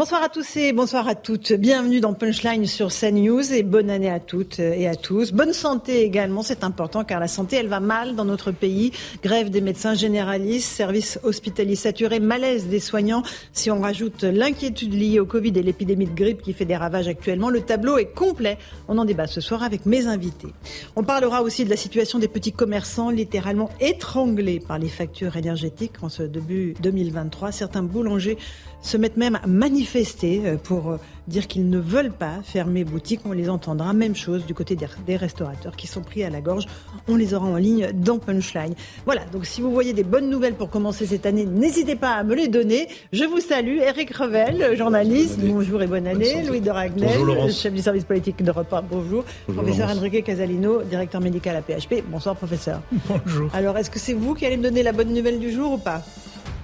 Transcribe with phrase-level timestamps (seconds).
[0.00, 1.52] Bonsoir à tous et bonsoir à toutes.
[1.52, 5.30] Bienvenue dans Punchline sur CNews et bonne année à toutes et à tous.
[5.30, 8.92] Bonne santé également, c'est important car la santé, elle va mal dans notre pays.
[9.22, 13.22] Grève des médecins généralistes, services hospitaliers saturés, malaise des soignants.
[13.52, 17.06] Si on rajoute l'inquiétude liée au Covid et l'épidémie de grippe qui fait des ravages
[17.06, 18.56] actuellement, le tableau est complet.
[18.88, 20.48] On en débat ce soir avec mes invités.
[20.96, 26.02] On parlera aussi de la situation des petits commerçants littéralement étranglés par les factures énergétiques
[26.02, 27.52] en ce début 2023.
[27.52, 28.38] Certains boulangers
[28.82, 30.96] se mettent même à manifester euh, pour euh,
[31.28, 33.20] dire qu'ils ne veulent pas fermer boutique.
[33.24, 33.92] On les entendra.
[33.92, 36.66] Même chose du côté des restaurateurs qui sont pris à la gorge.
[37.08, 38.74] On les aura en ligne dans Punchline.
[39.04, 42.24] Voilà, donc si vous voyez des bonnes nouvelles pour commencer cette année, n'hésitez pas à
[42.24, 42.88] me les donner.
[43.12, 43.78] Je vous salue.
[43.78, 45.38] Eric Revel, journaliste.
[45.40, 46.42] Bonjour et bonne année.
[46.42, 48.82] Louis de Ragnel, chef du service politique d'Europe 1.
[48.82, 49.24] Bonjour.
[49.46, 52.02] bonjour professeur Enrique Casalino, directeur médical à PHP.
[52.08, 52.80] Bonsoir, professeur.
[53.08, 53.50] Bonjour.
[53.54, 55.78] Alors, est-ce que c'est vous qui allez me donner la bonne nouvelle du jour ou
[55.78, 56.02] pas?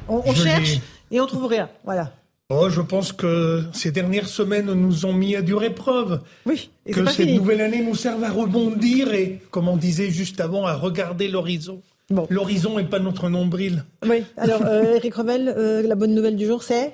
[0.08, 0.80] On, on cherche?
[1.10, 1.68] Et on trouve rien.
[1.84, 2.12] Voilà.
[2.48, 6.20] Oh, je pense que ces dernières semaines nous ont mis à dure épreuve.
[6.44, 6.70] Oui.
[6.86, 10.64] Et que cette nouvelle année nous serve à rebondir et, comme on disait juste avant,
[10.64, 11.82] à regarder l'horizon.
[12.08, 12.28] Bon.
[12.30, 13.84] L'horizon n'est pas notre nombril.
[14.08, 14.22] Oui.
[14.36, 16.92] Alors, euh, Eric Revel, euh, la bonne nouvelle du jour, c'est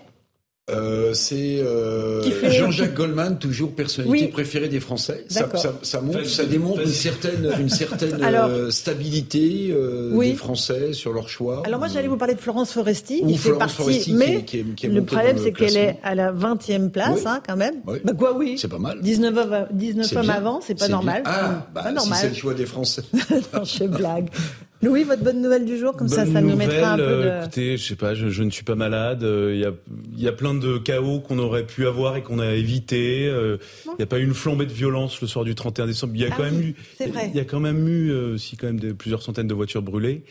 [0.75, 5.25] euh, c'est euh, Jean-Jacques Goldman, toujours personnalité préférée des Français.
[5.29, 10.31] Ça, ça, ça, montre, ça démontre une certaine, une certaine Alors, euh, stabilité euh, oui.
[10.31, 11.63] des Français sur leur choix.
[11.67, 14.45] Alors moi, j'allais vous parler de Florence Foresti, Ou qui fait Florence partie, Foresti, mais
[14.45, 17.23] qui est- qui est le problème, c'est qu'elle est à la 20e place, Oui.
[17.27, 17.77] hein, quand même.
[17.87, 17.99] Oui.
[18.05, 18.57] Bah quoi, oui.
[18.59, 18.99] C'est pas mal.
[19.03, 20.35] 19 hommes, 19 C'est hommes bien.
[20.35, 21.23] avant, c'est pas normal.
[21.23, 21.33] bien.
[21.35, 22.19] Ah, pas bah, si normal.
[22.21, 23.03] c'est le choix des Français.
[23.55, 24.29] non, je blague.
[24.83, 27.29] Louis, votre bonne nouvelle du jour, comme ça, ça nous mettra un peu nouvelle, de...
[27.29, 29.23] euh, Écoutez, je sais pas, je, je ne suis pas malade.
[29.23, 29.73] euh, Il y, a,
[30.17, 33.27] il y a plein de chaos qu'on aurait pu avoir et qu'on a évité.
[33.29, 36.13] euh, Il n'y a pas eu une flambée de violence le soir du 31 décembre.
[36.17, 38.57] Il y a Ah quand même eu, il y a quand même eu, euh, si
[38.57, 40.25] quand même des- plusieurs centaines de voitures brûlées.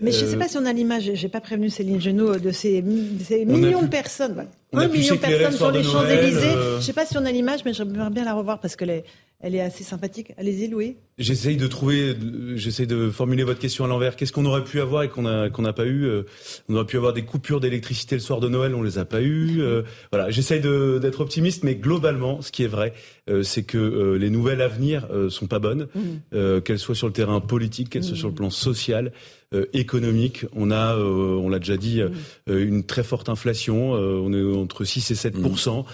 [0.00, 2.36] Mais je ne sais Euh, pas si on a l'image, j'ai pas prévenu Céline Genot
[2.38, 2.82] de ces,
[3.22, 4.32] ces millions pu- de personnes.
[4.32, 4.48] voilà.
[4.72, 6.40] on Un million de personnes sur les Champs-Élysées.
[6.56, 6.80] euh.
[6.80, 9.04] Je sais pas si on a l'image, mais j'aimerais bien la revoir parce qu'elle est,
[9.42, 10.32] elle est assez sympathique.
[10.38, 10.96] Allez-y, Louis.
[11.18, 12.16] J'essaye de trouver,
[12.54, 14.16] j'essaye de formuler votre question à l'envers.
[14.16, 16.22] Qu'est-ce qu'on aurait pu avoir et qu'on a qu'on n'a pas eu euh,
[16.68, 19.20] On aurait pu avoir des coupures d'électricité le soir de Noël, on les a pas
[19.20, 19.60] eu.
[19.60, 19.82] euh,
[20.12, 22.94] voilà, j'essaye de- d'être optimiste, mais globalement, ce qui est vrai,
[23.28, 25.86] euh, c'est que euh, les nouvelles à venir sont pas bonnes,
[26.32, 29.12] euh, qu'elles soient sur le terrain politique, qu'elles soient sur le plan social.
[29.54, 32.10] Euh, économique, on a, euh, on l'a déjà dit, euh,
[32.46, 33.92] une très forte inflation.
[33.92, 35.84] on est entre 6 et 7%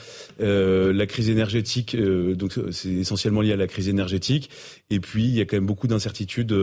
[0.41, 4.51] Euh, La crise énergétique, donc c'est essentiellement lié à la crise énergétique.
[4.91, 6.55] Et puis il y a quand même beaucoup d'incertitudes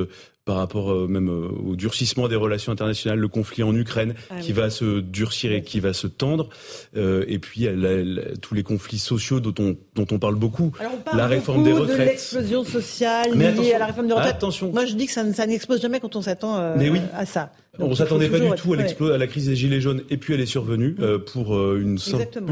[0.45, 4.35] par rapport euh, même euh, au durcissement des relations internationales, le conflit en Ukraine Ah
[4.39, 4.59] qui oui.
[4.59, 6.49] va se durcir et qui va se tendre.
[6.95, 10.71] Euh, et puis la- la- tous les conflits sociaux dont on dont on parle beaucoup.
[10.79, 12.07] Alors on parle La réforme des beaucoup de retraites.
[12.09, 14.35] l'explosion sociale liée à la réforme des retraites.
[14.35, 14.71] attention.
[14.71, 17.01] Moi, je dis que ça, ça n'explose jamais quand on s'attend euh, oui.
[17.15, 17.51] à ça.
[17.79, 20.33] Donc, on s'attendait pas du tout à, à la crise des gilets jaunes et puis
[20.33, 21.97] elle est survenue euh, pour euh, une,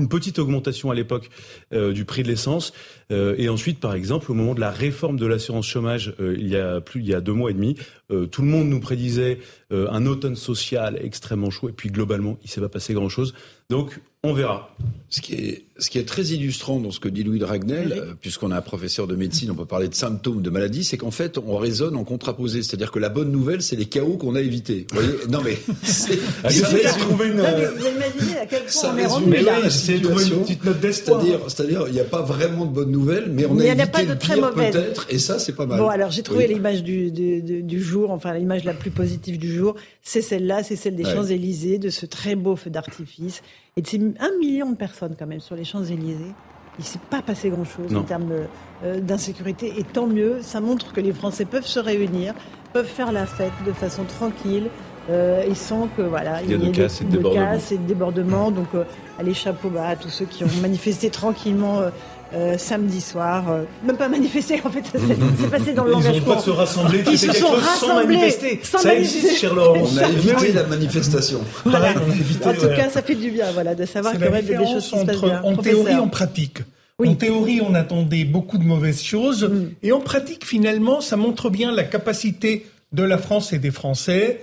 [0.08, 1.30] petite augmentation à l'époque
[1.74, 2.74] euh, du prix de l'essence.
[3.12, 6.48] Euh, et ensuite par exemple au moment de la réforme de l'assurance chômage euh, il
[6.48, 7.76] y a plus il y a deux mois et demi
[8.12, 9.40] euh, tout le monde nous prédisait
[9.74, 13.34] euh, un automne social extrêmement chaud et puis globalement il s'est pas passé grand chose
[13.70, 14.74] donc on verra
[15.10, 17.92] Ce qui est, ce qui est très illustrant dans ce que dit Louis de Ragnel,
[17.92, 20.96] euh, puisqu'on a un professeur de médecine, on peut parler de symptômes de maladie, c'est
[20.98, 22.64] qu'en fait, on raisonne en contraposé.
[22.64, 24.88] C'est-à-dire que la bonne nouvelle, c'est les chaos qu'on a évités.
[24.92, 25.14] Vous voyez?
[25.30, 28.60] Non, mais c'est, Ah, ça j'essaie de résume- trouver une mais vous imaginez à quel
[28.62, 29.62] point ça on est résume rendu Mais là.
[29.62, 31.24] de trouver une petite note d'espoir.
[31.50, 33.80] C'est-à-dire, il n'y a pas vraiment de bonnes nouvelles, mais on Il y a en
[33.80, 34.74] a évité pas de le très pire mauvaises.
[34.74, 35.80] peut-être, et ça, c'est pas mal.
[35.80, 36.54] Bon, alors j'ai trouvé Oui.
[36.54, 39.63] l'image du, du, du- du jour, enfin l'image la plus positive du jour,
[40.02, 41.14] c'est celle-là, c'est celle des Ouais.
[41.14, 43.42] Champs-Élysées, de ce très beau feu d'artifice,
[43.78, 46.34] et de ces un million de personnes quand même sur les Champs-Élysées.
[46.80, 48.42] Il s'est pas passé grand-chose en termes de,
[48.84, 52.34] euh, d'insécurité, et tant mieux, ça montre que les Français peuvent se réunir,
[52.74, 54.70] peuvent faire la fête de façon tranquille,
[55.10, 57.46] euh, et sans que voilà Il y a de ait casse et de débordements.
[57.52, 58.52] casse et de débordements.
[58.52, 58.86] Donc, euh,
[59.20, 61.80] allez chapeau bas à tous ceux qui ont manifesté tranquillement.
[61.82, 61.90] euh,
[62.36, 65.92] euh, samedi soir, euh, même pas manifesté en fait, ça s'est c'est passé dans le
[65.92, 66.56] ils langage ont le droit de courant.
[66.56, 69.18] se rassembler Ils se quelque sont chose sans rassemblés, manifester sans ça manifester.
[69.20, 71.40] existe cher Laurent On a évité la manifestation.
[71.64, 72.76] Pareil, on a évité En tout ouais.
[72.76, 74.88] cas, ça fait du bien, voilà, de savoir C'est qu'il y la aurait des choses
[74.90, 75.42] qui se passent bien.
[75.44, 75.64] en Professeur.
[75.84, 76.58] théorie et en pratique.
[77.00, 77.10] Oui.
[77.10, 79.70] En théorie, on attendait beaucoup de mauvaises choses, Mm.
[79.84, 84.42] et en pratique, finalement, ça montre bien la capacité de la France et des Français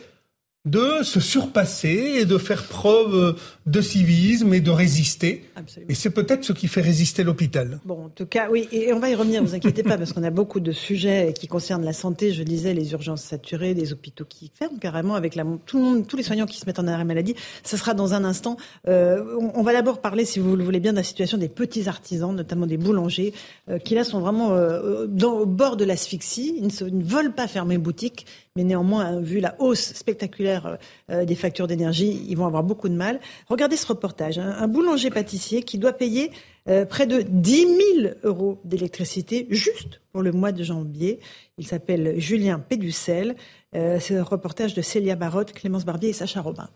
[0.66, 5.44] de se surpasser et de faire preuve de civisme et de résister.
[5.88, 7.80] Et c'est peut-être ce qui fait résister l'hôpital.
[7.86, 10.22] Bon, en tout cas, oui, et on va y revenir, vous inquiétez pas, parce qu'on
[10.22, 12.32] a beaucoup de sujets qui concernent la santé.
[12.32, 16.06] Je disais les urgences saturées, des hôpitaux qui ferment carrément avec la, tout le monde,
[16.06, 17.36] tous les soignants qui se mettent en arrêt maladie.
[17.64, 18.58] Ce sera dans un instant.
[18.86, 19.24] Euh,
[19.54, 22.34] on, va d'abord parler, si vous le voulez bien, de la situation des petits artisans,
[22.34, 23.32] notamment des boulangers,
[23.70, 26.54] euh, qui là sont vraiment euh, dans, au bord de l'asphyxie.
[26.58, 30.78] Ils, ils ne veulent pas fermer boutique, mais néanmoins, vu la hausse spectaculaire
[31.10, 33.20] euh, des factures d'énergie, ils vont avoir beaucoup de mal.
[33.48, 34.38] Regardez ce reportage.
[34.38, 34.56] Hein.
[34.58, 36.32] Un boulanger-pâtissier qui doit payer
[36.68, 37.66] euh, près de 10
[38.02, 41.20] 000 euros d'électricité juste pour le mois de janvier.
[41.58, 43.36] Il s'appelle Julien Péducel.
[43.76, 46.68] Euh, c'est un reportage de Célia Barotte, Clémence Barbier et Sacha Robin.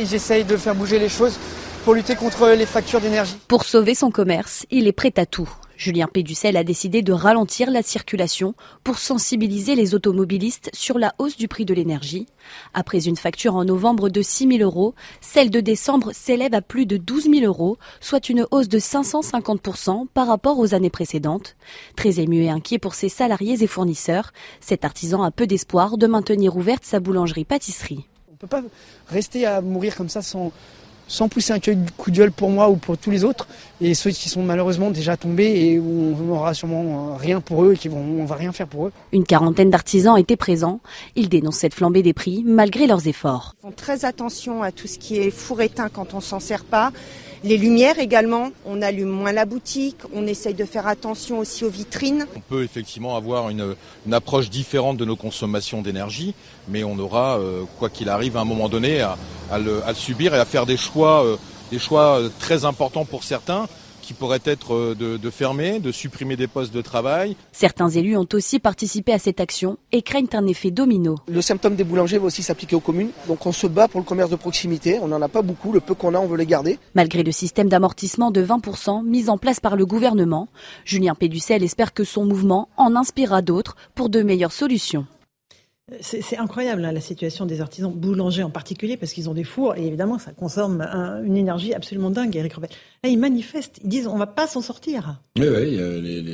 [0.00, 1.38] J'essaye de faire bouger les choses
[1.84, 3.36] pour lutter contre les factures d'énergie.
[3.46, 5.48] Pour sauver son commerce, il est prêt à tout.
[5.76, 11.36] Julien Péducel a décidé de ralentir la circulation pour sensibiliser les automobilistes sur la hausse
[11.36, 12.26] du prix de l'énergie.
[12.72, 16.86] Après une facture en novembre de 6 000 euros, celle de décembre s'élève à plus
[16.86, 21.56] de 12 000 euros, soit une hausse de 550% par rapport aux années précédentes.
[21.94, 26.06] Très ému et inquiet pour ses salariés et fournisseurs, cet artisan a peu d'espoir de
[26.06, 28.06] maintenir ouverte sa boulangerie-pâtisserie.
[28.28, 28.62] On ne peut pas
[29.08, 30.52] rester à mourir comme ça sans,
[31.08, 31.58] sans pousser un
[31.96, 33.46] coup de gueule pour moi ou pour tous les autres,
[33.80, 37.64] et ceux qui sont malheureusement déjà tombés et où on n'aura sûrement euh, rien pour
[37.64, 38.92] eux et qui vont, on va rien faire pour eux.
[39.12, 40.80] Une quarantaine d'artisans étaient présents.
[41.14, 43.54] Ils dénoncent cette flambée des prix malgré leurs efforts.
[43.58, 46.64] Ils font très attention à tout ce qui est four éteint quand on s'en sert
[46.64, 46.92] pas.
[47.44, 51.70] Les lumières également, on allume moins la boutique, on essaye de faire attention aussi aux
[51.70, 52.26] vitrines.
[52.34, 53.74] On peut effectivement avoir une,
[54.12, 56.34] approche différente de nos consommations d'énergie,
[56.68, 59.16] mais on aura, euh, quoi qu'il arrive, à un moment donné, à,
[59.58, 61.36] le, subir et à faire des choix, euh,
[61.70, 63.66] des choix euh, très importants pour certains
[64.06, 67.36] qui pourrait être euh, de, fermer, de supprimer des postes de travail.
[67.50, 71.16] Certains élus ont aussi participé à cette action et craignent un effet domino.
[71.26, 73.10] Le symptôme des boulangers va aussi s'appliquer aux communes.
[73.26, 75.00] Donc on se bat pour le commerce de proximité.
[75.02, 75.72] On n'en a pas beaucoup.
[75.72, 76.78] Le peu qu'on a, on veut les garder.
[76.94, 80.48] Malgré le système d'amortissement de 20% mis en place par le gouvernement,
[80.84, 85.06] Julien Péducel espère que son mouvement en inspirera d'autres pour de meilleures solutions.
[86.00, 89.76] C'est incroyable hein, la situation des artisans boulangers en particulier parce qu'ils ont des fours
[89.76, 90.80] et évidemment ça consomme
[91.24, 92.34] une énergie absolument dingue.
[92.34, 95.20] Eric Là ils manifestent, ils disent on va pas s'en sortir.
[95.38, 95.76] Oui, oui,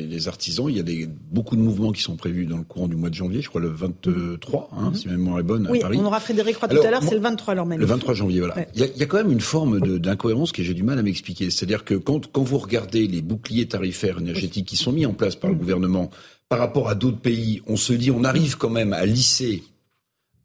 [0.09, 2.89] les, artisans, il y a des, beaucoup de mouvements qui sont prévus dans le courant
[2.89, 4.95] du mois de janvier, je crois le 23, hein, mhm.
[4.95, 5.99] si ma mémoire est bonne, oui, à Paris.
[6.01, 7.79] on aura Frédéric Roy tout à l'heure, c'est le 23 alors même.
[7.79, 8.55] Le 23 janvier, voilà.
[8.75, 10.99] Il, y a, il, y a, quand même une forme d'incohérence que j'ai du mal
[10.99, 11.51] à m'expliquer.
[11.51, 15.37] C'est-à-dire que quand, quand vous regardez les boucliers tarifaires énergétiques qui sont mis en place
[15.37, 16.11] par le gouvernement
[16.53, 19.63] par rapport à d'autres pays, on se dit on arrive quand même à lisser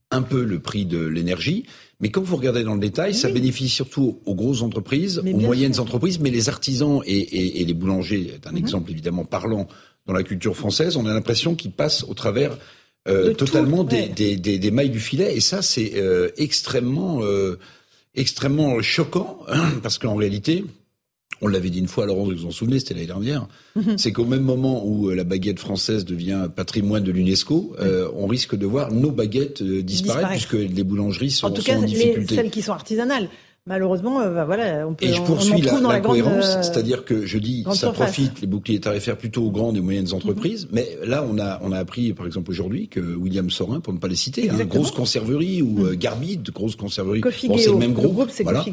[0.10, 1.66] un peu le prix de l'énergie.
[2.00, 5.82] Mais quand vous regardez dans le détail, ça bénéficie surtout aux grosses entreprises, aux moyennes
[5.82, 8.58] entreprises, mais les artisans et, les boulangers, c'est un mhm.
[8.58, 9.68] exemple évidemment parlant
[10.06, 12.58] dans la culture française, on a l'impression qu'ils passent au travers
[13.10, 15.36] euh, totalement des, mailles du filet.
[15.36, 17.60] Et ça, c'est euh, extrêmement, euh,
[18.16, 19.40] extrêmement choquant,
[19.84, 20.64] parce qu'en réalité,
[21.42, 23.98] on l'avait dit une fois, Laurent, vous vous en souvenez, c'était l'année dernière, mhm.
[23.98, 28.28] c'est qu'au même moment où euh, la baguette française devient patrimoine de l'UNESCO, euh, on
[28.28, 31.80] risque de voir nos baguettes euh, disparaître, puisque les boulangeries sont en, tout cas,
[32.28, 33.30] celles qui sont artisanales.
[33.68, 35.06] Malheureusement, euh, bah, voilà, on peut.
[35.06, 39.18] Et je poursuis la, cohérence, euh, c'est-à-dire que je dis, ça profite les boucliers tarifaires
[39.18, 40.66] plutôt aux grandes et moyennes entreprises.
[40.66, 40.72] Mhm.
[40.72, 44.00] Mais là, on a on a appris, par exemple aujourd'hui, que William Sorin, pour ne
[44.00, 45.96] pas les citer, hein, grosse conserverie ou mmh.
[45.96, 48.08] Garbide, grosse conserverie, bon, c'est le même groupe.
[48.08, 48.64] Le groupe c'est voilà.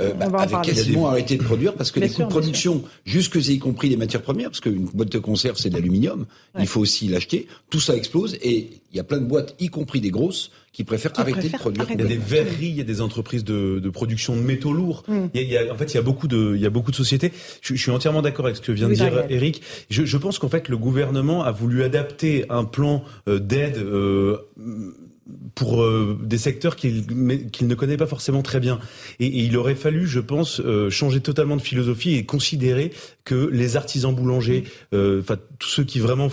[0.00, 3.58] euh, bah, avec quasiment arrêté de produire parce que les coûts de production, jusque y
[3.58, 6.26] compris les matières premières, parce qu'une boîte de conserve c'est de l'aluminium,
[6.58, 7.48] il faut aussi l'acheter.
[7.70, 10.84] Tout ça explose et il y a plein de boîtes, y compris des grosses qui
[10.84, 11.86] préfèrent arrêter de produire.
[11.90, 14.72] Il y a des verreries, il y a des entreprises de, de production de métaux
[14.72, 15.04] lourds.
[15.06, 15.26] Mm.
[15.34, 16.96] Il, y a, en fait, il y a beaucoup de, il y a beaucoup de
[16.96, 17.32] sociétés.
[17.60, 19.62] Je, je suis entièrement d'accord avec ce que vient de dire Eric.
[19.90, 23.76] Je, je, pense qu'en fait, le gouvernement a voulu adapter un plan euh, d'aide.
[23.78, 24.38] Euh,
[25.54, 27.06] pour euh, des secteurs qu'il
[27.50, 28.80] qu'il ne connaît pas forcément très bien.
[29.20, 32.92] Et, et il aurait fallu, je pense, euh, changer totalement de philosophie et considérer
[33.24, 35.20] que les artisans boulangers, mm.
[35.20, 36.28] enfin tous ceux qui vraiment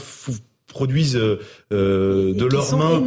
[0.70, 1.40] produisent euh,
[1.74, 3.04] euh de leurs mains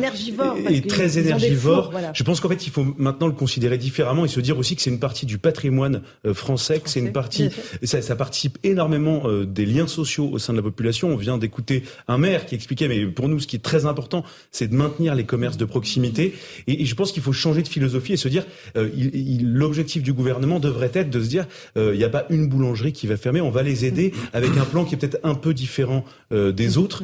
[0.68, 1.92] et, très énergivores.
[2.12, 4.82] Je pense qu'en fait, il faut maintenant le considérer différemment et se dire aussi que
[4.82, 7.48] c'est une partie du patrimoine euh, français, que c'est une partie,
[7.82, 11.08] ça, ça, participe énormément euh, des liens sociaux au sein de la population.
[11.08, 14.24] On vient d'écouter un maire qui expliquait, mais pour nous, ce qui est très important,
[14.50, 16.34] c'est de maintenir les commerces de proximité.
[16.66, 20.58] Et, et je pense qu'il faut changer de philosophie et se dire, l'objectif du gouvernement
[20.58, 23.50] devrait être de se dire, il n'y a pas une boulangerie qui va fermer, on
[23.50, 27.02] va les aider avec un plan qui est peut-être un peu différent des autres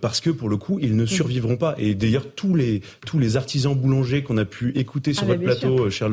[0.00, 1.08] parce que pour le coup, ils ne mm.
[1.08, 1.74] survivront pas.
[1.78, 5.42] Et d'ailleurs, tous les tous les artisans boulangers qu'on a pu écouter sur ah, votre
[5.42, 6.08] plateau, euh, chère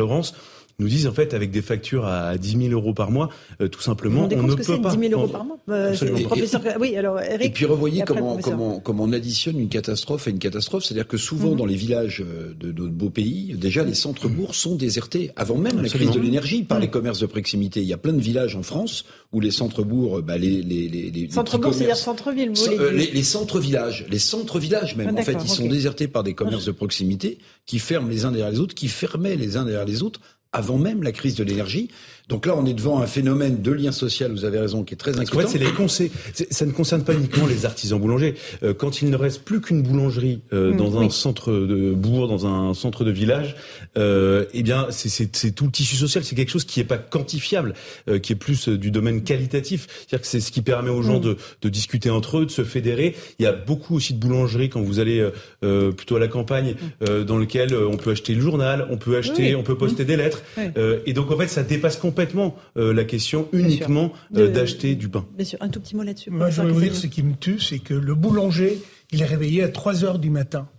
[0.79, 3.29] Nous disent en fait avec des factures à 10 000 euros par mois,
[3.61, 4.95] euh, tout simplement, on ne peut pas.
[4.95, 5.57] 10 000 euros par mois.
[5.69, 6.61] Euh, professeur...
[6.79, 10.39] oui, alors Eric, Et puis revoyez comment, comment, comment on additionne une catastrophe à une
[10.39, 11.57] catastrophe, c'est-à-dire que souvent mhm.
[11.57, 12.23] dans les villages
[12.59, 16.63] de notre beau pays, déjà les centres-bourgs sont désertés avant même la crise de l'énergie
[16.63, 17.81] par les commerces de proximité.
[17.81, 21.11] Il y a plein de villages en France où les centres-bourgs, bah, les, les, les,
[21.11, 22.51] les centre-bourg, c'est-à-dire centre-ville,
[22.93, 25.15] les, les centres-villages, les centres-villages même.
[25.15, 28.31] Ah, en fait, ils sont désertés par des commerces de proximité qui ferment les uns
[28.31, 30.19] derrière les autres, qui fermaient les uns derrière les autres
[30.53, 31.89] avant même la crise de l'énergie.
[32.29, 34.97] Donc là, on est devant un phénomène de lien social, vous avez raison, qui est
[34.97, 35.39] très inquiétant.
[35.39, 36.09] En fait, c'est les conseils.
[36.51, 38.35] Ça ne concerne pas uniquement les artisans boulangers.
[38.63, 42.29] Euh, quand il ne reste plus qu'une boulangerie euh, mm, dans un centre de bourg,
[42.29, 43.57] dans un centre de village,
[43.97, 46.23] euh, eh bien, c'est tout le tissu social.
[46.23, 47.73] C'est quelque chose qui n'est pas quantifiable,
[48.07, 49.87] euh, qui est plus du domaine qualitatif.
[49.89, 51.23] C'est-à-dire que c'est ce qui permet aux gens mm.
[51.23, 53.17] de, de, discuter entre eux, de se fédérer.
[53.39, 57.23] Il y a beaucoup aussi de boulangeries quand vous allez plutôt à la campagne, mm.
[57.23, 60.41] dans lequel on peut acheter le journal, on peut acheter, on peut poster des lettres.
[61.05, 65.09] et donc, en fait, ça dépasse complètement complètement euh, la question uniquement euh, d'acheter du
[65.09, 65.25] pain.
[65.35, 66.29] Bien sûr, un tout petit mot là-dessus.
[66.29, 68.79] Moi, je voudrais vous dire ce qui me tue, c'est que le boulanger,
[69.11, 70.69] il est réveillé à 3 heures du matin.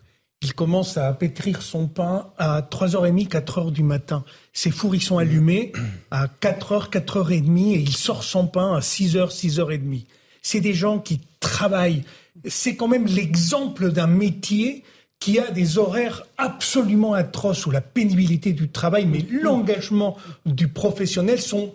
[0.43, 4.25] Il commence à pétrir son pain à 3h30, 4h du matin.
[4.53, 5.73] Ses fours, ils sont allumés
[6.13, 10.05] à 4h, 4h30 et il sort son pain à 6h, 6h30.
[10.43, 12.05] C'est des gens qui travaillent.
[12.47, 14.85] C'est quand même l'exemple d'un métier
[15.19, 21.41] qui a des horaires absolument atroces où la pénibilité du travail, mais l'engagement du professionnel
[21.41, 21.75] sont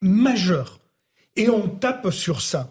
[0.00, 0.80] majeurs.
[1.36, 2.70] Et on tape sur ça.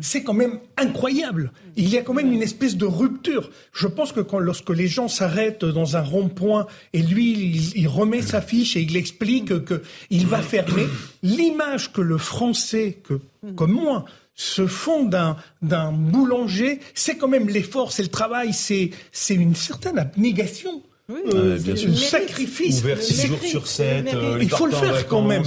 [0.00, 1.50] C'est quand même incroyable.
[1.76, 3.50] Il y a quand même une espèce de rupture.
[3.72, 8.20] Je pense que quand, lorsque les gens s'arrêtent dans un rond-point et lui, il, remet
[8.20, 10.86] sa fiche et il explique qu'il va fermer,
[11.22, 13.20] l'image que le français, que,
[13.56, 14.04] comme moi,
[14.38, 19.56] se fond d'un, d'un boulanger, c'est quand même l'effort, c'est le travail, c'est, c'est une
[19.56, 20.80] certaine abnégation.
[21.10, 21.96] Oui, euh, bien sûr.
[21.96, 22.80] sacrifice.
[22.80, 24.12] Ouvert 6 jours sur 7.
[24.12, 25.42] Euh, il faut le faire quand même.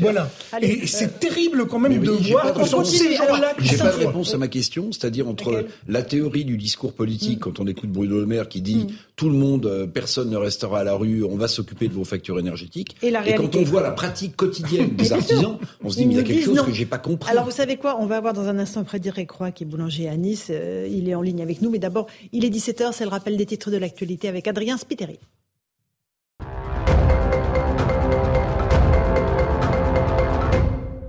[0.00, 0.30] Voilà.
[0.62, 3.52] et c'est terrible quand même de voir que ces gens-là.
[3.58, 7.42] J'ai pas de réponse à ma question, c'est-à-dire entre la théorie du discours politique, mm.
[7.42, 8.92] quand on écoute Bruno Le Maire qui dit mm.
[9.16, 12.04] Tout le monde, euh, personne ne restera à la rue, on va s'occuper de vos
[12.04, 12.96] factures énergétiques.
[13.02, 16.20] Et, quand on voit la pratique quotidienne des artisans, on se dit mais il y
[16.20, 17.30] a quelque chose que j'ai pas compris.
[17.30, 17.98] Alors vous savez quoi?
[18.00, 20.50] On va avoir dans un instant Frédéric Roy qui est boulanger à Nice.
[20.50, 23.46] il est en ligne avec nous, mais d'abord il est 17h, c'est le rappel des
[23.46, 25.18] titres de l'actualité avec Adrien Spiter.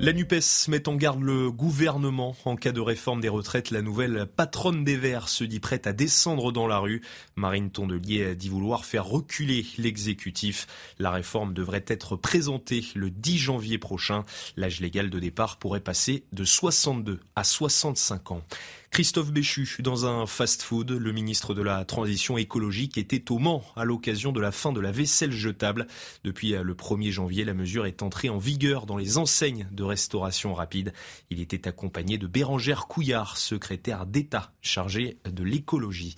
[0.04, 3.72] La NUPES met en garde le gouvernement en cas de réforme des retraites.
[3.72, 7.02] La nouvelle patronne des Verts se dit prête à descendre dans la rue.
[7.38, 10.68] Marine Tondelier dit vouloir faire reculer l'exécutif.
[11.00, 14.26] La réforme devrait être présentée le 10 janvier prochain.
[14.58, 18.44] L'âge légal de départ pourrait passer de 62 à 65 ans.
[18.94, 23.86] Christophe Béchu, dans un fast-food, le ministre de la Transition écologique était au Mans à
[23.86, 25.88] l'occasion de la fin de la vaisselle jetable.
[26.24, 30.54] Depuis le 1er janvier, la mesure est entrée en vigueur dans les enseignes de restauration
[30.54, 30.94] rapide.
[31.32, 36.16] Il était accompagné de Bérangère Couillard, secrétaire d'État chargé de l'écologie.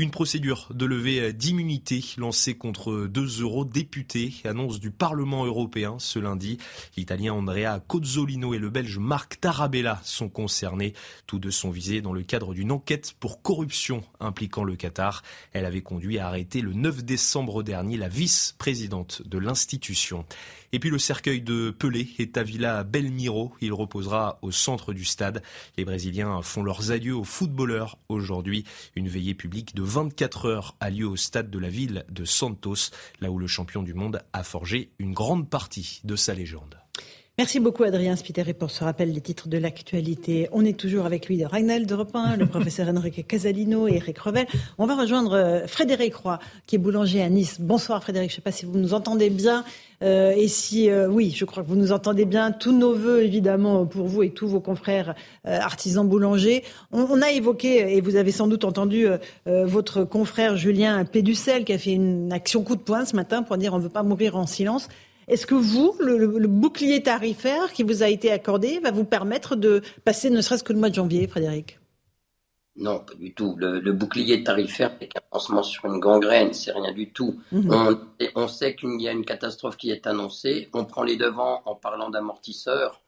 [0.00, 6.56] Une procédure de levée d'immunité lancée contre deux eurodéputés, annonce du Parlement européen ce lundi.
[6.96, 10.94] L'Italien Andrea Cozzolino et le Belge Marc Tarabella sont concernés.
[11.26, 15.22] Tous deux sont visés dans le cadre d'une enquête pour corruption impliquant le Qatar.
[15.52, 20.24] Elle avait conduit à arrêter le 9 décembre dernier la vice-présidente de l'institution.
[20.72, 23.52] Et puis le cercueil de Pelé est à Villa Belmiro.
[23.60, 25.42] Il reposera au centre du stade.
[25.76, 28.64] Les Brésiliens font leurs adieux aux footballeurs aujourd'hui.
[28.94, 32.92] Une veillée publique de 24 heures a lieu au stade de la ville de Santos,
[33.20, 36.76] là où le champion du monde a forgé une grande partie de sa légende.
[37.40, 40.48] Merci beaucoup Adrien Spiteri pour ce rappel des titres de l'actualité.
[40.52, 44.18] On est toujours avec lui de Ragnel de Repin, le professeur Enrique Casalino et Eric
[44.18, 44.46] Revel.
[44.76, 47.58] On va rejoindre euh, Frédéric Roy, qui est boulanger à Nice.
[47.58, 49.64] Bonsoir Frédéric, je ne sais pas si vous nous entendez bien.
[50.02, 52.52] Euh, et si euh, oui, je crois que vous nous entendez bien.
[52.52, 55.14] Tous nos voeux, évidemment, pour vous et tous vos confrères
[55.44, 56.64] artisans boulangers.
[56.92, 59.06] On, a évoqué, et vous avez sans doute entendu
[59.46, 63.56] votre confrère Julien Péducel, qui a fait une action coup de poing ce matin pour
[63.56, 64.88] dire on ne veut pas mourir en silence.
[65.28, 69.80] Est-ce que vous, le, bouclier tarifaire qui vous a été accordé, va vous permettre de
[70.04, 71.79] passer ne serait-ce que le mois de janvier, Frédéric?
[72.76, 73.56] Non, pas du tout.
[73.58, 77.40] Le, bouclier tarifaire n'est qu'un pansement sur une gangrène, c'est rien du tout.
[77.52, 77.70] Mhm.
[77.72, 78.00] On,
[78.36, 81.74] on, sait qu'il y a une catastrophe qui est annoncée, on prend les devants en
[81.74, 83.00] parlant d'amortisseurs,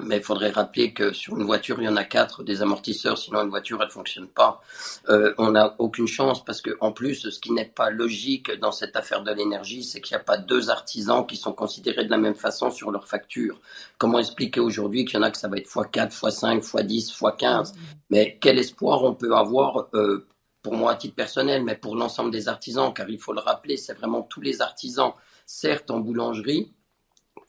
[0.00, 3.18] mais il faudrait rappeler que sur une voiture, il y en a quatre des amortisseurs,
[3.18, 4.60] sinon une voiture, elle fonctionne pas.
[5.08, 8.72] Euh, on n'a aucune chance parce que, en plus, ce qui n'est pas logique dans
[8.72, 12.10] cette affaire de l'énergie, c'est qu'il n'y a pas deux artisans qui sont considérés de
[12.10, 13.60] la même façon sur leur facture.
[13.98, 17.74] Comment expliquer aujourd'hui qu'il y en a que ça va être x4, x5, x10, x15
[18.10, 20.26] Mais quel espoir on peut avoir euh,
[20.62, 23.76] pour moi à titre personnel, mais pour l'ensemble des artisans, car il faut le rappeler,
[23.76, 25.12] c'est vraiment tous les artisans
[25.50, 26.74] Certes, en boulangerie,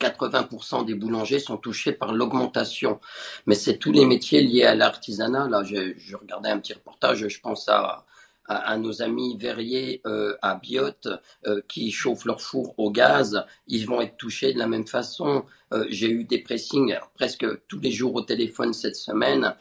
[0.00, 3.00] 80% des boulangers sont touchés par l'augmentation.
[3.46, 5.48] Mais c'est tous les métiers liés à l'artisanat.
[5.48, 8.06] Là, je, je, regardais un petit reportage, je pense à,
[8.50, 11.08] à, nos amis verriers euh, à Biote
[11.46, 13.44] euh, qui chauffent leur four au gaz.
[13.68, 15.44] Ils vont être touchés de la même façon.
[15.72, 19.54] Euh, j'ai eu des pressings presque tous les jours au téléphone cette semaine.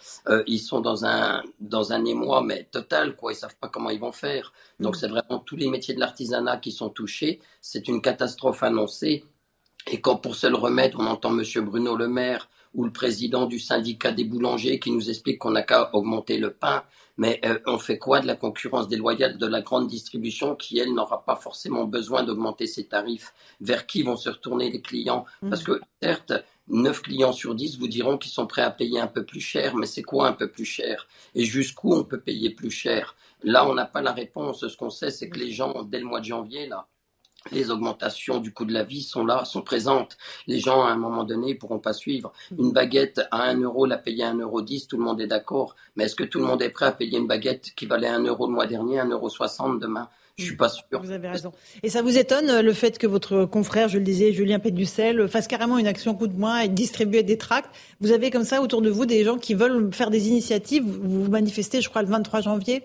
[0.48, 3.32] ils sont dans un dans un émoi mais total quoi.
[3.32, 4.54] Ils savent pas comment ils vont faire.
[4.80, 5.00] Donc mmh.
[5.00, 7.42] c'est vraiment tous les métiers de l'artisanat qui sont touchés.
[7.62, 9.24] C'est une catastrophe annoncée.
[9.88, 13.60] Et quand pour seul remède, on entend Monsieur Bruno Le Maire ou le président du
[13.60, 16.84] syndicat des boulangers qui nous explique qu'on n'a qu'à augmenter le pain,
[17.18, 20.94] mais euh, on fait quoi de la concurrence déloyale de la grande distribution qui, elle,
[20.94, 23.34] n'aura pas forcément besoin d'augmenter ses tarifs?
[23.60, 25.26] Vers qui vont se retourner les clients?
[25.42, 25.50] Mmh.
[25.50, 26.34] Parce que certes,
[26.70, 29.76] 9 clients sur 10 vous diront qu'ils sont prêts à payer un peu plus cher,
[29.76, 31.08] mais c'est quoi un peu plus cher?
[31.34, 33.16] Et jusqu'où on peut payer plus cher?
[33.44, 34.68] Là, on n'a pas la réponse.
[34.68, 36.88] Ce qu'on sait, c'est que les gens, dès le mois de janvier, là,
[37.52, 40.18] les augmentations du coût de la vie sont là, sont présentes.
[40.48, 42.32] Les gens, à un moment donné, ne pourront pas suivre.
[42.58, 45.76] Une baguette à 1 euro, la payer à 1,10 euro, tout le monde est d'accord.
[45.96, 48.24] Mais est-ce que tout le monde est prêt à payer une baguette qui valait 1
[48.24, 50.10] euro le mois dernier, 1,60 euro demain?
[50.38, 50.86] Je suis pas sûr.
[51.02, 51.52] Vous avez raison.
[51.84, 55.28] Et ça vous étonne euh, le fait que votre confrère, je le disais, Julien Péducel,
[55.28, 57.70] fasse carrément une action coup de moins et distribue des tracts?
[58.00, 60.84] Vous avez comme ça autour de vous des gens qui veulent faire des initiatives?
[60.86, 62.84] Vous vous manifestez, je crois, le 23 janvier?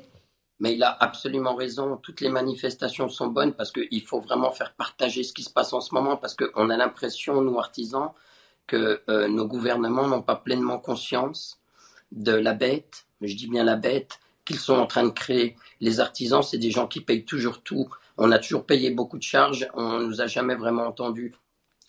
[0.61, 1.97] Mais il a absolument raison.
[1.97, 5.73] Toutes les manifestations sont bonnes parce qu'il faut vraiment faire partager ce qui se passe
[5.73, 8.11] en ce moment parce qu'on a l'impression, nous artisans,
[8.67, 11.61] que euh, nos gouvernements n'ont pas pleinement conscience
[12.13, 15.57] de la bête, je dis bien la bête, qu'ils sont en train de créer.
[15.81, 17.89] Les artisans, c'est des gens qui payent toujours tout.
[18.17, 21.35] On a toujours payé beaucoup de charges, on ne nous a jamais vraiment entendu.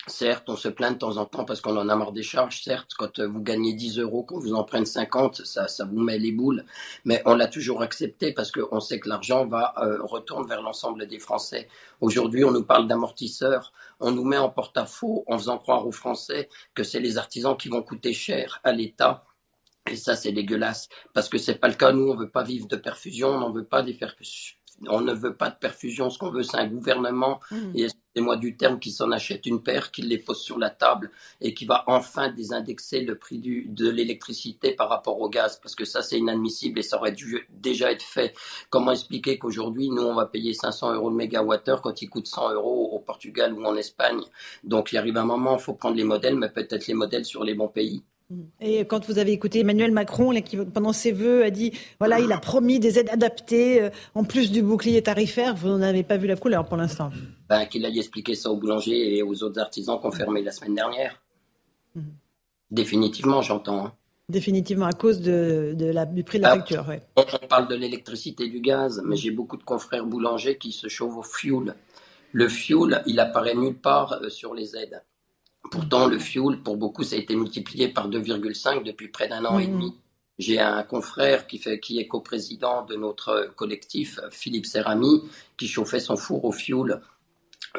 [0.08, 2.62] Certes, on se plaint de temps en temps parce qu'on en a marre des charges.
[2.62, 5.98] Certes, quand euh, vous gagnez 10 euros, qu'on vous en prenne 50, ça, ça vous
[5.98, 6.64] met les boules.
[7.04, 11.08] Mais on l'a toujours accepté parce qu'on sait que l'argent va euh, retourne vers l'ensemble
[11.08, 11.68] des Français.
[12.00, 13.72] Aujourd'hui, on nous parle d'amortisseurs.
[13.98, 17.68] On nous met en porte-à-faux en faisant croire aux Français que c'est les artisans qui
[17.68, 19.24] vont coûter cher à l'État.
[19.90, 21.90] Et ça, c'est dégueulasse parce que c'est pas le cas.
[21.90, 24.54] Nous, on veut pas vivre de perfusion, on n'en veut pas des perfusions
[24.88, 26.10] on ne veut pas de perfusion.
[26.10, 27.56] Ce qu'on veut, c'est un gouvernement, mmh.
[27.76, 27.86] et
[28.16, 31.10] excusez-moi du terme, qui s'en achète une paire, qui les pose sur la table
[31.42, 35.74] et qui va enfin désindexer le prix du, de l'électricité par rapport au gaz, parce
[35.74, 38.34] que ça, c'est inadmissible et ça aurait dû déjà être fait.
[38.70, 42.54] Comment expliquer qu'aujourd'hui, nous, on va payer 500 euros le mégawattheure quand il coûte 100
[42.54, 44.22] euros au Portugal ou en Espagne?
[44.64, 47.44] Donc, il arrive un moment, il faut prendre les modèles, mais peut-être les modèles sur
[47.44, 48.02] les bons pays.
[48.62, 52.32] Et quand vous avez écouté Emmanuel Macron, qui pendant ses vœux a dit, voilà, il
[52.32, 56.16] a promis des aides adaptées, euh, en plus du bouclier tarifaire, vous n'en avez pas
[56.16, 57.10] vu la couleur pour l'instant.
[57.48, 60.74] Ben, qu'il aille expliquer ça aux boulangers et aux autres artisans qu'on fermé la semaine
[60.74, 61.20] dernière.
[61.94, 62.12] Mhm.
[62.70, 63.86] Définitivement, j'entends.
[63.86, 63.92] Hein.
[64.28, 66.84] Définitivement, à cause de, la, du prix de la ah, facture.
[66.88, 67.00] Ouais.
[67.16, 70.88] On parle de l'électricité et du gaz, mais j'ai beaucoup de confrères boulangers qui se
[70.88, 71.74] chauffent au fioul.
[72.32, 75.00] Le fioul, il apparaît nulle part euh, sur les aides.
[75.70, 79.58] Pourtant, le fioul, pour beaucoup, ça a été multiplié par 2,5 depuis près d'un an
[79.58, 79.94] et demi.
[80.38, 85.22] J'ai un confrère qui, fait, qui est coprésident de notre collectif, Philippe Serrami,
[85.56, 87.00] qui chauffait son four au fioul.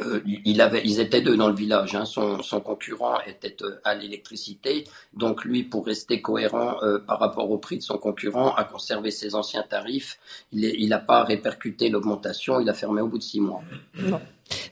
[0.02, 1.96] Euh, il avait, ils étaient deux dans le village.
[1.96, 2.06] Hein.
[2.06, 4.86] Son, son, concurrent était euh, à l'électricité.
[5.14, 9.12] Donc lui, pour rester cohérent euh, par rapport au prix de son concurrent, a conservé
[9.12, 10.20] ses anciens tarifs.
[10.52, 12.60] Il n'a pas répercuté l'augmentation.
[12.60, 13.62] Il a fermé au bout de six mois.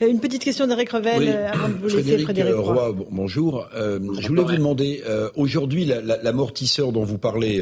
[0.01, 2.95] Euh, une petite question d'Eric Revel avant de vous laisser, Frédéric, Roy.
[3.11, 3.67] bonjour.
[3.73, 5.03] je voulais vous demander,
[5.35, 7.61] aujourd'hui, l'amortisseur dont vous parlez,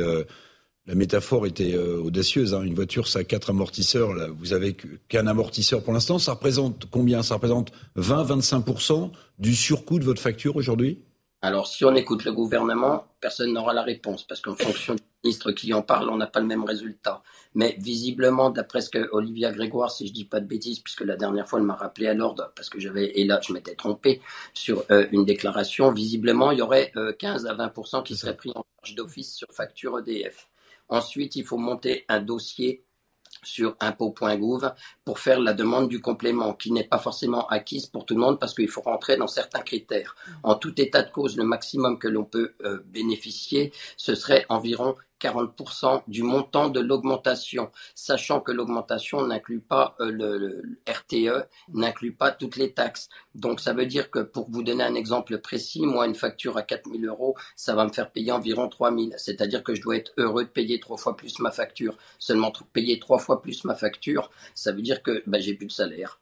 [0.85, 2.53] la métaphore était audacieuse.
[2.53, 4.13] Hein, une voiture, ça a quatre amortisseurs.
[4.13, 4.75] Là, vous avez
[5.07, 6.19] qu'un amortisseur pour l'instant.
[6.19, 7.23] Ça représente combien?
[7.23, 10.99] Ça représente 20-25% du surcoût de votre facture aujourd'hui?
[11.43, 15.51] Alors, si on écoute le gouvernement, personne n'aura la réponse, parce qu'en fonction du ministre
[15.51, 17.21] qui en parle, on n'a pas le même résultat.
[17.53, 21.17] Mais visiblement, d'après ce que Olivia Grégoire, si je dis pas de bêtises, puisque la
[21.17, 24.21] dernière fois elle m'a rappelé à l'ordre, parce que j'avais, et là je m'étais trompé
[24.53, 28.51] sur euh, une déclaration, visiblement il y aurait 15 euh, à 20% qui seraient pris
[28.55, 30.47] en charge d'office sur facture EDF.
[30.89, 32.85] Ensuite, il faut monter un dossier
[33.41, 34.71] sur impôt.gouv
[35.03, 38.39] pour faire la demande du complément qui n'est pas forcément acquise pour tout le monde
[38.39, 40.15] parce qu'il faut rentrer dans certains critères.
[40.43, 44.95] En tout état de cause, le maximum que l'on peut euh, bénéficier, ce serait environ
[45.23, 52.31] 40% du montant de l'augmentation, sachant que l'augmentation n'inclut pas euh, le, RTE, n'inclut pas
[52.31, 53.09] toutes les taxes.
[53.35, 56.63] Donc ça veut dire que pour vous donner un exemple précis, moi une facture à
[56.63, 59.15] 4000 euros, ça va me faire payer environ 3000.
[59.17, 61.97] C'est-à-dire que je dois être heureux de payer trois fois plus ma facture.
[62.19, 65.71] Seulement payer trois fois plus ma facture, ça veut dire que ben, j'ai plus de
[65.71, 66.19] salaire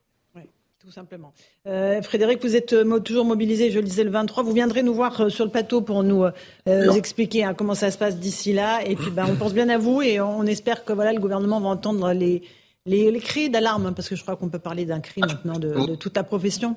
[0.81, 1.31] tout simplement.
[1.67, 4.43] Euh, Frédéric, vous êtes euh, toujours mobilisé, je le disais, le 23.
[4.43, 6.25] Vous viendrez nous voir euh, sur le plateau pour nous
[6.65, 8.83] expliquer hein, comment ça se passe d'ici là.
[8.85, 11.61] Et puis, ben, on pense bien à vous et on espère que voilà, le gouvernement
[11.61, 12.41] va entendre les,
[12.85, 16.15] les, cris d'alarme, parce que je crois qu'on peut parler d'un cri maintenant de, toute
[16.15, 16.75] la profession.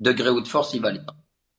[0.00, 1.00] degré ou de force, il va aller.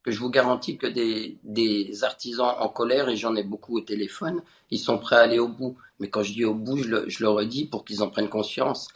[0.04, 3.82] Que je vous garantis que des, des artisans en colère, et j'en ai beaucoup au
[3.82, 5.78] téléphone, ils sont prêts à aller au bout.
[6.00, 8.30] Mais quand je dis au bout, je le, je le redis pour qu'ils en prennent
[8.30, 8.88] conscience.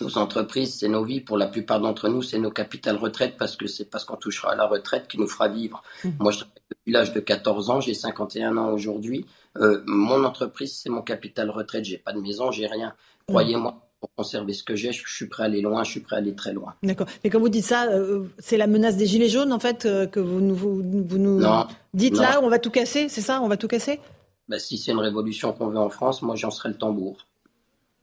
[0.00, 1.20] Nos entreprises, c'est nos vies.
[1.20, 4.52] Pour la plupart d'entre nous, c'est nos capitales retraite parce que c'est parce qu'on touchera
[4.52, 5.82] à la retraite qui nous fera vivre.
[6.04, 6.10] Mmh.
[6.20, 9.26] Moi, je travaille depuis l'âge de 14 ans, j'ai 51 ans aujourd'hui.
[9.58, 11.84] Euh, mon entreprise, c'est mon capital retraite.
[11.84, 12.94] J'ai pas de maison, j'ai rien.
[13.26, 16.16] Croyez-moi, pour conserver ce que j'ai, je suis prêt à aller loin, je suis prêt
[16.16, 16.74] à aller très loin.
[16.82, 17.06] D'accord.
[17.22, 20.06] Mais quand vous dites ça, euh, c'est la menace des gilets jaunes, en fait, euh,
[20.06, 22.22] que vous nous, vous, vous nous non, dites non.
[22.22, 24.00] là, on va tout casser, c'est ça On va tout casser?
[24.48, 27.18] Bah, Si c'est une révolution qu'on veut en France, moi, j'en serai le tambour.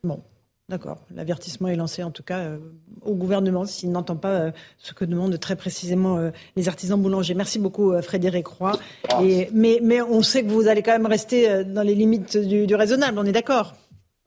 [0.03, 0.21] Bon.
[0.69, 0.99] D'accord.
[1.15, 2.57] L'avertissement est lancé en tout cas euh,
[3.01, 7.33] au gouvernement s'il n'entend pas euh, ce que demandent très précisément euh, les artisans boulangers.
[7.33, 8.73] Merci beaucoup Frédéric Roy.
[9.51, 13.17] Mais on sait que vous allez quand même rester dans les limites du, du raisonnable,
[13.17, 13.73] on est d'accord?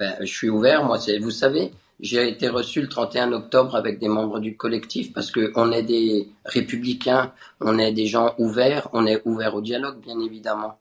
[0.01, 4.09] Ben, Je suis ouvert, moi, vous savez, j'ai été reçu le 31 octobre avec des
[4.09, 9.23] membres du collectif parce qu'on est des républicains, on est des gens ouverts, on est
[9.25, 10.77] ouverts au dialogue bien évidemment.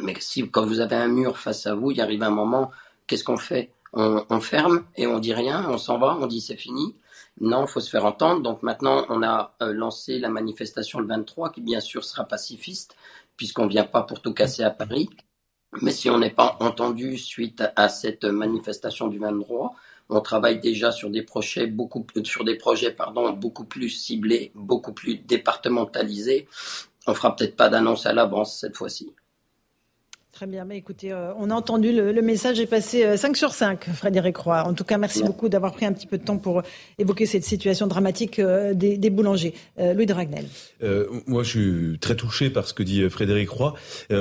[0.00, 2.70] Mais si quand vous avez un mur face à vous, il arrive un moment,
[3.08, 3.70] qu'est-ce qu'on fait?
[3.94, 6.96] On, on, ferme et on dit rien, on s'en va, on dit c'est fini.
[7.40, 8.42] Non, faut se faire entendre.
[8.42, 12.96] Donc maintenant, on a euh, lancé la manifestation le 23, qui bien sûr sera pacifiste,
[13.36, 15.08] puisqu'on vient pas pour tout casser à Paris.
[15.82, 19.74] Mais si on n'est pas entendu suite à cette manifestation du 23,
[20.08, 24.92] on travaille déjà sur des projets beaucoup sur des projets pardon beaucoup plus ciblés, beaucoup
[24.92, 26.46] plus départementalisés.
[27.06, 29.12] On fera peut-être pas d'annonce à l'avance cette fois-ci.
[30.34, 33.36] Très bien, mais écoutez, euh, on a entendu le, le message est passé euh, 5
[33.36, 34.64] sur 5, Frédéric Roy.
[34.64, 35.26] En tout cas, merci ouais.
[35.26, 36.62] beaucoup d'avoir pris un petit peu de temps pour
[36.98, 39.54] évoquer cette situation dramatique euh, des, des, boulangers.
[39.78, 40.46] Louis de Ragnel.
[41.28, 43.74] moi, je suis très touché par ce que dit Frédéric Roy.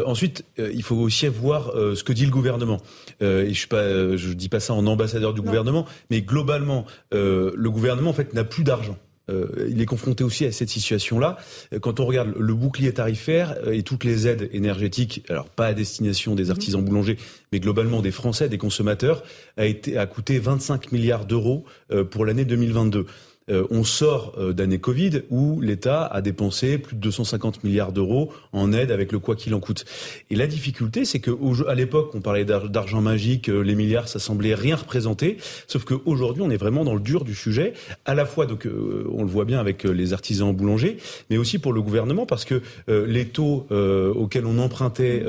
[0.05, 2.77] ensuite, il faut aussi voir ce que dit le gouvernement.
[3.21, 5.47] et je je dis pas ça en ambassadeur du non.
[5.47, 8.97] gouvernement, mais globalement, le gouvernement en fait n'a plus d'argent.
[9.29, 11.37] Euh, il est confronté aussi à cette situation-là.
[11.81, 16.35] Quand on regarde le bouclier tarifaire et toutes les aides énergétiques, alors pas à destination
[16.35, 16.85] des artisans mmh.
[16.85, 17.17] boulangers,
[17.51, 19.23] mais globalement des Français, des consommateurs,
[19.57, 23.05] a été a coûté 25 milliards d'euros euh, pour l'année 2022.
[23.49, 28.31] Euh, on sort euh, d'année Covid où l'État a dépensé plus de 250 milliards d'euros
[28.53, 29.85] en aide avec le quoi qu'il en coûte.
[30.29, 31.31] Et la difficulté, c'est que
[31.67, 35.37] à l'époque, on parlait d'argent magique, euh, les milliards, ça semblait rien représenter.
[35.67, 37.73] Sauf qu'aujourd'hui, on est vraiment dans le dur du sujet,
[38.05, 40.97] à la fois, donc, euh, on le voit bien avec les artisans boulangers,
[41.29, 43.67] mais aussi pour le gouvernement, parce que euh, les taux
[44.15, 45.23] auxquels on empruntait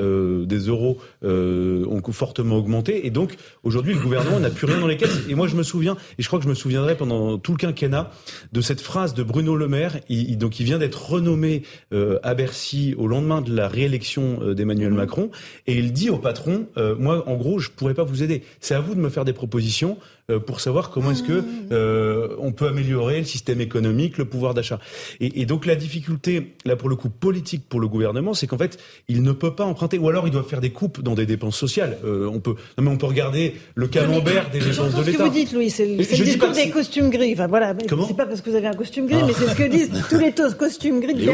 [0.45, 3.05] des euros ont fortement augmenté.
[3.05, 5.21] Et donc, aujourd'hui, le gouvernement n'a plus rien dans les caisses.
[5.29, 7.57] Et moi, je me souviens, et je crois que je me souviendrai pendant tout le
[7.57, 8.04] quinquennat,
[8.51, 9.99] de cette phrase de Bruno Le Maire.
[10.09, 11.63] Il, il, donc, il vient d'être renommé
[11.93, 14.95] euh, à Bercy au lendemain de la réélection euh, d'Emmanuel mmh.
[14.95, 15.31] Macron,
[15.67, 18.43] et il dit au patron euh, "Moi, en gros, je pourrais pas vous aider.
[18.59, 19.97] C'est à vous de me faire des propositions
[20.45, 24.79] pour savoir comment est-ce que euh, on peut améliorer le système économique, le pouvoir d'achat."
[25.19, 28.57] Et, et, donc, la difficulté, là pour le coup politique pour le gouvernement, c'est qu'en
[28.57, 31.25] fait, il ne peut pas emprunter, ou alors il doit faire des coupes dans des
[31.25, 31.97] dépenses sociales.
[32.05, 35.11] Euh, on peut, non mais on peut regarder le camembert des dépenses de l'État.
[35.11, 37.33] Ce que vous dites, Louis, c'est le, le discours des costumes gris.
[37.33, 37.75] Enfin, voilà.
[37.87, 39.91] Comment c'est pas parce que vous avez un costume gris, mais c'est ce que disent
[40.09, 41.29] tous les costumes gris de.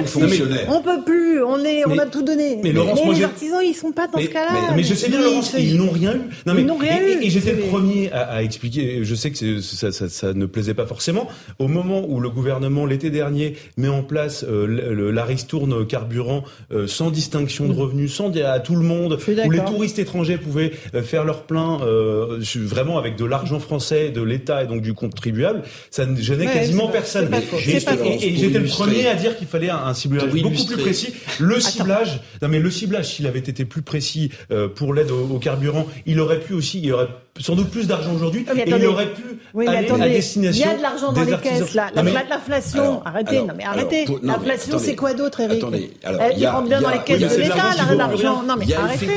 [0.69, 2.60] On peut plus, on est, on mais, a tout donné.
[2.62, 4.49] Mais, Laurence, mais moi, les artisans, ils sont pas dans mais, ce cas-là.
[4.69, 6.21] Mais, mais, je sais bien, Laurence, ils n'ont rien eu.
[6.45, 7.25] Non, mais, ils n'ont rien et, eu.
[7.25, 8.81] Et, j'étais le premier à, à, expliquer.
[9.04, 11.28] Je sais que ça, ça, ça, ne plaisait pas forcément.
[11.60, 16.44] Au moment où le gouvernement l'été dernier met en place euh, le, la ristourne carburant
[16.72, 20.38] euh, sans distinction de revenus, sans dire à tout le monde, où les touristes étrangers
[20.38, 24.82] pouvaient euh, faire leur plein euh, vraiment avec de l'argent français, de l'État et donc
[24.82, 27.30] du contribuable, ça ne gênait ouais, quasiment personne.
[27.67, 31.13] Et, et j'étais le premier à dire qu'il fallait un, un ciblage beaucoup plus précis.
[31.39, 35.28] Le ciblage, non mais le ciblage, s'il avait été plus précis euh, pour l'aide au,
[35.28, 38.63] au, carburant, il aurait pu aussi, il aurait sans doute plus d'argent aujourd'hui oh, et
[38.67, 40.65] il aurait pu oui, aller attendez, à destination.
[40.65, 41.89] Il y a de l'argent dans les caisses là.
[41.94, 44.06] L'inflation, arrêtez, alors, non mais arrêtez.
[44.22, 47.96] L'inflation, c'est quoi d'autre, Eric Attendez, alors, il rentre bien dans les caisses de l'État,
[47.96, 48.44] l'argent.
[48.44, 49.08] Non mais arrêtez.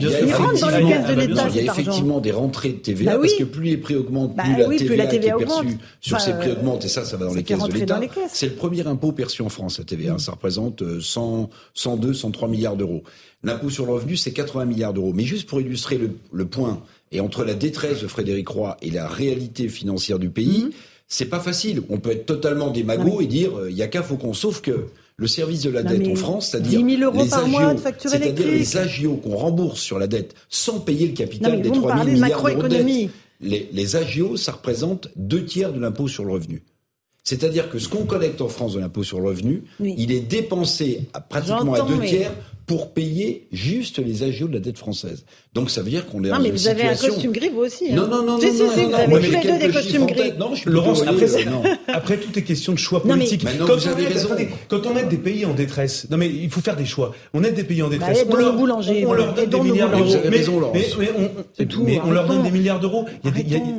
[0.00, 1.46] Il rentre dans les caisses de l'État.
[1.48, 4.96] Il y a effectivement des rentrées de TVA parce que plus les prix augmentent, plus
[4.96, 7.42] la TVA qui est perçue sur ces prix augmente et ça, ça va dans les
[7.42, 8.00] caisses de l'État.
[8.28, 10.18] C'est le premier impôt perçu en France, la TVA.
[10.18, 13.02] Ça représente 100, 102, 103 milliards d'euros.
[13.44, 15.12] L'impôt sur le revenu, c'est 80 milliards d'euros.
[15.14, 18.90] Mais juste pour illustrer le, le, point, et entre la détresse de Frédéric Roy et
[18.90, 20.70] la réalité financière du pays, mmh.
[21.06, 21.82] c'est pas facile.
[21.88, 24.86] On peut être totalement démago et dire, il y a qu'à, faut qu'on sauve que
[25.16, 29.36] le service de la non, dette en France, c'est-à-dire les agios, c'est-à-dire les agios qu'on
[29.36, 32.68] rembourse sur la dette sans payer le capital non, des 3 000 milliards d'euros de
[32.68, 33.10] dette.
[33.40, 36.62] Les, les agios, ça représente deux tiers de l'impôt sur le revenu.
[37.24, 39.94] C'est-à-dire que ce qu'on collecte en France de l'impôt sur le revenu, oui.
[39.98, 42.32] il est dépensé à pratiquement à deux tiers
[42.68, 45.24] pour payer juste les agios de la dette française.
[45.54, 47.48] Donc ça veut dire qu'on est non, dans mais une vous avez un costume gris
[47.48, 47.86] vous aussi.
[47.90, 47.94] Hein.
[47.96, 49.58] Non, non, non, si, non, si, non, si, non, vous avez moi, tous les deux
[49.66, 50.32] des costumes gris.
[50.38, 51.62] Non, je suis Laurence, après, non.
[51.88, 53.26] après tout est question de choix Non, mais-
[53.66, 54.28] quand, vous avez raison.
[54.68, 57.14] quand on aide des pays en détresse, non mais il faut faire des choix.
[57.32, 58.18] On aide des pays en détresse.
[58.18, 60.16] Bah, aidons on leur, nos boulangers, on leur donne des milliards d'euros.
[60.30, 63.06] Mais, on, C'est tout, mais on leur donne des milliards d'euros.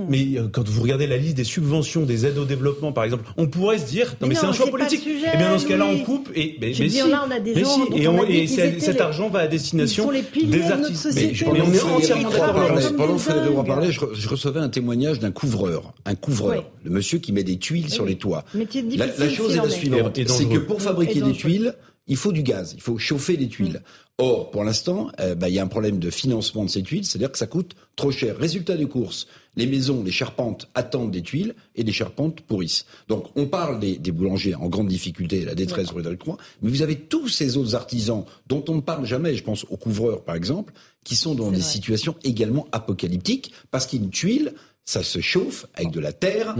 [0.09, 3.25] Mais euh, quand vous regardez la liste des subventions, des aides au développement, par exemple,
[3.37, 5.05] on pourrait se dire, non Mais c'est un choix politique.
[5.05, 9.29] Et bien dans ce cas-là, on coupe et mais, si, et, et cet les- argent
[9.29, 11.07] va à destination Ils sont les piliers des artistes.
[11.15, 12.53] Mais je- Mais mais on est entièrement d'accord.
[12.97, 13.67] Pendant que Frédéric Roy dingues.
[13.67, 15.93] parlait, je, je recevais un témoignage d'un couvreur.
[16.05, 16.57] Un couvreur.
[16.57, 16.63] Oui.
[16.83, 18.43] Le monsieur qui met des tuiles sur les toits.
[18.53, 21.75] La, chose est la suivante, c'est que pour fabriquer des tuiles,
[22.07, 23.81] il faut du gaz, il faut chauffer les tuiles.
[24.17, 27.05] Or, pour l'instant, euh, bah, il y a un problème de financement de ces tuiles,
[27.05, 28.35] c'est-à-dire que ça coûte trop cher.
[28.37, 32.85] Résultat des courses, les maisons, les charpentes attendent des tuiles et les charpentes pourrissent.
[33.07, 36.81] Donc, on parle des, des boulangers en grande difficulté, la détresse rue Croix, mais vous
[36.81, 40.35] avez tous ces autres artisans dont on ne parle jamais, je pense aux couvreurs par
[40.35, 41.65] exemple, qui sont dans des vrai.
[41.65, 44.53] situations également apocalyptiques parce qu'une tuile,
[44.85, 46.55] ça se chauffe avec de la terre,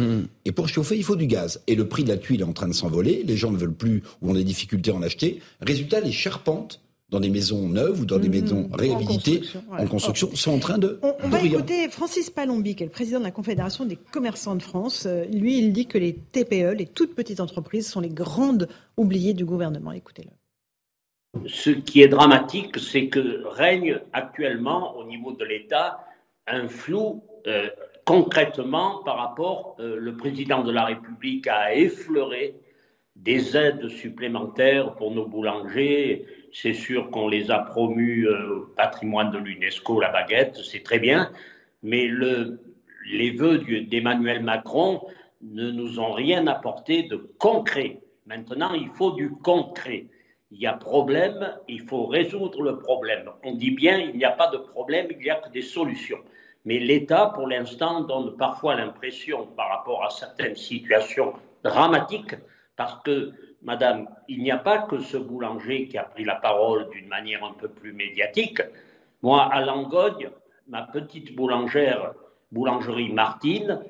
[0.46, 1.62] et pour chauffer, il faut du gaz.
[1.66, 3.74] Et le prix de la tuile est en train de s'envoler, les gens ne veulent
[3.74, 5.40] plus ou ont des difficultés à en acheter.
[5.62, 10.36] Résultat, les charpentes dans des maisons neuves ou dans des maisons réhabilitées construction, en construction
[10.36, 13.24] sont en train de On, on va écouter Francis Palombi, qui est le président de
[13.24, 15.06] la Confédération des commerçants de France.
[15.06, 18.68] Euh, Lui, il dit que les TPE, les toutes petites entreprises, sont les grandes
[18.98, 19.92] oubliées du gouvernement.
[19.92, 20.30] Écoutez-le.
[21.48, 26.00] Ce qui est dramatique, c'est que règne actuellement au niveau de l'État
[26.48, 27.70] un flou euh,
[28.06, 32.56] concrètement par rapport, euh, le président de la République a effleuré
[33.16, 36.26] des aides supplémentaires pour nos boulangers.
[36.52, 41.00] C'est sûr qu'on les a promus euh, au patrimoine de l'UNESCO, la baguette, c'est très
[41.00, 41.32] bien,
[41.84, 42.60] mais le,
[43.12, 45.02] les vœux d'Emmanuel Macron
[45.42, 48.02] ne nous ont rien apporté de concret.
[48.26, 50.08] Maintenant, il faut du concret.
[50.52, 53.30] Il y a problème, il faut résoudre le problème.
[53.44, 56.20] On dit bien, il n'y a pas de problème, il n'y a que des solutions.
[56.66, 61.34] Mais l'État, pour l'instant, donne parfois l'impression, par rapport à certaines situations
[61.64, 62.36] dramatiques,
[62.76, 66.90] parce que, Madame, il n'y a pas que ce boulanger qui a pris la parole
[66.92, 68.62] d'une manière un peu plus médiatique.
[69.22, 70.30] Moi, à Langogne,
[70.68, 72.14] ma petite boulangère,
[72.52, 73.82] boulangerie Martine,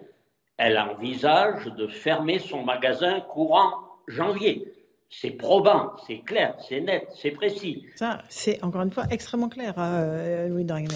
[0.57, 3.71] elle envisage de fermer son magasin courant
[4.07, 4.73] janvier.
[5.09, 7.85] C'est probant, c'est clair, c'est net, c'est précis.
[7.95, 10.91] Ça, c'est encore une fois extrêmement clair, euh, Louis Dragnel.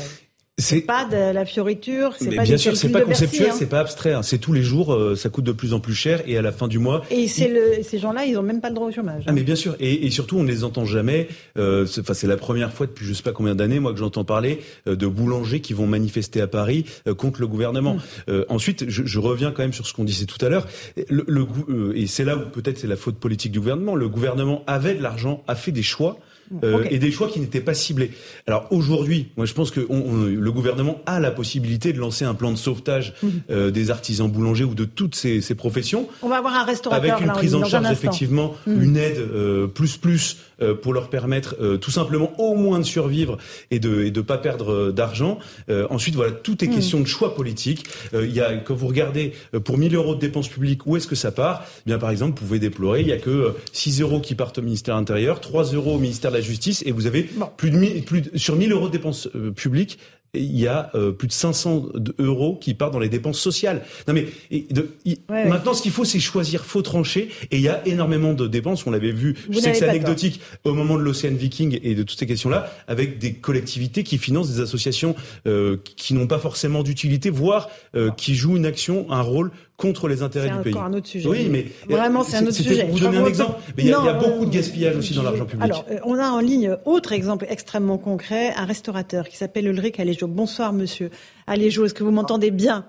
[0.60, 3.56] C'est Pas de la fioriture, c'est pas bien sûr, c'est pas conceptuel, hein.
[3.58, 4.14] c'est pas abstrait.
[4.14, 4.22] hein.
[4.22, 6.52] C'est tous les jours, euh, ça coûte de plus en plus cher et à la
[6.52, 7.02] fin du mois.
[7.10, 9.24] Et c'est le, ces gens-là, ils n'ont même pas le droit au chômage.
[9.26, 11.28] Ah mais bien sûr et, et surtout on ne les entend jamais.
[11.58, 13.98] Euh, c'est- Enfin c'est la première fois depuis je sais pas combien d'années moi que
[14.00, 17.98] j'entends parler euh, de boulangers qui vont manifester à Paris euh, contre le gouvernement.
[18.30, 20.68] Euh, ensuite je, je reviens quand même sur ce qu'on disait tout à l'heure.
[21.10, 23.96] Le, le euh, et c'est là où peut-être c'est la faute politique du gouvernement.
[23.96, 26.20] Le gouvernement avait de l'argent, a fait des choix.
[26.64, 28.12] Euh, et des choix qui n'étaient pas ciblés.
[28.48, 32.26] Alors aujourd'hui, moi je pense que on- on- le gouvernement a la possibilité de lancer
[32.26, 33.14] un plan de sauvetage
[33.50, 37.12] euh, des artisans boulangers ou de toutes ces, ces professions On va avoir un restaurateur
[37.12, 38.82] avec une là, prise en charge effectivement, Mm.
[38.84, 40.38] une aide euh, plus plus
[40.82, 43.38] pour leur permettre euh, tout simplement au moins de survivre
[43.72, 45.40] et de et de pas perdre euh, d'argent.
[45.70, 46.76] Euh, ensuite voilà, tout est Mm.
[46.76, 47.86] question de choix politique.
[48.14, 50.96] Euh, Il y a quand vous regardez euh, pour 1000 euros de dépenses publiques où
[50.98, 51.64] est-ce que ça part?
[51.80, 54.36] Eh Bien par exemple, vous pouvez déplorer il y a que euh, 6 euros qui
[54.36, 57.72] partent au ministère intérieur, 3 euros au ministère de la Justice et vous avez plus
[57.72, 60.00] de 1000 plus de- sur 1000 euros de dépenses euh, publiques
[60.36, 63.84] il y a euh, plus de 500 de- euros qui partent dans les dépenses sociales.
[64.08, 65.50] Non mais et de- il- Ouais, ouais.
[65.50, 67.30] maintenant, ce qu'il faut, c'est choisir, faut trancher.
[67.52, 68.86] Et il y a énormément de dépenses.
[68.88, 69.36] On l'avait vu.
[69.48, 72.26] Vous je sais que c'est anecdotique au moment de l'Océan Viking et de toutes ces
[72.28, 75.16] questions-là, avec des collectivités qui financent des associations
[75.48, 80.08] euh, qui n'ont pas forcément d'utilité, voire euh, qui jouent une action, un rôle contre
[80.08, 80.74] les intérêts C'est du pays.
[80.74, 81.28] encore un autre sujet.
[81.28, 82.84] Oui, mais Vraiment, c'est un autre sujet.
[82.86, 85.14] Pour vous donner un exemple, mais il y a, y beaucoup de euh, gaspillage aussi
[85.14, 85.64] dans l'argent public.
[85.64, 90.00] Alors, euh, on a en ligne autre exemple extrêmement concret, un restaurateur qui s'appelle Ulrich
[90.00, 90.28] Aléjo.
[90.28, 91.10] Bonsoir, monsieur
[91.48, 91.86] Aléjo.
[91.86, 92.86] Est-ce que vous m'entendez bien?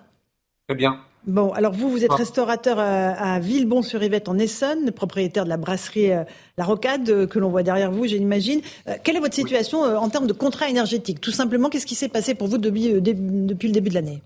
[0.69, 0.99] Très bien.
[1.27, 2.17] Bon, alors vous, vous êtes Ah.
[2.17, 6.25] restaurateur à, à Villebon-sur-Yvette en Essonne, propriétaire de la brasserie euh,
[6.59, 8.61] La Rocade euh, que l'on voit derrière vous, j'imagine.
[8.89, 11.23] Euh, quelle est votre situation euh, en termes de contrat énergétique?
[11.23, 14.21] Tout simplement, qu'est-ce qui s'est passé pour vous euh, depuis le début de l'année?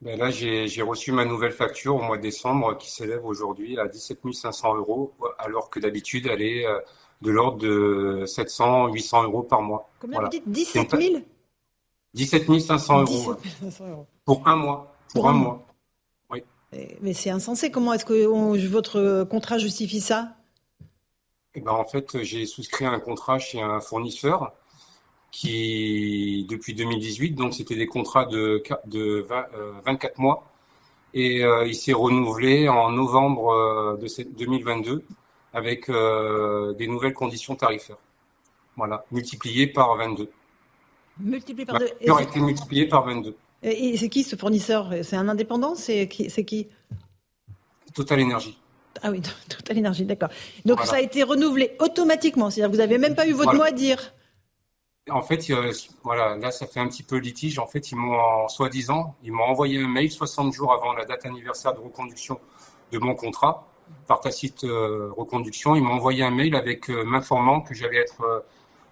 [0.00, 3.88] Ben là, j'ai reçu ma nouvelle facture au mois de décembre qui s'élève aujourd'hui à
[3.88, 6.78] 17 500 euros, alors que d'habitude, elle est euh,
[7.20, 9.90] de l'ordre de 700, 800 euros par mois.
[10.00, 10.28] Combien Voilà.
[10.28, 11.14] vous dites 17 000
[12.14, 13.70] 17 500 euros 17 ouais.
[13.70, 14.06] 500 euros.
[14.24, 14.94] pour un mois.
[15.12, 15.66] Pour, Pour un un mois.
[16.30, 16.44] Oui.
[17.00, 17.72] Mais c'est insensé.
[17.72, 20.36] Comment est-ce que on- votre contrat justifie ça?
[21.54, 24.52] Et ben, en fait, j'ai souscrit un contrat chez un fournisseur
[25.30, 30.44] qui, depuis 2018, donc c'était des contrats de, qua- de 20, euh, 24 mois.
[31.14, 35.02] Et euh, il s'est renouvelé en novembre euh, de cette- 2022
[35.54, 37.96] avec euh, des nouvelles conditions tarifaires.
[38.76, 40.28] Voilà, multiplié par 22.
[41.20, 41.84] Multiplié par 2.
[41.84, 43.34] La facture a été multipliée par 22.
[43.62, 44.90] Et c'est qui ce fournisseur?
[45.02, 45.74] C'est un indépendant?
[45.74, 46.68] C'est qui, qui?
[47.94, 48.58] Total Énergie.
[49.02, 50.28] Ah oui, Total Énergie, d'accord.
[50.64, 53.62] Donc ça a été renouvelé automatiquement, c'est-à-dire que vous n'avez même pas eu votre mot
[53.62, 54.12] à dire
[55.10, 55.52] en fait,
[56.02, 57.58] voilà, là, ça fait un petit peu litige.
[57.58, 61.26] En fait, ils m'ont, soi-disant, ils m'ont envoyé un mail 60 jours avant la date
[61.26, 62.40] anniversaire de reconduction
[62.92, 63.66] de mon contrat,
[64.06, 65.76] par tacite euh, reconduction.
[65.76, 68.40] Ils m'ont envoyé un mail avec euh, m'informant que j'allais être euh,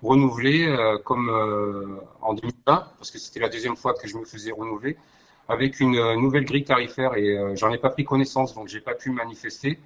[0.03, 1.31] renouvelé comme
[2.21, 4.99] en 2020, parce que c'était la deuxième fois que je me faisais renouveler,
[5.49, 9.11] avec une nouvelle grille tarifaire et j'en ai pas pris connaissance, donc j'ai pas pu
[9.11, 9.81] manifester.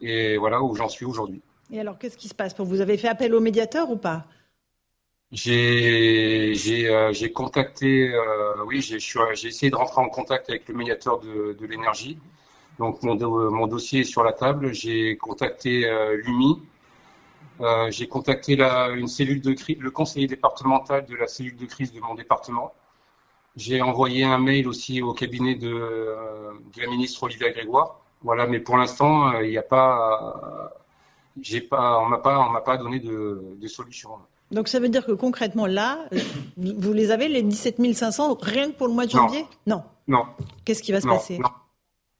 [0.00, 1.42] Et voilà où j'en suis aujourd'hui.
[1.72, 2.54] Et alors, qu'est-ce qui se passe?
[2.58, 4.26] Vous avez fait appel au médiateur ou pas?
[5.32, 8.96] J'ai j'ai contacté, euh, oui, j'ai
[9.48, 12.18] essayé de rentrer en contact avec le médiateur de, de l'énergie.
[12.78, 13.16] Donc mon,
[13.50, 14.72] mon dossier est sur la table.
[14.74, 16.62] J'ai contacté euh, l'UMI.
[17.60, 21.66] Euh, j'ai contacté la, une cellule de crise, le conseiller départemental de la cellule de
[21.66, 22.72] crise de mon département.
[23.56, 28.00] J'ai envoyé un mail aussi au cabinet de, de la ministre Olivia Grégoire.
[28.22, 30.72] Voilà, mais pour l'instant, il n'y a pas,
[31.40, 34.10] j'ai pas, on m'a pas, on m'a pas donné de, de solution.
[34.50, 35.98] Donc ça veut dire que concrètement là,
[36.56, 39.46] vous les avez les 17 500 rien que pour le mois de janvier?
[39.66, 39.82] Non.
[40.08, 40.26] Non.
[40.64, 41.38] Qu'est-ce qui va se passer?
[41.38, 41.48] non.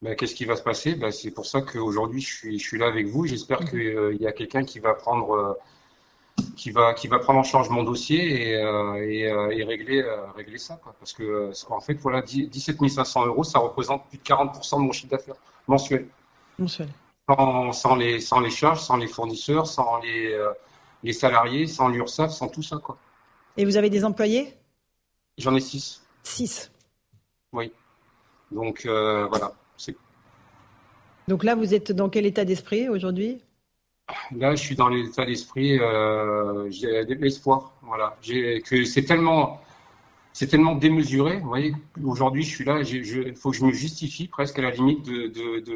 [0.02, 0.94] Ben, Qu'est-ce qui va se passer?
[0.94, 3.26] Ben, C'est pour ça qu'aujourd'hui je suis, je suis là avec vous.
[3.26, 5.52] J'espère qu'il euh, y a quelqu'un qui va prendre euh,
[6.56, 10.02] qui va qui va prendre en charge mon dossier et, euh, et, et régler
[10.36, 10.94] régler ça quoi.
[10.98, 14.92] Parce que en fait voilà 17 500 euros ça représente plus de 40% de mon
[14.92, 15.34] chiffre d'affaires
[15.66, 16.06] mensuel.
[16.58, 16.88] Mensuel.
[17.28, 20.34] Sans, sans, les sans les charges, sans les fournisseurs, sans les
[21.02, 22.78] les salariés, sans l'URSSAF, sans tout ça.
[22.78, 22.98] Quoi.
[23.56, 24.54] Et vous avez des employés?
[25.38, 26.02] J'en ai six.
[26.22, 26.70] Six
[27.52, 27.72] Oui.
[28.50, 29.54] Donc euh, voilà.
[31.28, 33.40] Donc là, vous êtes dans quel état d'esprit aujourd'hui?
[34.36, 37.72] Là, je suis dans l'état d'esprit, euh, j'ai l'espoir.
[37.82, 38.16] Voilà.
[38.64, 39.60] Que c'est tellement,
[40.32, 41.38] c'est tellement démesuré.
[41.38, 41.72] Vous voyez,
[42.04, 45.04] aujourd'hui, je suis là, il faut que je me justifie presque à la limite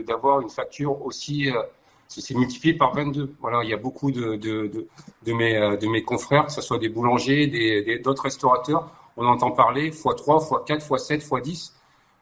[0.05, 1.51] d'avoir de, de, une facture aussi.
[1.51, 1.63] Euh,
[2.09, 3.35] c'est multiplié par 22.
[3.41, 4.89] Voilà, il y a beaucoup de, de, de,
[5.25, 9.27] de, mes, euh, de mes confrères, que ce soit des boulangers, des, d'autres restaurateurs, on
[9.27, 11.73] entend parler x3, x4, x7, x10.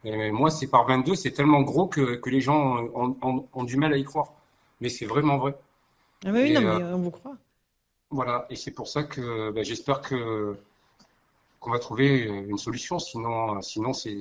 [0.05, 3.65] Et moi, c'est par 22, c'est tellement gros que, que les gens ont, ont, ont,
[3.65, 4.33] du mal à y croire.
[4.81, 5.55] Mais c'est vraiment vrai.
[6.25, 7.37] Ah oui, non, mais euh, on vous croit.
[8.11, 10.57] Voilà, et c'est pour ça que ben, j'espère que
[11.61, 12.99] qu'on va trouver une solution.
[12.99, 14.19] Sinon, sinon c'est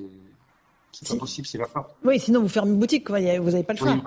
[0.91, 1.85] c'est pas possible, c'est la fin.
[2.03, 3.97] Oui, sinon vous fermez une boutique, vous n'avez pas le choix.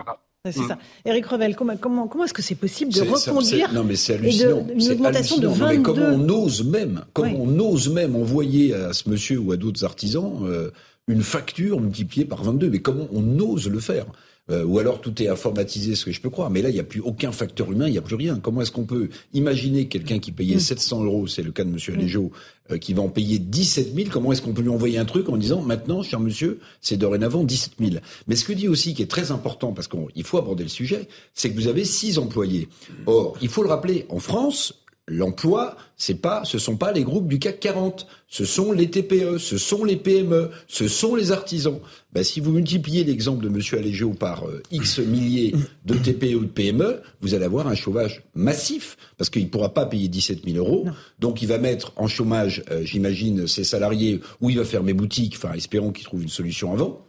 [0.52, 0.68] C'est mm.
[0.68, 0.78] ça.
[1.06, 4.66] Eric Revel, comment, comment, comment est-ce que c'est possible de reconduire Non, mais c'est hallucinant.
[4.78, 9.08] une augmentation de 22 Comment on ose même, comment on ose même envoyer à ce
[9.08, 10.70] monsieur ou à d'autres artisans euh,
[11.08, 14.04] une facture multipliée par 22 Mais comment on ose le faire?
[14.50, 16.50] Euh, ou alors tout est informatisé, ce que je peux croire.
[16.50, 18.38] Mais là, il n'y a plus aucun facteur humain, il n'y a plus rien.
[18.38, 21.06] Comment est-ce qu'on peut imaginer quelqu'un qui payait 700 mm.
[21.06, 22.30] euros, c'est le cas de Monsieur Aléjo,
[22.70, 25.28] euh, qui va en payer 17 000 Comment est-ce qu'on peut lui envoyer un truc
[25.30, 29.02] en disant maintenant, cher monsieur, c'est dorénavant 17 000 Mais ce que dit aussi, qui
[29.02, 32.68] est très important, parce qu'il faut aborder le sujet, c'est que vous avez six employés.
[33.06, 37.28] Or, il faut le rappeler, en France, L'emploi, c'est pas, ce sont pas les groupes
[37.28, 41.78] du CAC 40, ce sont les TPE, ce sont les PME, ce sont les artisans.
[42.14, 46.44] Ben, si vous multipliez l'exemple de Monsieur Alégio par euh, X milliers de TPE ou
[46.44, 50.46] de PME, vous allez avoir un chômage massif parce qu'il ne pourra pas payer 17
[50.46, 50.86] 000 euros.
[51.18, 55.34] Donc il va mettre en chômage, euh, j'imagine, ses salariés ou il va fermer boutique.
[55.36, 57.06] Enfin, espérons qu'il trouve une solution avant.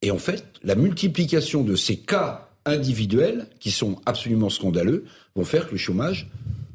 [0.00, 5.66] Et en fait, la multiplication de ces cas individuels qui sont absolument scandaleux vont faire
[5.66, 6.30] que le chômage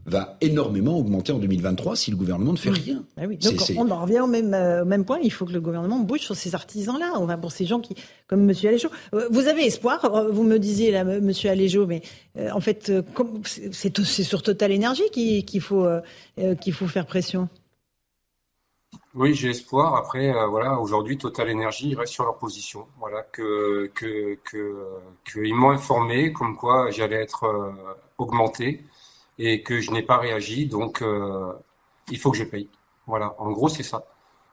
[0.05, 3.03] va énormément augmenter en 2023 si le gouvernement ne fait rien.
[3.17, 3.37] Ah oui.
[3.37, 5.19] Donc on en revient au même, euh, au même point.
[5.23, 7.13] Il faut que le gouvernement bouge sur ces artisans-là.
[7.23, 7.95] Va pour ces gens qui,
[8.27, 8.89] comme Monsieur Aléjo.
[9.13, 10.03] Euh, vous avez espoir.
[10.03, 12.01] Euh, vous me disiez là, Monsieur Aléjo, mais
[12.51, 12.91] en fait,
[13.71, 15.87] c'est sur Total Énergie qu'il faut
[16.59, 17.47] qu'il faut faire pression.
[19.15, 19.95] Oui, j'ai espoir.
[19.95, 22.87] Après, voilà, aujourd'hui, Total Énergie reste sur leur position.
[22.99, 27.73] Voilà, que que que m'ont informé comme quoi j'allais être
[28.17, 28.83] augmenté
[29.39, 31.53] et que je n'ai pas réagi, donc euh,
[32.09, 32.69] il faut que je paye.
[33.07, 34.05] Voilà, en gros, c'est ça.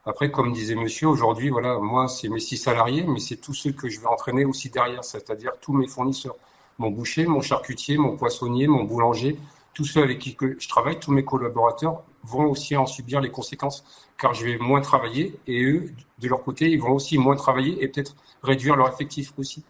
[0.07, 3.73] Après, comme disait monsieur, aujourd'hui, voilà, moi, c'est mes six salariés, mais c'est tous ceux
[3.73, 6.37] que je vais entraîner aussi derrière, c'est-à-dire tous mes fournisseurs.
[6.79, 9.38] Mon boucher, mon charcutier, mon poissonnier, mon boulanger,
[9.75, 13.85] tous ceux avec qui je travaille, tous mes collaborateurs vont aussi en subir les conséquences,
[14.19, 17.83] car je vais moins travailler et eux, de leur côté, ils vont aussi moins travailler
[17.83, 19.62] et peut-être réduire leur effectif aussi.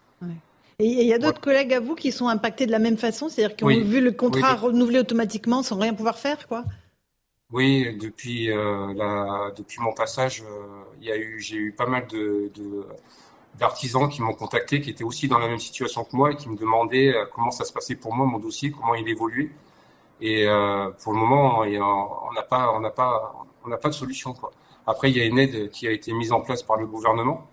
[0.81, 3.29] Et il y a d'autres collègues à vous qui sont impactés de la même façon,
[3.29, 6.65] c'est-à-dire qui ont vu le contrat renouvelé automatiquement sans rien pouvoir faire, quoi?
[7.53, 12.51] Oui, depuis, euh, la, depuis mon passage, euh, eu, j'ai eu pas mal de,
[13.59, 16.49] d'artisans qui m'ont contacté, qui étaient aussi dans la même situation que moi et qui
[16.49, 19.51] me demandaient euh, comment ça se passait pour moi, mon dossier, comment il évoluait.
[20.23, 23.95] Et euh, pour le moment, on n'a pas, on n'a pas, on n'a pas de
[23.95, 24.33] solution.
[24.33, 24.53] Quoi.
[24.87, 27.47] Après, il y a une aide qui a été mise en place par le gouvernement,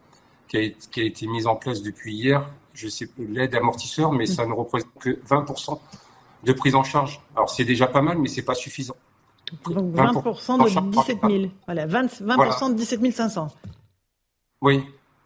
[0.48, 2.48] qui a, qui a été mise en place depuis hier.
[2.78, 5.80] Je sais l'aide amortisseur, mais ça ne représente que 20%
[6.44, 7.20] de prise en charge.
[7.36, 8.96] Alors c'est déjà pas mal, mais c'est pas suffisant.
[9.66, 11.46] Donc 20% de 17 000.
[11.66, 13.48] Voilà, 20, 20 de 17 500.
[14.62, 14.84] Oui.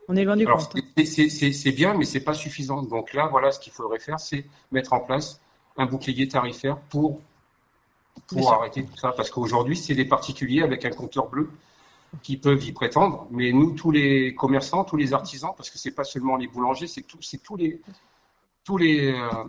[0.08, 0.74] On est loin du compte.
[1.04, 2.84] C'est bien, mais c'est pas suffisant.
[2.84, 5.42] Donc là, voilà, ce qu'il faudrait faire, c'est mettre en place
[5.76, 7.20] un bouclier tarifaire pour
[8.28, 9.12] pour arrêter tout ça.
[9.12, 11.50] Parce qu'aujourd'hui, c'est des particuliers avec un compteur bleu
[12.24, 13.28] qui peuvent y prétendre.
[13.32, 16.88] Mais nous, tous les commerçants, tous les artisans, parce que c'est pas seulement les boulangers,
[16.88, 17.82] c'est tous les
[18.64, 19.44] tous les euh,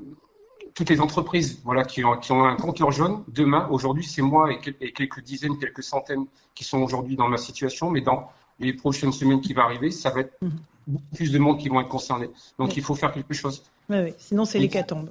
[0.75, 4.51] toutes les entreprises voilà, qui, ont, qui ont un compteur jaune, demain, aujourd'hui, c'est moi
[4.53, 9.13] et, quelques dizaines, quelques centaines qui sont aujourd'hui dans ma situation, mais dans les prochaines
[9.13, 10.39] semaines qui vont arriver, ça va être
[10.87, 12.31] beaucoup plus de monde qui vont être concernés.
[12.59, 13.63] Donc il faut faire quelque chose.
[13.89, 14.15] Oui, oui.
[14.19, 15.11] Sinon, c'est l'hécatombe.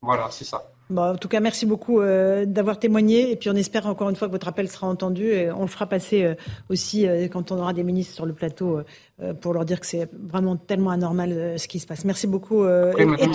[0.00, 0.64] Voilà, c'est ça.
[0.90, 3.30] Bon, en tout cas, merci beaucoup euh, d'avoir témoigné.
[3.30, 5.26] Et puis, on espère encore une fois que votre appel sera entendu.
[5.26, 6.34] Et on le fera passer euh,
[6.70, 8.80] aussi euh, quand on aura des ministres sur le plateau
[9.40, 12.04] pour leur dire que c'est vraiment tellement anormal ce qui se passe.
[12.04, 12.64] Merci beaucoup.
[12.64, 13.30] et,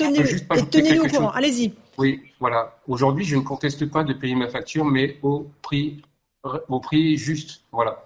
[0.71, 1.31] tenez-nous au courant.
[1.31, 1.73] Allez-y.
[1.97, 2.77] Oui, voilà.
[2.87, 6.01] Aujourd'hui, je ne conteste pas de payer ma facture, mais au prix,
[6.69, 7.63] au prix juste.
[7.71, 8.05] Voilà.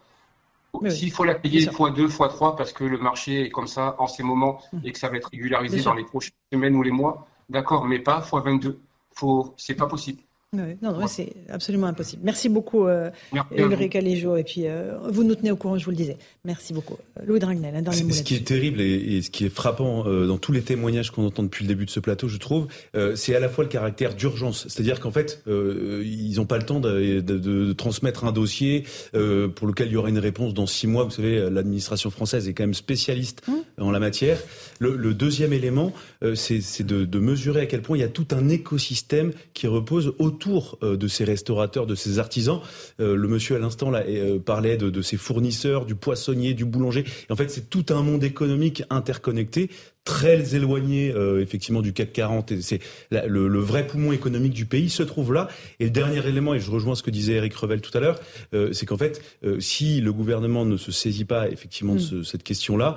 [0.90, 3.96] S'il faut la payer fois deux, fois trois, parce que le marché est comme ça
[4.00, 4.82] en ces moments hum.
[4.84, 8.00] et que ça va être régularisé dans les prochaines semaines ou les mois, d'accord, mais
[8.00, 8.80] pas fois 22
[9.18, 10.22] faut, c'est pas possible.
[10.54, 12.22] Non, non c'est absolument impossible.
[12.24, 13.10] Merci beaucoup, euh,
[13.52, 16.16] Ulrich Et puis, euh, vous nous tenez au courant, je vous le disais.
[16.46, 16.96] Merci beaucoup.
[17.26, 18.14] Louis Dragnel, un dernier mot.
[18.14, 21.26] Ce qui est terrible et, ce qui est frappant euh, dans tous les témoignages qu'on
[21.26, 23.70] entend depuis le début de ce plateau, je trouve, euh, c'est à la fois le
[23.70, 24.70] caractère d'urgence.
[24.70, 29.68] C'est-à-dire qu'en fait, ils n'ont pas le temps de, de, de, transmettre un dossier pour
[29.68, 31.04] lequel il y aura une réponse dans six mois.
[31.04, 33.82] Vous savez, l'administration française est quand même spécialiste mmh.
[33.82, 34.40] en la matière.
[34.80, 35.92] Le, le deuxième élément,
[36.36, 40.14] c'est de, de mesurer à quel point il y a tout un écosystème qui repose
[40.20, 42.60] autour de ces restaurateurs, de ces artisans.
[43.00, 44.04] le monsieur à l'instant là
[44.46, 47.06] parlait de, ces fournisseurs, du poissonnier, du boulanger.
[47.30, 49.70] En fait, c'est tout un monde économique interconnecté
[50.08, 52.80] très éloigné euh, effectivement du CAC 40 et c'est
[53.12, 55.50] le, vrai poumon économique du pays se trouve là.
[55.82, 58.18] Et le dernier élément et je rejoins ce que disait Eric Revel tout à l'heure
[58.54, 62.24] euh, c'est qu'en fait euh, si le gouvernement ne se saisit pas effectivement de mm.
[62.24, 62.96] cette question là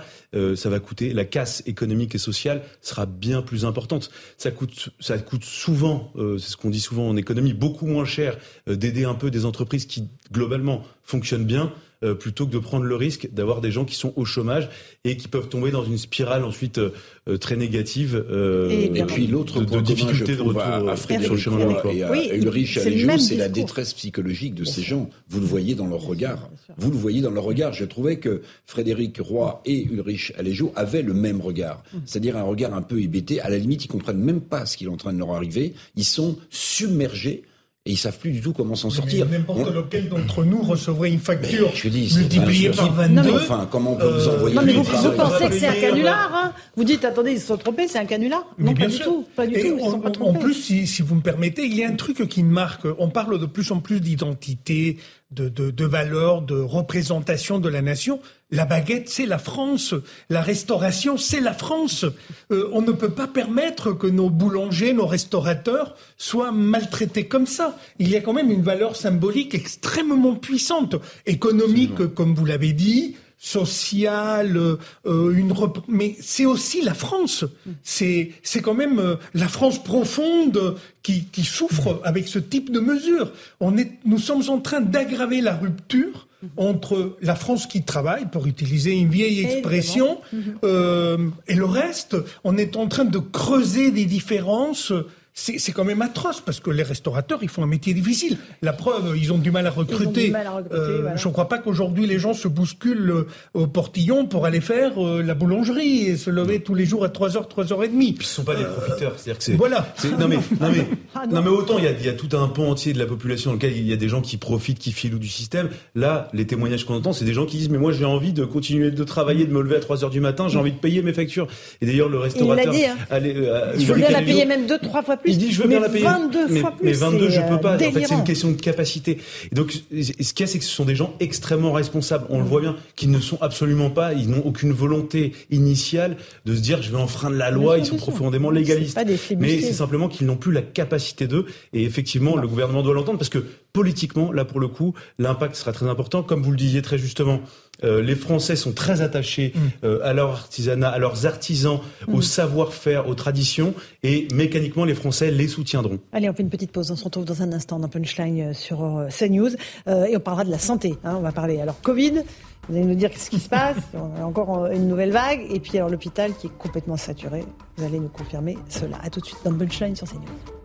[0.54, 4.12] ça va coûter la casse économique et sociale sera bien plus importante.
[4.36, 8.38] Ça coûte ça coûte souvent c'est ce qu'on dit souvent en économie beaucoup moins cher
[8.68, 12.96] d'aider un peu des entreprises qui globalement fonctionnent bien euh, plutôt que de prendre le
[12.96, 14.70] risque d'avoir des gens qui sont au chômage
[15.04, 16.94] et qui peuvent tomber dans une spirale ensuite euh,
[17.28, 18.24] euh, très négative.
[18.70, 21.92] et, puis l'autre de, difficulté de retour à, sur le chemin de l'emploi.
[21.92, 25.10] Et à oui, Ulrich c'est la détresse psychologique de ces gens.
[25.28, 26.48] Vous le voyez dans leur regard.
[26.78, 27.74] Vous le voyez dans leur regard.
[27.74, 31.82] Je trouvais que Frédéric Roy et Ulrich Aléjo avaient le même regard.
[31.92, 31.98] Mm.
[32.06, 33.42] C'est-à-dire un regard un peu hébété.
[33.42, 35.74] À la limite, ils comprennent même pas ce qui est en train de leur arriver.
[35.96, 37.42] Ils sont submergés
[37.86, 39.26] et ils savent plus du tout comment s'en sortir.
[39.26, 43.36] N'importe lequel d'entre nous recevrait une facture je dis, multipliée par 22.
[43.36, 46.52] enfin, comment on peut vous envoyer Non, mais vous, pensez que c'est un canular hein
[46.76, 49.26] Vous dites, attendez, ils se sont trompés, c'est un canular Non, pas du tout.
[49.34, 49.78] Pas du tout
[50.20, 52.86] en plus, si, si, vous me permettez, il y a un truc qui me marque.
[52.98, 54.98] On parle de plus en plus d'identité,
[55.30, 58.20] de, de, de valeurs, de représentation de la nation.
[58.52, 59.94] La baguette, c'est la France.
[60.28, 62.04] La restauration, c'est la France.
[62.50, 67.78] Euh, on ne peut pas permettre que nos boulangers, nos restaurateurs soient maltraités comme ça.
[67.98, 70.96] Il y a quand même une valeur symbolique extrêmement puissante,
[71.26, 74.58] économique, comme vous l'avez dit, sociale,
[75.06, 75.54] euh, une
[75.88, 77.44] mais c'est aussi la France.
[77.82, 82.80] C'est c'est quand même euh, la France profonde qui, qui souffre avec ce type de
[82.80, 83.32] mesures.
[83.60, 86.26] On est, nous sommes en train d'aggraver la rupture
[86.56, 90.20] entre la France qui travaille, pour utiliser une vieille expression,
[90.64, 92.16] euh, et le reste.
[92.44, 94.92] On est en train de creuser des différences
[95.32, 98.36] c'est quand même atroce parce que les restaurateurs, ils font un métier difficile.
[98.62, 100.32] La preuve, ils ont du mal à recruter.
[100.72, 104.60] Euh, je ne crois pas qu'aujourd'hui les gens se bousculent euh, au portillon pour aller
[104.60, 107.88] faire euh, la boulangerie et se lever tous les jours à 3h, 3h30.
[107.90, 109.12] Puis ils ne sont pas des profiteurs.
[109.16, 109.52] C'est-à-dire que c'est.
[109.52, 109.94] Voilà.
[110.18, 111.42] Non mais, non, mais, ah, non.
[111.42, 113.50] mais autant il y, a, il y, a, tout un pan entier de la population
[113.50, 115.68] dans lequel il y a des gens qui profitent, qui filent du système.
[115.94, 118.44] Là, les témoignages qu'on entend, c'est des gens qui disent Mais moi j'ai envie de
[118.44, 121.12] continuer de travailler, de me lever à 3h du matin, j'ai envie de payer mes
[121.12, 121.46] factures.
[121.80, 122.64] Et d'ailleurs, le restaurateur.
[122.64, 122.84] Il l'a dit.
[122.84, 122.96] Hein.
[123.10, 123.36] Allez,
[123.78, 125.32] il faut bien la payer même deux, trois fois plus.
[125.32, 126.04] Il dit Je veux bien la payer.
[126.04, 126.84] 22 mais, fois plus.
[126.84, 127.76] Mais 22, je peux pas.
[127.76, 129.18] En fait, c'est une question de capacité.
[129.50, 132.26] Et donc, ce qu'il y a, c'est que ce sont des gens extrêmement responsables.
[132.30, 136.16] On le voit bien, qui ne sont absolument pas, ils n'ont aucune volonté initiale
[136.46, 137.78] de se dire, je vais enfreindre la loi.
[137.78, 138.98] Ils sont profondément légalistes.
[139.38, 141.46] Mais c'est simplement qu'ils n'ont plus la capacité d'eux.
[141.72, 145.72] Et effectivement, le gouvernement doit l'entendre parce que politiquement, là pour le coup, l'impact sera
[145.72, 146.22] très important.
[146.22, 147.40] Comme vous le disiez très justement,
[147.82, 149.58] Euh, les Français sont très attachés mm.
[149.84, 152.22] euh, à leur artisanat, à leurs artisans, au mm.
[152.22, 155.98] savoir-faire, aux traditions, et mécaniquement, les Français les soutiendront.
[156.12, 156.90] Allez, on fait une petite pause.
[156.90, 159.50] On se retrouve dans un instant dans Punchline sur CNews,
[159.86, 160.94] et on parlera de la santé.
[161.04, 161.14] Hein.
[161.16, 162.22] on va parler alors Covid.
[162.68, 163.78] Vous allez nous dire ce qui se passe.
[163.94, 167.42] On a encore une nouvelle vague, et puis alors l'hôpital qui est complètement saturé.
[167.76, 168.98] Vous allez nous confirmer cela.
[169.02, 170.59] À tout de suite dans Punchline sur CNews.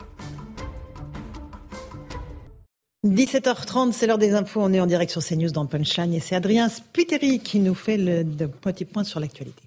[3.06, 4.62] 17h30, c'est l'heure des infos.
[4.62, 7.98] On est en direct sur CNews dans Punchline et c'est Adrien Spiteri qui nous fait
[7.98, 9.65] le petit point sur l'actualité.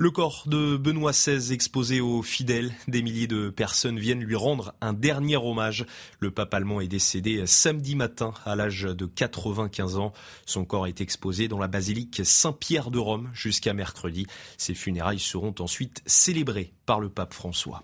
[0.00, 4.72] Le corps de Benoît XVI exposé aux fidèles, des milliers de personnes viennent lui rendre
[4.80, 5.86] un dernier hommage.
[6.20, 10.12] Le pape allemand est décédé samedi matin à l'âge de 95 ans.
[10.46, 14.28] Son corps est exposé dans la basilique Saint-Pierre de Rome jusqu'à mercredi.
[14.56, 17.82] Ses funérailles seront ensuite célébrées par le pape François.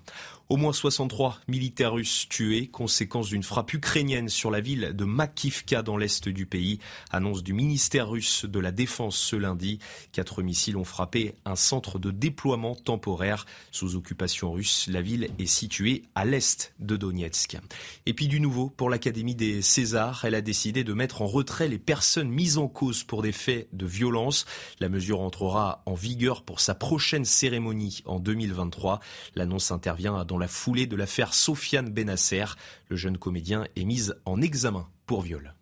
[0.50, 5.82] Au moins 63 militaires russes tués, conséquence d'une frappe ukrainienne sur la ville de Makivka
[5.82, 6.80] dans l'est du pays.
[7.10, 9.78] Annonce du ministère russe de la Défense ce lundi.
[10.12, 14.86] Quatre missiles ont frappé un centre de déploiement temporaire sous occupation russe.
[14.90, 17.56] La ville est située à l'est de Donetsk.
[18.04, 21.68] Et puis du nouveau, pour l'Académie des Césars, elle a décidé de mettre en retrait
[21.68, 24.44] les personnes mises en cause pour des faits de violence.
[24.78, 29.00] La mesure entrera en vigueur pour sa prochaine cérémonie en 2023.
[29.36, 32.44] L'annonce intervient dans la foulée de l'affaire Sofiane Benasser.
[32.88, 35.54] Le jeune comédien est mis en examen pour viol.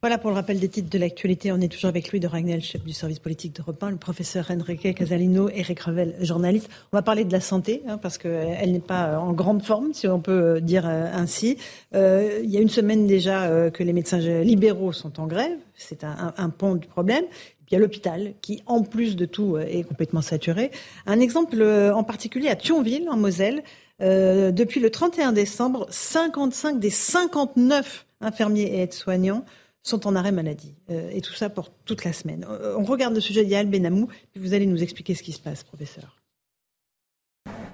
[0.00, 1.50] Voilà pour le rappel des titres de l'actualité.
[1.50, 4.48] On est toujours avec Louis de Ragnel, chef du service politique de 1, le professeur
[4.48, 6.70] Enrique Casalino, Eric Revel, journaliste.
[6.92, 10.06] On va parler de la santé, hein, parce qu'elle n'est pas en grande forme, si
[10.06, 11.58] on peut dire euh, ainsi.
[11.92, 15.58] Euh, il y a une semaine déjà euh, que les médecins libéraux sont en grève.
[15.74, 17.24] C'est un, un, pont du problème.
[17.70, 20.72] Il y a l'hôpital qui, en plus de tout, euh, est complètement saturé.
[21.06, 23.62] Un exemple euh, en particulier à Thionville, en Moselle.
[24.00, 29.44] Euh, depuis le 31 décembre, 55 des 59 infirmiers et aides-soignants
[29.82, 30.74] sont en arrêt maladie.
[30.90, 32.46] et tout ça pour toute la semaine.
[32.76, 35.64] on regarde le sujet d'Yael Benamou, puis vous allez nous expliquer ce qui se passe,
[35.64, 36.18] professeur.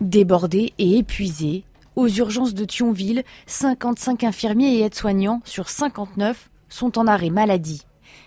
[0.00, 1.64] Débordés et épuisés,
[1.96, 7.85] aux urgences de Thionville, 55 infirmiers et aides-soignants sur 59 sont en arrêt maladie.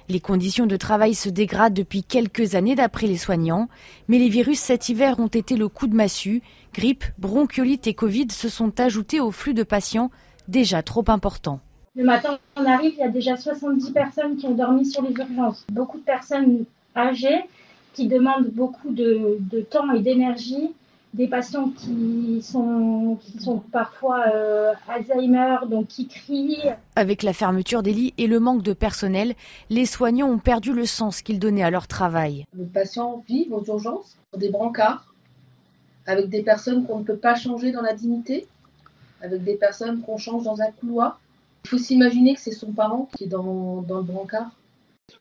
[0.10, 3.70] Les conditions de travail se dégradent depuis quelques années d'après les soignants,
[4.08, 6.42] mais les virus cet hiver ont été le coup de massue.
[6.74, 10.10] Grippe, bronchiolite et Covid se sont ajoutés au flux de patients
[10.48, 11.60] déjà trop important.
[11.96, 15.14] Le matin, on arrive, il y a déjà 70 personnes qui ont dormi sur les
[15.14, 15.64] urgences.
[15.72, 17.44] Beaucoup de personnes âgées
[17.94, 20.72] qui demandent beaucoup de, de temps et d'énergie
[21.14, 26.70] des patients qui sont, qui sont parfois euh, Alzheimer, donc qui crient.
[26.96, 29.34] Avec la fermeture des lits et le manque de personnel,
[29.70, 32.46] les soignants ont perdu le sens qu'ils donnaient à leur travail.
[32.56, 35.14] Les patients vivent aux urgences sur des brancards,
[36.06, 38.48] avec des personnes qu'on ne peut pas changer dans la dignité,
[39.22, 41.20] avec des personnes qu'on change dans un couloir.
[41.66, 44.52] Il faut s'imaginer que c'est son parent qui est dans, dans le brancard.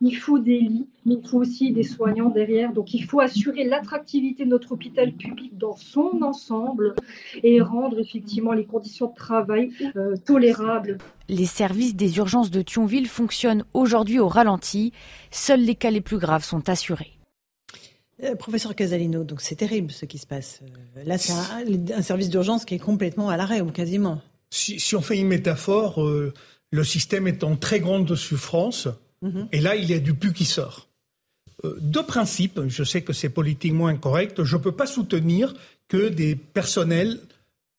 [0.01, 2.73] Il faut des lits, mais il faut aussi des soignants derrière.
[2.73, 6.95] Donc il faut assurer l'attractivité de notre hôpital public dans son ensemble
[7.43, 10.99] et rendre effectivement les conditions de travail euh, tolérables.
[11.29, 14.93] Les services des urgences de Thionville fonctionnent aujourd'hui au ralenti.
[15.31, 17.13] Seuls les cas les plus graves sont assurés.
[18.25, 20.61] Euh, professeur Casalino, donc c'est terrible ce qui se passe.
[20.97, 24.21] Euh, là, c'est un, service d'urgence qui est complètement à l'arrêt, ou quasiment.
[24.51, 26.03] Si, on fait une métaphore,
[26.71, 28.89] le système est en très grande souffrance.
[29.23, 29.49] Mhm.
[29.53, 30.89] Et là, il y a du pu qui sort.
[31.65, 35.55] Euh, deux principes, je sais que c'est politiquement incorrect, je ne peux pas soutenir
[35.89, 37.21] que des personnels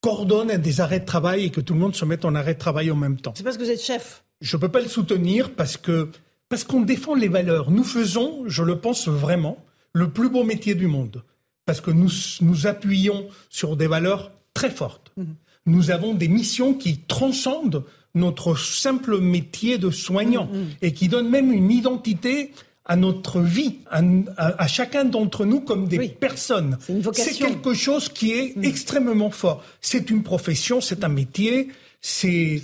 [0.01, 2.59] coordonnent des arrêts de travail et que tout le monde se mette en arrêt de
[2.59, 3.33] travail en même temps.
[3.35, 4.23] C'est parce que vous êtes chef.
[4.41, 6.09] Je ne peux pas le soutenir parce que
[6.47, 7.69] parce qu'on défend les valeurs.
[7.69, 9.63] Nous faisons, je le pense vraiment,
[9.93, 11.23] le plus beau métier du monde.
[11.65, 12.09] Parce que nous
[12.41, 15.11] nous appuyons sur des valeurs très fortes.
[15.15, 15.35] Mhm.
[15.67, 17.83] Nous avons des missions qui transcendent
[18.16, 20.68] notre simple métier de soignant mm, mm.
[20.82, 22.51] et qui donne même une identité
[22.86, 26.80] à notre vie, à, chacun d'entre nous comme des personnes.
[27.14, 28.64] C'est quelque chose qui est mm.
[28.64, 29.64] extrêmement fort.
[29.80, 31.70] C'est une profession, c'est un métier,
[32.01, 32.62] c'est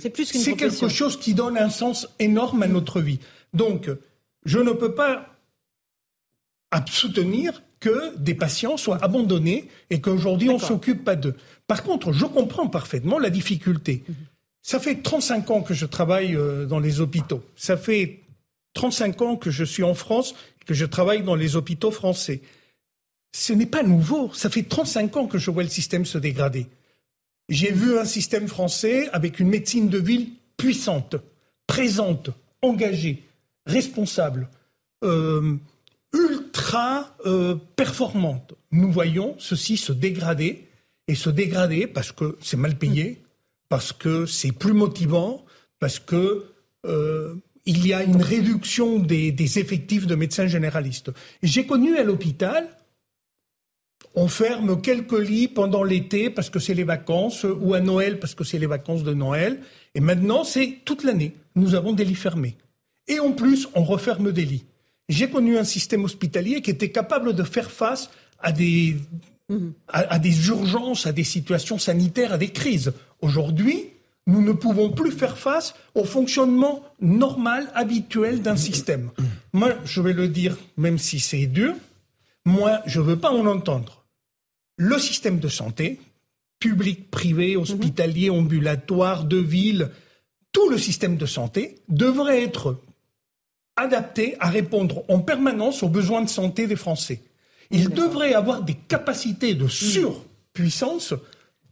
[0.58, 3.20] quelque chose qui donne un sens énorme à notre vie.
[3.54, 3.88] Donc,
[4.44, 5.26] je ne peux pas
[6.90, 11.36] soutenir que des patients soient abandonnés et qu'aujourd'hui on s'occupe pas d'eux.
[11.66, 14.02] Par contre, je comprends parfaitement la difficulté.
[14.02, 14.14] Mm-hmm.
[14.66, 17.40] Ça fait 35 ans que je travaille euh, dans les hôpitaux.
[17.54, 18.24] Ça fait
[18.74, 20.34] 35 ans que je suis en France,
[20.66, 22.42] que je travaille dans les hôpitaux français.
[23.32, 24.34] Ce n'est pas nouveau.
[24.34, 26.66] Ça fait 35 ans que je vois le système se dégrader.
[27.48, 31.14] J'ai vu un système français avec une médecine de ville puissante,
[31.68, 33.22] présente, engagée,
[33.66, 34.48] responsable,
[35.04, 35.54] euh,
[36.12, 38.54] ultra euh, performante.
[38.72, 40.66] Nous voyons ceci se dégrader
[41.06, 43.22] et se dégrader parce que c'est mal payé,
[43.68, 45.44] parce que c'est plus motivant,
[45.78, 46.44] parce que
[46.84, 51.10] euh, il y a une réduction des, des effectifs de médecins généralistes.
[51.42, 52.68] J'ai connu à l'hôpital,
[54.14, 58.34] on ferme quelques lits pendant l'été parce que c'est les vacances, ou à Noël parce
[58.34, 59.60] que c'est les vacances de Noël,
[59.94, 61.34] et maintenant c'est toute l'année.
[61.54, 62.56] Nous avons des lits fermés.
[63.08, 64.64] Et en plus, on referme des lits.
[65.08, 68.10] J'ai connu un système hospitalier qui était capable de faire face
[68.40, 68.96] à des,
[69.88, 72.92] à, des urgences, à des situations sanitaires, à des crises.
[73.20, 73.90] Aujourd'hui,
[74.26, 79.10] nous ne pouvons plus faire face au fonctionnement normal, habituel d'un système.
[79.52, 81.74] Moi, je vais le dire, même si c'est dur,
[82.44, 84.04] moi, je ne veux pas en entendre.
[84.76, 86.00] Le système de santé,
[86.58, 89.90] public, privé, hospitalier, ambulatoire, de ville,
[90.52, 92.78] tout le système de santé devrait être
[93.76, 97.22] adapté à répondre en permanence aux besoins de santé des Français.
[97.70, 101.14] Il devrait avoir des capacités de surpuissance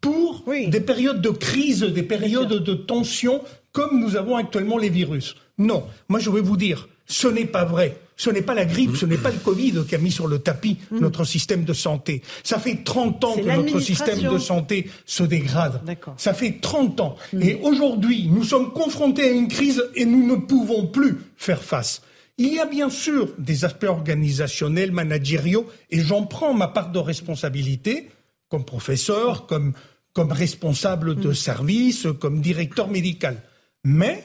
[0.04, 3.40] pour des périodes de crise, des périodes de tension
[3.72, 5.34] comme nous avons actuellement les virus.
[5.56, 7.96] Non, moi je vais vous dire, ce n'est pas vrai.
[8.16, 10.38] Ce n'est pas la grippe, ce n'est pas le Covid qui a mis sur le
[10.38, 11.00] tapis Mm.
[11.00, 12.22] notre système de santé.
[12.42, 15.80] Ça fait 30 ans que notre système de santé se dégrade.
[16.16, 17.16] Ça fait 30 ans.
[17.32, 17.42] Mm.
[17.42, 22.02] Et aujourd'hui, nous sommes confrontés à une crise et nous ne pouvons plus faire face.
[22.38, 26.98] Il y a bien sûr des aspects organisationnels, managériaux, et j'en prends ma part de
[26.98, 28.10] responsabilité
[28.48, 29.72] comme professeur, comme,
[30.14, 31.20] comme responsable Mm.
[31.20, 33.42] de service, comme directeur médical.
[33.84, 34.24] Mais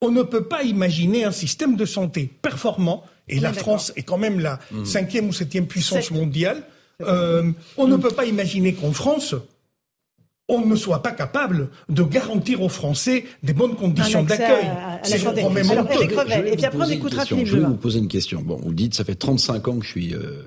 [0.00, 4.18] on ne peut pas imaginer un système de santé performant, et la France est quand
[4.18, 6.62] même la cinquième ou septième puissance mondiale.
[7.00, 9.34] Euh, on ne peut pas imaginer qu'en France,
[10.48, 14.66] on ne soit pas capable de garantir aux Français des bonnes conditions d'accueil.
[15.02, 17.36] C'est Je vais et puis vous après, on poser une écoutera question.
[17.36, 17.68] Philippe Je vais Juvin.
[17.70, 18.42] vous poser une question.
[18.42, 20.42] Bon, vous dites, ça fait 35 ans que je suis, euh,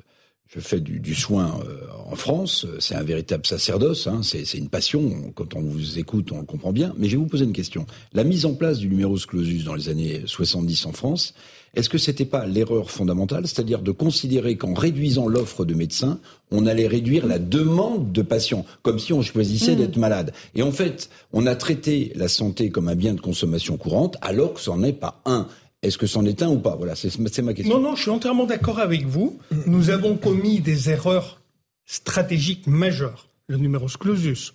[0.47, 2.65] je fais du, du soin euh, en France.
[2.79, 4.07] C'est un véritable sacerdoce.
[4.07, 4.21] Hein.
[4.23, 5.31] C'est une passion.
[5.35, 6.93] Quand on vous écoute, on le comprend bien.
[6.97, 7.85] Mais je vais vous poser une question.
[8.13, 11.33] La mise en place du numerus clausus dans les années 70 en France,
[11.75, 16.19] est-ce que c'était pas l'erreur fondamentale, c'est-à-dire de considérer qu'en réduisant l'offre de médecins,
[16.51, 19.79] on allait réduire la demande de patients, comme si on choisissait Mm.
[19.79, 20.31] d'être malade?
[20.55, 24.53] Et en fait, on a traité la santé comme un bien de consommation courante, alors
[24.53, 25.47] que c'en est pas un.
[25.85, 26.75] Est-ce que c'en est un ou pas?
[26.75, 27.75] Voilà, c'est ma question.
[27.75, 29.39] Non, non, je suis entièrement d'accord avec vous.
[29.67, 31.41] Nous avons commis des erreurs
[31.85, 33.29] stratégiques majeures.
[33.47, 34.53] Le numerus clausus.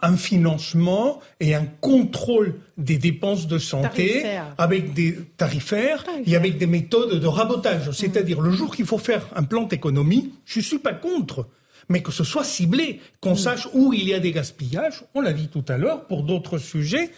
[0.00, 4.54] Un financement et un contrôle des dépenses de santé Tarifaire.
[4.56, 7.90] avec des tarifaires et avec des méthodes de rabotage.
[7.90, 11.48] C'est-à-dire, le jour qu'il faut faire un plan d'économie, je suis pas contre.
[11.88, 15.32] Mais que ce soit ciblé, qu'on sache où il y a des gaspillages, on l'a
[15.32, 17.10] dit tout à l'heure, pour d'autres sujets,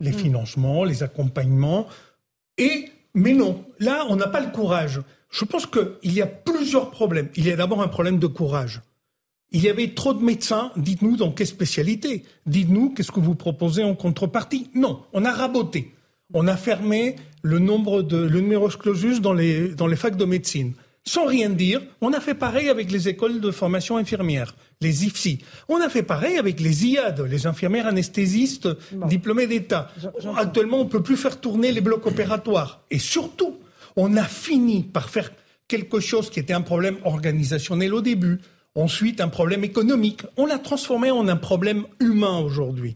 [0.00, 1.86] les financements, les accompagnements,
[3.14, 5.00] mais non, là, on n'a pas le courage.
[5.30, 7.28] Je pense qu'il y a plusieurs problèmes.
[7.36, 8.82] Il y a d'abord un problème de courage.
[9.50, 10.72] Il y avait trop de médecins.
[10.76, 12.24] Dites-nous dans quelle spécialité.
[12.46, 14.70] Dites-nous qu'est-ce que vous proposez en contrepartie.
[14.74, 15.92] Non, on a raboté.
[16.34, 18.28] On a fermé le nombre de
[19.20, 20.72] dans les dans les facs de médecine.
[21.04, 25.38] Sans rien dire, on a fait pareil avec les écoles de formation infirmière, les IFSI.
[25.68, 28.68] On a fait pareil avec les IAD, les infirmières anesthésistes
[29.06, 29.90] diplômées d'État.
[30.36, 32.82] Actuellement, on peut plus faire tourner les blocs opératoires.
[32.90, 33.58] Et surtout,
[33.96, 35.30] on a fini par faire
[35.68, 38.40] quelque chose qui était un problème organisationnel au début,
[38.74, 40.22] ensuite un problème économique.
[40.36, 42.94] On l'a transformé en un problème humain aujourd'hui.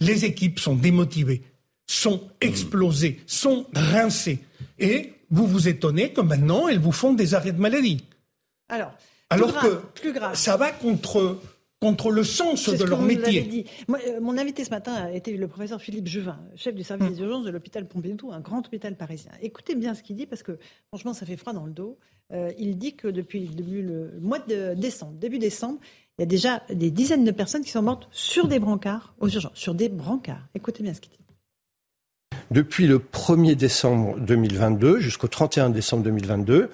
[0.00, 1.42] Les équipes sont démotivées,
[1.86, 4.40] sont explosées, sont rincées.
[4.78, 8.04] Et vous vous étonnez que maintenant, elles vous font des arrêts de maladie.
[8.68, 8.92] Alors,
[9.30, 10.34] Alors grave, que plus grave.
[10.34, 11.40] ça va contre,
[11.80, 13.40] contre le sens de ce que leur vous métier.
[13.40, 13.64] avez dit.
[13.88, 17.10] Moi, euh, mon invité ce matin a été le professeur Philippe Juvin, chef du service
[17.10, 19.32] des urgences de l'hôpital Pompidou, un grand hôpital parisien.
[19.42, 20.58] Écoutez bien ce qu'il dit parce que
[20.88, 21.98] franchement, ça fait froid dans le dos.
[22.32, 25.78] Euh, il dit que depuis, depuis le mois de décembre, début décembre,
[26.18, 29.28] il y a déjà des dizaines de personnes qui sont mortes sur des brancards aux
[29.28, 30.48] urgences, sur des brancards.
[30.54, 31.18] Écoutez bien ce qu'il dit.
[32.50, 36.70] Depuis le 1er décembre 2022 jusqu'au 31 décembre 2022,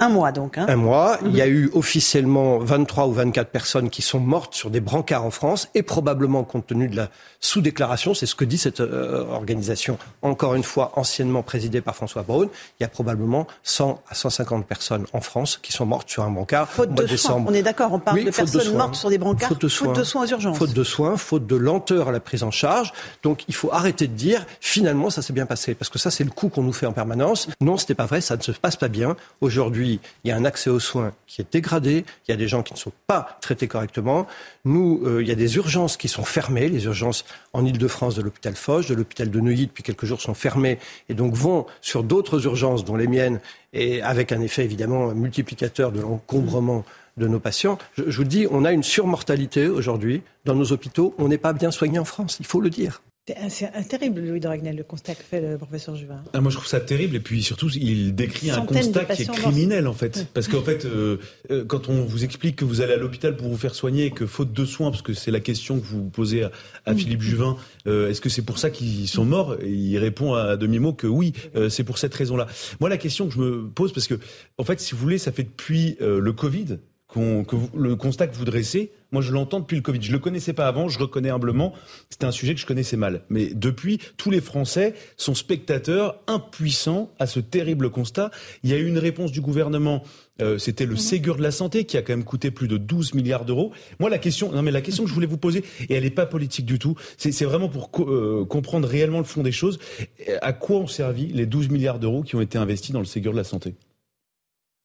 [0.00, 0.58] Un mois donc.
[0.58, 0.66] Hein.
[0.68, 4.68] un mois, il y a eu officiellement 23 ou 24 personnes qui sont mortes sur
[4.70, 8.58] des brancards en France et probablement compte tenu de la sous-déclaration, c'est ce que dit
[8.58, 12.48] cette euh, organisation, encore une fois anciennement présidée par François Braun,
[12.80, 16.30] il y a probablement 100 à 150 personnes en France qui sont mortes sur un
[16.30, 17.30] brancard Faute au mois de de soins.
[17.34, 17.50] décembre.
[17.52, 18.78] On est d'accord, on parle Oui, de faute personnes soins.
[18.78, 19.48] mortes sur des brancards.
[19.50, 20.24] Faute de soins.
[20.24, 20.58] aux urgences.
[20.58, 22.92] Faute de soins, faute de lenteur à la prise en charge.
[23.22, 26.24] Donc il faut arrêter de dire finalement ça s'est bien passé parce que ça c'est
[26.24, 27.48] le coup qu'on nous fait en permanence.
[27.60, 29.14] Non, ce n'est pas vrai, ça ne se passe pas bien.
[29.40, 32.48] Aujourd'hui, il y a un accès aux soins qui est dégradé, il y a des
[32.48, 34.26] gens qui ne sont pas traités correctement.
[34.64, 38.22] Nous, euh, il y a des urgences qui sont fermées, les urgences en Ile-de-France de
[38.22, 40.78] l'hôpital Foch, de l'hôpital de Neuilly depuis quelques jours sont fermées
[41.08, 43.40] et donc vont sur d'autres urgences dont les miennes
[43.72, 46.84] et avec un effet évidemment multiplicateur de l'encombrement
[47.16, 47.78] de nos patients.
[47.96, 51.14] Je, je vous dis, on a une surmortalité aujourd'hui dans nos hôpitaux.
[51.18, 53.02] On n'est pas bien soigné en France, il faut le dire.
[53.48, 56.22] C'est terrible, Louis Dragnel, le constat que fait le professeur Juvin.
[56.34, 57.16] Ah, moi, je trouve ça terrible.
[57.16, 60.26] Et puis, surtout, il décrit un constat qui est criminel, en fait.
[60.34, 61.16] Parce qu'en fait, euh,
[61.50, 64.10] euh, quand on vous explique que vous allez à l'hôpital pour vous faire soigner et
[64.10, 66.50] que faute de soins, parce que c'est la question que vous posez à,
[66.84, 66.98] à mm.
[66.98, 67.56] Philippe Juvin,
[67.86, 69.56] euh, est-ce que c'est pour ça qu'ils sont morts?
[69.62, 72.46] Et Il répond à demi-mot que oui, euh, c'est pour cette raison-là.
[72.78, 74.18] Moi, la question que je me pose, parce que,
[74.58, 76.78] en fait, si vous voulez, ça fait depuis euh, le Covid
[77.14, 80.02] que le constat que vous dressez, moi je l'entends depuis le Covid.
[80.02, 81.72] Je le connaissais pas avant, je reconnais humblement,
[82.10, 83.22] c'était un sujet que je connaissais mal.
[83.28, 88.30] Mais depuis, tous les Français sont spectateurs, impuissants à ce terrible constat.
[88.64, 90.02] Il y a eu une réponse du gouvernement.
[90.42, 93.14] Euh, c'était le Ségur de la santé qui a quand même coûté plus de 12
[93.14, 93.72] milliards d'euros.
[94.00, 96.10] Moi, la question, non mais la question que je voulais vous poser, et elle n'est
[96.10, 99.78] pas politique du tout, c'est vraiment pour euh, comprendre réellement le fond des choses.
[100.42, 103.30] À quoi ont servi les 12 milliards d'euros qui ont été investis dans le Ségur
[103.30, 103.74] de la santé?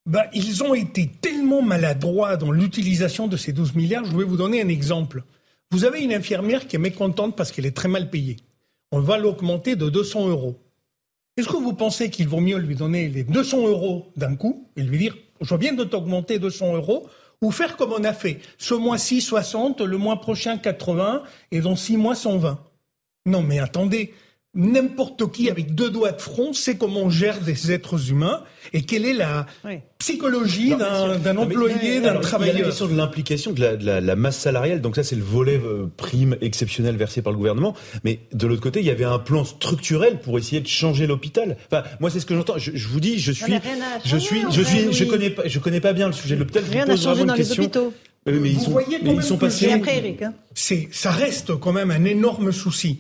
[0.10, 4.06] Ben, ils ont été tellement maladroits dans l'utilisation de ces 12 milliards.
[4.06, 5.24] Je vais vous donner un exemple.
[5.70, 8.38] Vous avez une infirmière qui est mécontente parce qu'elle est très mal payée.
[8.92, 10.58] On va l'augmenter de 200 euros.
[11.38, 14.82] Est-ce que vous pensez qu'il vaut mieux lui donner les 200 euros d'un coup et
[14.82, 17.08] lui dire je viens de t'augmenter 200 euros
[17.44, 21.76] ou faire comme on a fait ce mois-ci 60, le mois prochain 80 et dans
[21.76, 22.60] six mois 120
[23.28, 24.12] Non mais attendez,
[24.56, 28.42] n'importe qui avec deux doigts de front sait comment on gère des êtres humains
[28.74, 29.46] et quelle est la
[30.00, 32.56] psychologie d'un employé, d'un travailleur.
[32.56, 35.24] Il y a la question de l'implication de, la, masse salariale, donc ça c'est le
[35.24, 37.76] volet euh, prime exceptionnel versé par le gouvernement.
[38.04, 41.58] Mais de l'autre côté, il y avait un plan structurel pour essayer de changer l'hôpital.
[41.72, 42.58] Enfin, moi c'est ce que j'entends.
[42.58, 43.54] Je, vous dis, je suis,
[44.04, 46.64] je suis, je suis, je connais pas, je connais pas bien le sujet de l'hôpital.
[46.70, 47.94] Rien n'a changé dans les hôpitaux.
[48.26, 49.72] mais ils vous sont, voyez mais ils sont passés.
[49.72, 50.34] Après, Eric, hein.
[50.56, 53.00] C'est, ça reste quand même un énorme souci.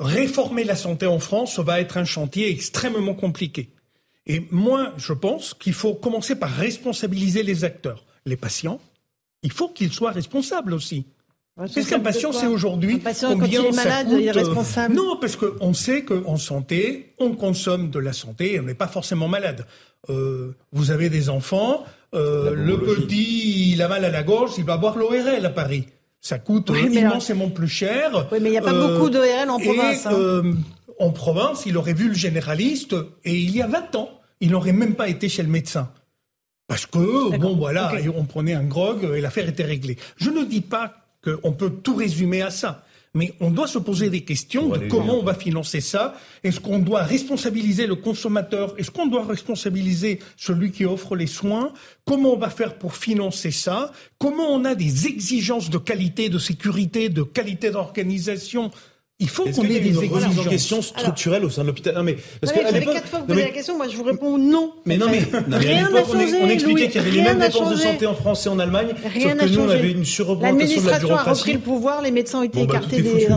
[0.00, 3.70] Réformer la santé en France va être un chantier extrêmement compliqué.
[4.26, 8.04] Et moi, je pense qu'il faut commencer par responsabiliser les acteurs.
[8.24, 8.80] Les patients,
[9.42, 11.06] il faut qu'ils soient responsables aussi.
[11.74, 15.18] Qu'est-ce qu'un patient sait aujourd'hui combien quand il est malade, il est euh, responsable Non,
[15.20, 19.28] parce qu'on sait qu'en santé, on consomme de la santé et on n'est pas forcément
[19.28, 19.66] malade.
[20.08, 21.84] Euh, vous avez des enfants,
[22.14, 25.86] euh, le petit, il a mal à la gorge, il va boire l'ORL à Paris.
[26.22, 28.28] Ça coûte immensément plus cher.
[28.30, 30.06] Oui, mais il n'y a pas beaucoup d'ORL en province.
[30.06, 30.54] Hein.
[31.00, 32.94] en province, il aurait vu le généraliste
[33.24, 34.08] et il y a 20 ans,
[34.40, 35.90] il n'aurait même pas été chez le médecin.
[36.68, 39.98] Parce que, bon, voilà, on prenait un grog et l'affaire était réglée.
[40.16, 42.84] Je ne dis pas qu'on peut tout résumer à ça.
[43.14, 46.14] Mais on doit se poser des questions de comment on va financer ça.
[46.42, 48.74] Est-ce qu'on doit responsabiliser le consommateur?
[48.78, 51.74] Est-ce qu'on doit responsabiliser celui qui offre les soins?
[52.06, 53.92] Comment on va faire pour financer ça?
[54.18, 58.70] Comment on a des exigences de qualité, de sécurité, de qualité d'organisation
[59.22, 60.48] il faut qu'on ait des exigences.
[60.48, 61.94] question structurelle au sein de l'hôpital.
[61.94, 64.36] Non mais parce que à quatre fois vous posez la question, moi je vous réponds
[64.36, 64.72] non.
[64.84, 65.22] Mais non mais,
[65.56, 66.38] rien n'a changé.
[66.42, 68.88] On, expliquait qu'il y avait les mêmes dépenses de santé en France et en Allemagne,
[69.20, 71.28] sauf que nous on avait une surreprésentation de la bureaucratie.
[71.28, 73.28] a repris le pouvoir, les médecins ont été bah, écartés des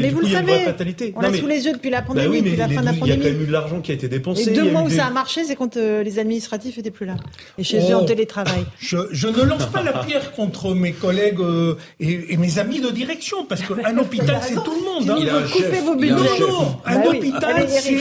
[0.00, 0.66] Mais vous le savez,
[1.14, 3.00] on l'a sous les yeux depuis la bah pandémie, depuis la fin de la pandémie.
[3.04, 4.50] Il y a quand même eu de l'argent qui a été dépensé.
[4.50, 7.16] Les deux mois où ça a marché, c'est quand euh, les administratifs étaient plus là
[7.58, 8.06] et chez eux en oh.
[8.06, 8.64] télétravail.
[8.78, 13.44] Je ne lance pas la pierre contre mes collègues euh, et mes amis de direction
[13.44, 15.11] parce qu'un hôpital c'est tout le monde.
[15.20, 17.98] Non, non, un bah hôpital, c'est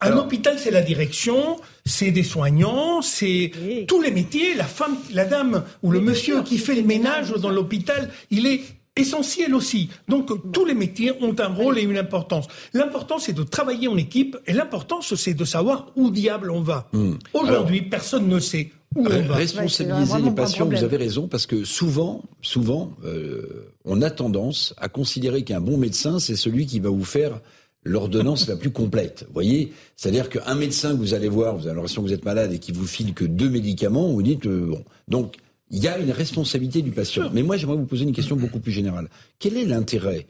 [0.00, 3.52] un hôpital, c'est la direction, c'est des soignants, c'est
[3.88, 4.54] tous les métiers.
[4.54, 8.60] La femme, la dame ou le monsieur qui fait le ménage dans l'hôpital, il est
[8.96, 9.90] essentiel aussi.
[10.08, 12.46] Donc tous les métiers ont un rôle et une importance.
[12.72, 16.88] L'important c'est de travailler en équipe et l'importance c'est de savoir où diable on va.
[16.92, 17.14] Hmm.
[17.34, 18.70] Aujourd'hui, personne ne sait
[19.02, 19.34] va.
[19.34, 24.88] Responsabiliser les patients, vous avez raison, parce que souvent, souvent, euh, on a tendance à
[24.88, 27.40] considérer qu'un bon médecin c'est celui qui va vous faire
[27.84, 29.24] l'ordonnance la plus complète.
[29.28, 32.24] Vous voyez C'est-à-dire qu'un médecin que vous allez voir, vous avez l'impression que vous êtes
[32.24, 34.84] malade et qui vous file que deux médicaments, vous dites, euh, bon.
[35.08, 35.36] Donc,
[35.70, 37.30] il y a une responsabilité du patient.
[37.32, 39.08] Mais moi, j'aimerais vous poser une question beaucoup plus générale.
[39.38, 40.26] Quel est l'intérêt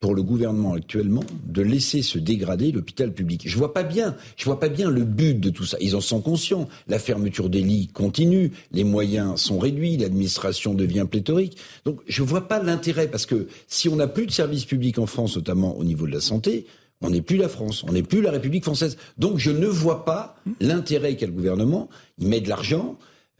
[0.00, 3.42] pour le gouvernement actuellement de laisser se dégrader l'hôpital public.
[3.44, 5.76] Je vois pas bien, je vois pas bien le but de tout ça.
[5.80, 6.68] Ils en sont conscients.
[6.88, 11.58] La fermeture des lits continue, les moyens sont réduits, l'administration devient pléthorique.
[11.84, 15.06] Donc je vois pas l'intérêt parce que si on n'a plus de services publics en
[15.06, 16.64] France, notamment au niveau de la santé,
[17.02, 18.96] on n'est plus la France, on n'est plus la République française.
[19.18, 21.90] Donc je ne vois pas l'intérêt qu'a le gouvernement.
[22.18, 22.96] Il met de l'argent,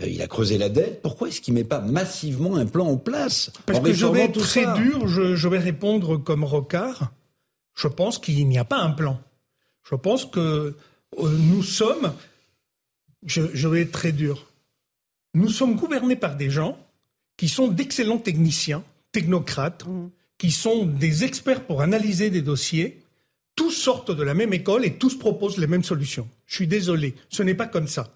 [0.06, 1.02] il a creusé la dette.
[1.02, 4.40] Pourquoi est-ce qu'il met pas massivement un plan en place Parce que je vais être
[4.40, 7.12] très dur, je, vais répondre comme Rocard.
[7.74, 9.20] Je pense qu'il n'y a pas un plan.
[9.88, 10.74] Je pense que
[11.18, 12.12] euh, nous sommes,
[13.24, 14.46] je, vais être très dur,
[15.34, 16.78] nous sommes gouvernés par des gens
[17.36, 20.10] qui sont d'excellents techniciens, technocrates, mmh.
[20.38, 23.02] qui sont des experts pour analyser des dossiers.
[23.56, 26.28] Tous sortent de la même école et tous proposent les mêmes solutions.
[26.46, 28.14] Je suis désolé, ce n'est pas comme ça.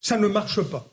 [0.00, 0.91] Ça ne marche pas.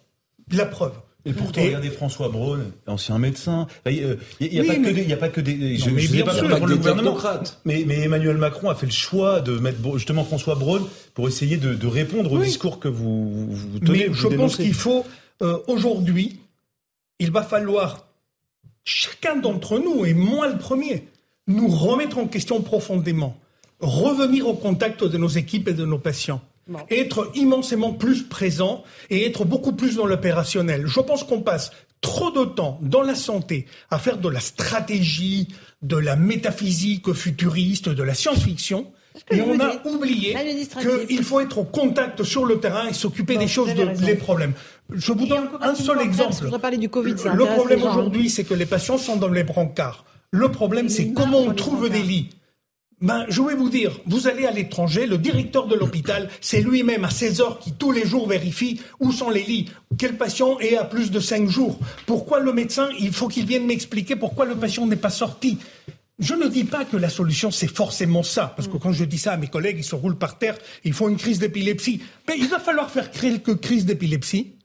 [0.52, 0.94] La preuve,
[1.26, 3.68] Et pourtant, regardez François Braun, ancien médecin.
[3.86, 5.78] Il n'y a, pas que des.
[5.78, 7.18] Je ne sais pas pour le gouvernement.
[7.66, 11.58] Mais, mais, Emmanuel Macron a fait le choix de mettre justement François Braun pour essayer
[11.58, 14.10] de, répondre au discours que vous, vous tenez.
[14.10, 15.06] Mais je pense qu'il faut,
[15.42, 16.40] euh, aujourd'hui,
[17.20, 18.08] il va falloir,
[18.84, 21.08] chacun d'entre nous, et moi le premier,
[21.48, 23.38] nous remettre en question profondément,
[23.80, 26.42] revenir au contact de nos équipes et de nos patients
[26.90, 30.86] être immensément plus présent et être beaucoup plus dans l'opérationnel.
[30.88, 35.50] Je pense qu'on passe trop de temps dans la santé à faire de la stratégie,
[35.82, 38.88] de la métaphysique futuriste, de la science-fiction.
[39.32, 40.36] Et on a oublié
[41.08, 44.54] qu'il faut être au contact sur le terrain et s'occuper des choses, de, des problèmes.
[44.94, 46.58] Je vous donne un seul exemple.
[46.60, 50.06] Parler du COVID, le problème aujourd'hui, c'est que les patients sont dans les brancards.
[50.32, 52.30] Le problème, c'est comment on trouve des lits.
[53.02, 57.06] Ben, je vais vous dire, vous allez à l'étranger, le directeur de l'hôpital, c'est lui-même
[57.06, 60.76] à 16 heures qui tous les jours vérifie où sont les lits, quel patient est
[60.76, 61.80] à plus de 5 jours.
[62.06, 65.60] Pourquoi le médecin, il faut qu'il vienne m'expliquer pourquoi le patient n'est pas sorti.
[66.20, 69.18] Je ne dis pas que la solution, c'est forcément ça, parce que quand je dis
[69.18, 72.02] ça à mes collègues, ils se roulent par terre, ils font une crise d'épilepsie.
[72.28, 74.56] Mais il va falloir faire quelques crises d'épilepsie,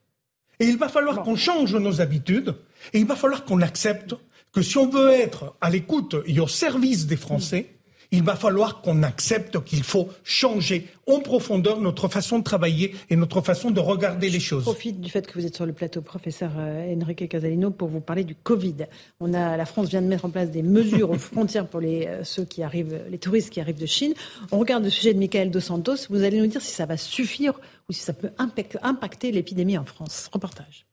[0.59, 2.57] et il va falloir qu'on change nos habitudes,
[2.93, 4.17] et il va falloir qu'on accepte
[4.53, 7.71] que si on veut être à l'écoute et au service des Français,
[8.15, 13.17] il va falloir qu'on accepte qu'il faut changer en profondeur notre façon de travailler et
[13.17, 14.63] notre façon de regarder les choses.
[14.63, 17.89] Je profite du fait que vous êtes sur le plateau, professeur euh, Enrique Casalino, pour
[17.89, 18.87] vous parler du Covid.
[19.21, 22.07] On a, la France vient de mettre en place des mesures aux frontières pour les,
[22.07, 24.15] euh, ceux qui arrivent, les touristes qui arrivent de Chine.
[24.53, 26.07] On regarde le sujet de Michael Dos Santos.
[26.09, 27.59] Vous allez nous dire si ça va suffire
[27.89, 30.31] ou si ça peut impacter l'épidémie en France.
[30.33, 30.87] Reportage.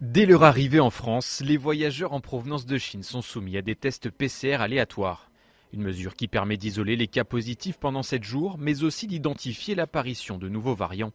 [0.00, 3.76] Dès leur arrivée en France, les voyageurs en provenance de Chine sont soumis à des
[3.76, 5.29] tests PCR aléatoires.
[5.72, 10.36] Une mesure qui permet d'isoler les cas positifs pendant 7 jours, mais aussi d'identifier l'apparition
[10.36, 11.12] de nouveaux variants.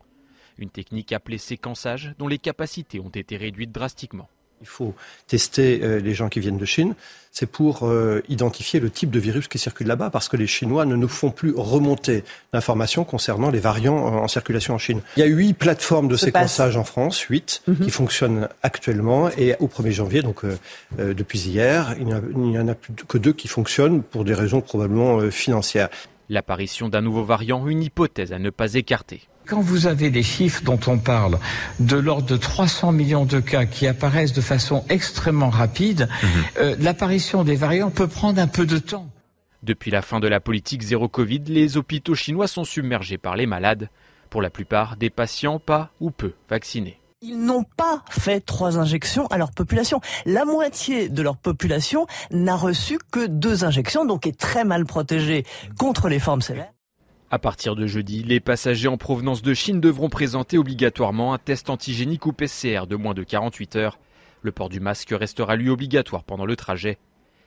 [0.58, 4.30] Une technique appelée séquençage dont les capacités ont été réduites drastiquement.
[4.62, 4.94] Il faut
[5.28, 6.96] tester euh, les gens qui viennent de Chine.
[7.32, 10.86] C'est pour euh, identifier le type de virus qui circule là-bas, parce que les Chinois
[10.86, 15.02] ne nous font plus remonter l'information concernant les variants en circulation en Chine.
[15.18, 17.80] Il y a huit plateformes de séquençage en France, huit, mhm.
[17.80, 19.30] qui fonctionnent actuellement.
[19.38, 23.34] Et au 1er janvier, donc euh, depuis hier, il n'y en a plus que deux
[23.34, 25.90] qui fonctionnent pour des raisons probablement financières.
[26.30, 29.22] L'apparition d'un nouveau variant, une hypothèse à ne pas écarter.
[29.46, 31.38] Quand vous avez les chiffres dont on parle,
[31.80, 36.30] de l'ordre de 300 millions de cas qui apparaissent de façon extrêmement rapide, mhm.
[36.58, 39.08] euh, l'apparition des variants peut prendre un peu de temps.
[39.62, 43.46] Depuis la fin de la politique zéro Covid, les hôpitaux chinois sont submergés par les
[43.46, 43.90] malades.
[44.30, 47.00] Pour la plupart, des patients pas ou peu vaccinés.
[47.28, 50.00] Ils n'ont pas fait trois injections à leur population.
[50.28, 55.44] La moitié de leur population n'a reçu que deux injections, donc est très mal protégée
[55.80, 56.72] contre les formes sévères.
[57.32, 61.72] À partir de jeudi, les passagers en provenance de Chine devront présenter obligatoirement un test
[61.72, 63.98] antigénique ou PCR de moins de 48 heures.
[64.44, 67.00] Le port du masque restera lui obligatoire pendant le trajet.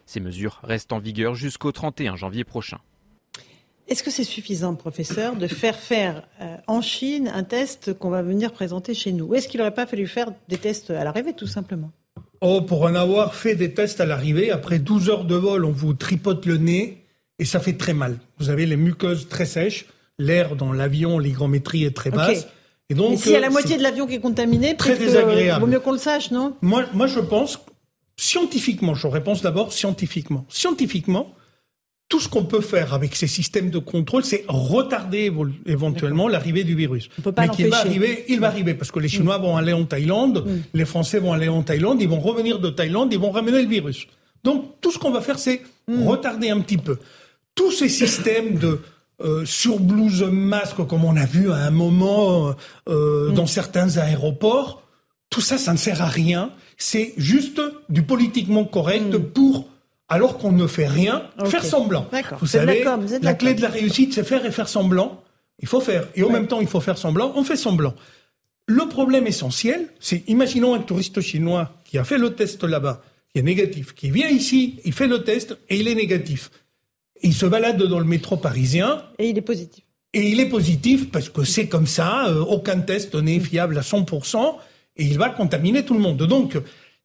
[0.07, 2.79] Ces mesures restent en vigueur jusqu'au 31 janvier prochain.
[3.89, 8.21] Est-ce que c'est suffisant, professeur, de faire faire euh, en Chine un test qu'on va
[8.21, 9.27] venir présenter chez nous?
[9.27, 11.91] Ou est-ce qu'il n'aurait pas fallu faire des tests à l'arrivée, tout simplement?
[12.43, 15.73] Oh, pour en avoir fait des tests à l'arrivée, après 12 heures de vol, on
[15.73, 17.03] vous tripote le nez
[17.39, 18.19] et ça fait très mal.
[18.39, 19.87] Vous avez les muqueuses très sèches,
[20.19, 22.47] l'air dans l'avion, l'hygrométrie est très basse.
[22.91, 24.97] Et donc, Mais s'il y a la euh, moitié de l'avion qui est contaminé, très
[24.97, 25.61] désagréable.
[25.61, 26.55] vaut mieux qu'on le sache, non?
[26.63, 27.59] Moi, moi, je pense,
[28.17, 30.45] scientifiquement, je réponds d'abord scientifiquement.
[30.49, 31.33] Scientifiquement,
[32.09, 35.31] tout ce qu'on peut faire avec ces systèmes de contrôle, c'est retarder
[35.67, 37.11] éventuellement l'arrivée du virus.
[37.19, 39.43] On peut pas Mais qu'il va arriver, il va arriver parce que les Chinois mm.
[39.43, 40.61] vont aller en Thaïlande, mm.
[40.73, 43.69] les Français vont aller en Thaïlande, ils vont revenir de Thaïlande, ils vont ramener le
[43.69, 44.07] virus.
[44.43, 46.07] Donc tout ce qu'on va faire, c'est mm.
[46.07, 46.97] retarder un petit peu
[47.59, 48.81] tous ces systèmes de
[49.21, 52.55] euh, surblouse masque, comme on a vu à un moment
[52.89, 53.35] euh, mm.
[53.35, 54.85] dans certains aéroports,
[55.29, 56.53] tout ça, ça ne sert à rien.
[56.77, 59.69] C'est juste du politiquement correct pour,
[60.09, 62.09] alors qu'on ne fait rien, faire semblant.
[62.41, 62.85] Vous savez,
[63.23, 65.23] la clé de la réussite, c'est faire et faire semblant.
[65.61, 66.09] Il faut faire.
[66.15, 67.33] Et en même temps, il faut faire semblant.
[67.35, 67.95] On fait semblant.
[68.67, 73.03] Le problème essentiel, c'est, imaginons un touriste chinois qui a fait le test là-bas,
[73.33, 76.51] qui est négatif, qui vient ici, il fait le test et il est négatif.
[77.23, 79.03] Il se balade dans le métro parisien.
[79.19, 79.85] Et il est positif.
[80.13, 83.83] Et il est positif parce que c'est comme ça, euh, aucun test n'est fiable à
[83.83, 84.57] 100%,
[84.97, 86.23] et il va contaminer tout le monde.
[86.23, 86.59] Donc,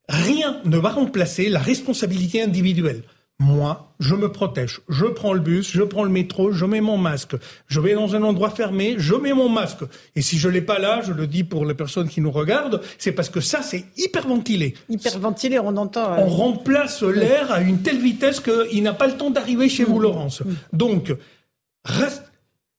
[0.09, 3.03] rien ne va remplacer la responsabilité individuelle.
[3.39, 4.81] Moi, je me protège.
[4.89, 7.35] Je prends le bus, je prends le métro, je mets mon masque.
[7.67, 9.79] Je vais dans un endroit fermé, je mets mon masque.
[10.15, 12.81] Et si je l'ai pas là, je le dis pour les personnes qui nous regardent,
[12.99, 14.75] c'est parce que ça, c'est hyperventilé.
[14.87, 16.13] Hyperventilé, on entend.
[16.13, 19.83] Euh, on remplace l'air à une telle vitesse qu'il n'a pas le temps d'arriver chez
[19.83, 20.03] vous, mm.
[20.03, 20.41] Laurence.
[20.41, 20.53] Mm.
[20.73, 21.13] Donc,
[21.83, 22.31] reste,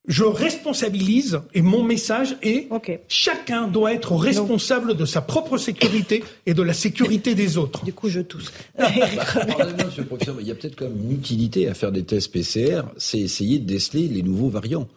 [0.06, 2.68] je responsabilise et mon message est
[3.08, 7.84] chacun doit être responsable de sa propre sécurité et de la sécurité des autres.
[7.84, 8.52] Du coup, je tousse.
[8.76, 11.90] Pardonnez-moi, monsieur le professeur, mais il y a peut-être quand même une utilité à faire
[11.92, 14.88] des tests PCR, c'est essayer de déceler les nouveaux variants.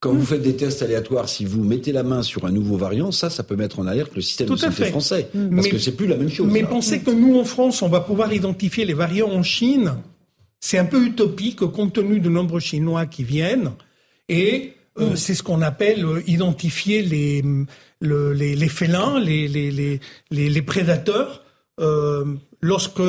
[0.00, 3.12] Quand vous faites des tests aléatoires, si vous mettez la main sur un nouveau variant,
[3.12, 4.90] ça, ça peut mettre en alerte le système Tout de santé fait.
[4.90, 5.28] français.
[5.30, 6.48] Parce Mais- que c'est plus la même chose.
[6.50, 9.96] Mais pensez que nous, en France, on va pouvoir identifier les variants en Chine,
[10.58, 13.72] c'est un peu utopique compte tenu du nombre Chinois qui viennent.
[14.30, 17.42] Et euh, c'est ce qu'on appelle euh, identifier les,
[18.00, 19.48] le- les, les félins, les,
[20.62, 21.42] prédateurs.
[21.80, 22.24] Euh,
[22.60, 23.00] lorsque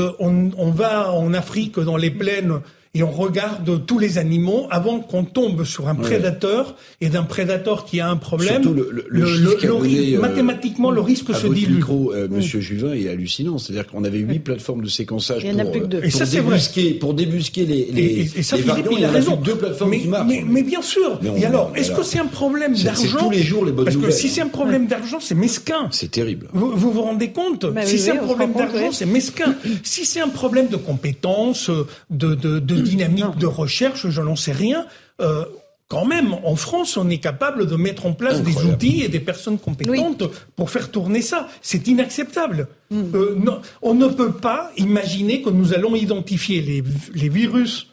[0.71, 2.61] va en Afrique, dans les plaines,
[2.93, 6.01] et on regarde tous les animaux, avant qu'on tombe sur un Ouais.
[6.01, 11.29] prédateur, et d'un prédateur qui a un problème, Surtout le, le, euh, mathématiquement, le risque
[11.29, 11.75] à se votre dilue.
[11.75, 12.27] micro, euh.
[12.29, 13.57] Monsieur Juvin est hallucinant.
[13.57, 15.97] C'est-à-dire qu'on avait huit plateformes de séquençage Il y en a pour, plus que deux.
[15.99, 16.49] euh, Et ça, pour c'est vrai.
[16.57, 18.97] débusquer, pour débusquer les, les, Et, et- et ça, les Philippe, variants.
[18.97, 19.35] il a raison.
[19.37, 20.27] deux plateformes mais, qui marchent.
[20.27, 21.19] mais, mais bien sûr.
[21.21, 23.85] Mais on- et alors, est-ce que c'est un problème d'argent tous les jours les bonnes
[23.85, 24.13] Parce que nouvelles.
[24.15, 25.87] si c'est un problème d'argent, c'est mesquin.
[25.91, 26.47] C'est terrible.
[26.53, 29.55] Vous, vous vous rendez compte Bah Si oui, c'est oui, un problème d'argent, c'est mesquin.
[29.83, 31.69] si c'est un problème de compétences,
[32.09, 32.35] de,
[32.93, 34.85] dynamique, de recherche, je n'en sais rien.
[35.21, 35.45] euh,
[35.87, 39.19] quand même, en France, on est capable de mettre en place des outils et des
[39.19, 40.23] personnes compétentes
[40.55, 41.49] pour faire tourner ça.
[41.61, 42.69] C'est inacceptable.
[42.93, 46.81] Euh, non, on ne peut pas imaginer que nous allons identifier les,
[47.13, 47.87] les virus,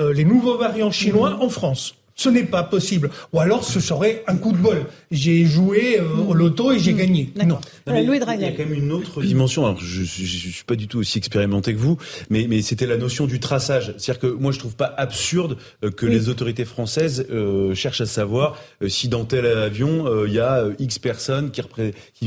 [0.00, 1.94] euh, les nouveaux variants chinois en France.
[2.20, 3.08] Ce n'est pas possible.
[3.32, 4.82] Ou alors, ce serait un coup de bol.
[5.10, 7.32] J'ai joué euh, au loto et j'ai gagné.
[7.34, 7.58] Non.
[7.86, 9.64] Non, mais Louis il y a quand même une autre dimension.
[9.64, 11.96] Alors, je, je, je suis pas du tout aussi expérimenté que vous,
[12.28, 13.94] mais, mais c'était la notion du traçage.
[13.96, 18.06] C'est-à-dire que moi, je trouve pas absurde euh, que les autorités françaises euh, cherchent à
[18.06, 21.62] savoir euh, si dans tel avion euh, il y a X personnes qui,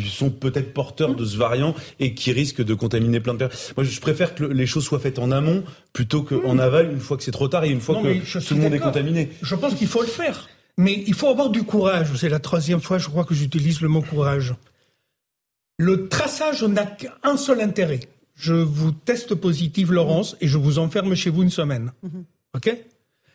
[0.09, 3.73] sont peut-être porteurs de ce variant et qui risquent de contaminer plein de personnes.
[3.77, 5.63] Moi, je préfère que le- les choses soient faites en amont
[5.93, 8.55] plutôt qu'en aval, une fois que c'est trop tard et une fois Non, que tout
[8.55, 9.29] le monde est contaminé.
[9.43, 10.47] Je pense qu'il faut le faire.
[10.77, 12.15] Mais il faut avoir du courage.
[12.15, 14.55] C'est la troisième fois, je crois, que j'utilise le mot courage.
[15.77, 17.99] Le traçage n'a qu'un seul intérêt.
[18.33, 21.91] Je vous teste positive, Laurence, et je vous enferme chez vous une semaine.
[22.55, 22.73] OK?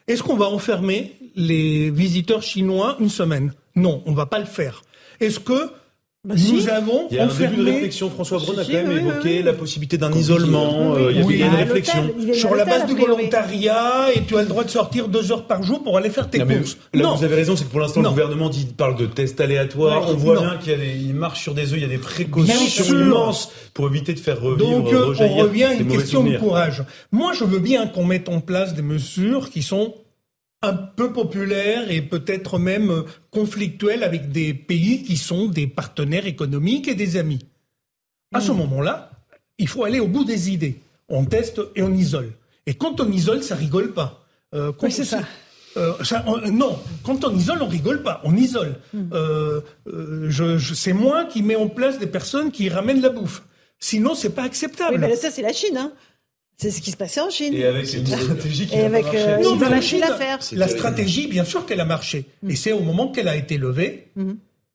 [0.07, 3.53] Est-ce qu'on va enfermer les visiteurs chinois une semaine?
[3.77, 4.83] Non, on va pas le faire.
[5.21, 5.71] Est-ce que
[6.25, 6.69] nous si.
[6.69, 8.11] avons Il y a un début de réflexion.
[8.11, 9.43] François Braun a Si, quand même oui, oui, évoqué oui.
[9.45, 10.95] la possibilité d'un isolement.
[10.97, 11.35] euh, il y a- Oui.
[11.35, 12.11] il y a une réflexion.
[12.35, 15.63] sur la base du volontariat et tu as le droit de sortir deux heures par
[15.63, 16.77] jour pour aller faire tes Non, mais courses.
[16.93, 19.41] là, non, vous avez raison, c'est que pour l'instant, le gouvernement dit, parle de tests
[19.41, 20.09] aléatoires.
[20.11, 20.41] On voit non.
[20.43, 22.55] bien qu'il y a des, il marche sur des œufs, il y a des précautions
[22.91, 26.83] immenses pour éviter de faire revivre, Donc, euh, on revient à une question de courage.
[27.13, 29.95] Moi, je veux bien qu'on mette en place des mesures qui sont
[30.63, 36.27] un peu populaires et peut-être même euh, conflictuelles avec des pays qui sont des partenaires
[36.27, 37.39] économiques et des amis.
[38.35, 39.11] À ce moment-là,
[39.59, 40.81] il faut aller au bout des idées.
[41.09, 42.33] On teste et on isole.
[42.67, 44.25] Et quand on isole, ça rigole pas.
[44.55, 45.21] Euh, Oui, c'est ça.
[45.77, 48.75] euh, ça, on- non, quand on isole, on rigole pas, on isole.
[48.93, 49.11] Mm.
[49.13, 53.11] Euh, euh, je, je- c'est moi qui mets en place des personnes qui ramènent la
[53.11, 53.43] bouffe.
[53.81, 54.95] Sinon, c'est pas acceptable.
[54.95, 55.77] Oui, mais là, ça, c'est la Chine.
[55.79, 55.93] Hein.
[56.61, 57.55] C'est ce qui se passait en Chine.
[57.55, 59.97] Et avec cette stratégie qui Et n'a avec, pas marché.
[60.03, 60.39] euh, l'affaire.
[60.53, 62.25] La stratégie, bien sûr qu'elle a marché.
[62.49, 64.09] Et c'est au moment qu'elle a été levée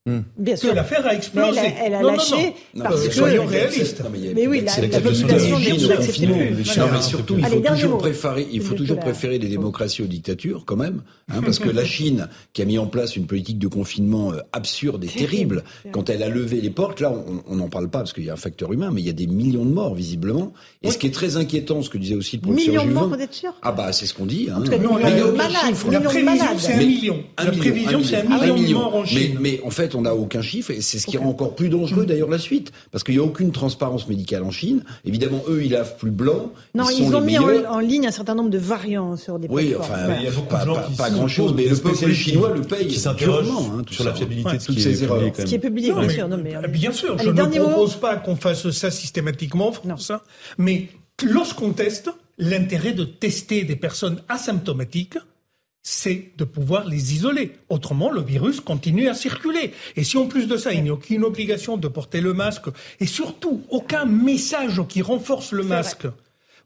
[0.06, 0.76] Bien que sûr.
[0.76, 1.60] l'affaire a Mais explosé.
[1.62, 2.84] elle a, elle a Non, non, lâché non.
[2.84, 3.14] parce que.
[3.14, 4.02] soyons réalistes.
[4.04, 6.28] Non, mais, Mais oui, c'est la- la captation population plus.
[6.28, 6.36] Non,
[6.76, 6.92] Voilà.
[6.92, 9.14] mais surtout, il faut toujours préférer, il faut Philippe toujours Collard.
[9.14, 12.78] préférer les démocraties aux dictatures, quand même, hein, parce que la Chine, qui a mis
[12.78, 16.70] en place une politique de confinement euh, absurde et terrible, quand elle a levé les
[16.70, 17.14] portes, là,
[17.48, 19.14] on n'en parle pas parce qu'il y a un facteur humain, mais il y a
[19.14, 20.52] des millions de morts visiblement.
[20.82, 23.04] Et ce qui est très inquiétant, ce que disait aussi le professeur Millions de morts,
[23.06, 23.16] Juvin.
[23.16, 24.50] vous êtes sûr Ah bah c'est ce qu'on dit.
[24.54, 24.64] Hein.
[24.66, 27.24] tout cas, Non, Mais il y a la, la prévision, c'est un million.
[27.38, 28.54] Un La million, prévision, c'est un million.
[28.56, 29.38] million de Un morts en Chine.
[29.40, 32.06] mais en fait, on n'a aucun chiffre et c'est ce qui rend encore plus dangereux
[32.06, 32.72] d'ailleurs la suite.
[32.92, 34.84] Parce qu'il n'y a aucune transparence médicale en Chine.
[35.06, 36.52] Évidemment, eux, ils lavent plus blanc.
[36.76, 39.48] Non, ils, ils, sont ont mis en, ligne un certain nombre de variants sur des
[39.50, 39.92] Oui, plateformes.
[40.04, 40.16] enfin.
[40.20, 41.70] Il y a beaucoup pas, de gens pas- qui pas se grand chose, posent mais
[41.70, 44.10] le peuple chinois le paye qui hein, sur ça.
[44.10, 45.22] la fiabilité Ouais, de toutes ces erreurs.
[45.38, 46.28] Ce qui est publié, Non, bien mais- sûr.
[46.28, 49.70] Non, mais on est- Bien sûr, Allez, je ne propose pas qu'on fasse ça systématiquement
[49.70, 50.22] en France, hein,
[50.58, 50.88] mais
[51.24, 55.18] lorsqu'on teste, l'intérêt de tester des personnes asymptomatiques,
[55.84, 57.52] c'est de pouvoir les isoler.
[57.68, 59.74] Autrement, le virus continue à circuler.
[59.98, 62.68] Et si en plus de ça, il n'y a aucune obligation de porter le masque,
[63.02, 66.08] et surtout aucun message qui renforce le masque,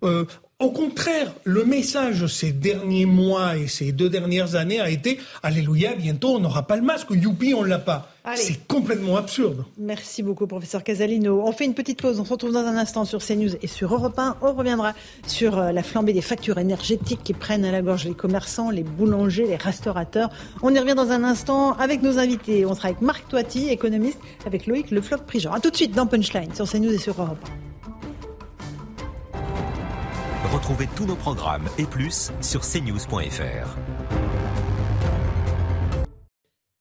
[0.04, 0.26] euh,
[0.60, 5.94] au contraire, le message ces derniers mois et ces deux dernières années a été Alléluia,
[5.94, 8.10] bientôt on n'aura pas le masque, youpi, on l'a pas.
[8.36, 9.66] C'est complètement absurde.
[9.78, 11.44] Merci beaucoup, professeur Casalino.
[11.46, 12.20] On fait une petite pause.
[12.20, 14.38] On se retrouve dans un instant sur CNews et sur Europe 1.
[14.42, 14.94] On reviendra
[15.28, 18.84] sur euh, la flambée des factures énergétiques qui prennent à la gorge les commerçants, les
[18.84, 20.30] boulangers, les restaurateurs.
[20.64, 22.66] On y revient dans un instant avec nos invités.
[22.66, 25.54] On sera avec Marc Toiti, économiste, avec Loïc Lefloc-Prigent.
[25.54, 27.67] A tout de suite dans Punchline sur CNews et sur Europe 1.
[30.58, 33.78] Retrouvez tous nos programmes et plus sur cnews.fr.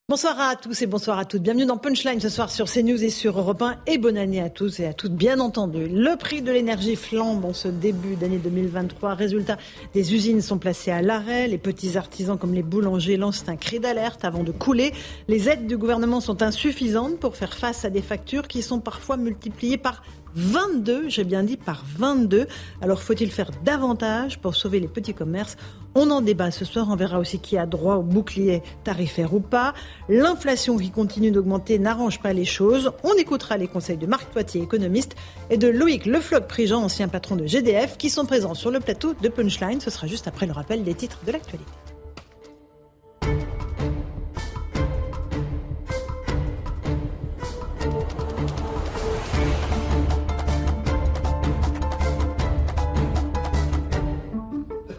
[0.09, 1.43] Bonsoir à tous et bonsoir à toutes.
[1.43, 3.77] Bienvenue dans Punchline ce soir sur CNews et sur Europe 1.
[3.87, 5.89] Et bonne année à tous et à toutes, bien entendu.
[5.89, 9.15] Le prix de l'énergie flambe en ce début d'année 2023.
[9.15, 9.59] Résultat,
[9.93, 11.49] des usines sont placées à l'arrêt.
[11.49, 14.95] Les petits artisans comme les boulangers lancent un cri d'alerte avant de couler.
[15.29, 19.19] Les aides du gouvernement sont insuffisantes pour faire face à des factures qui sont parfois
[19.19, 20.03] multipliées par
[20.37, 22.47] 22, j'ai bien dit par 22.
[22.81, 25.57] Alors faut-il faire davantage pour sauver les petits commerces?
[25.95, 29.41] On en débat ce soir, on verra aussi qui a droit au bouclier tarifaire ou
[29.41, 29.73] pas.
[30.11, 32.93] L'inflation qui continue d'augmenter n'arrange pas les choses.
[33.03, 35.17] On écoutera les conseils de Marc Toitier, économiste,
[35.49, 39.29] et de Loïc Lefloc-Prigent, ancien patron de GDF, qui sont présents sur le plateau de
[39.31, 39.81] Punchline.
[39.81, 41.73] Ce sera juste après le rappel des titres de l'actualité.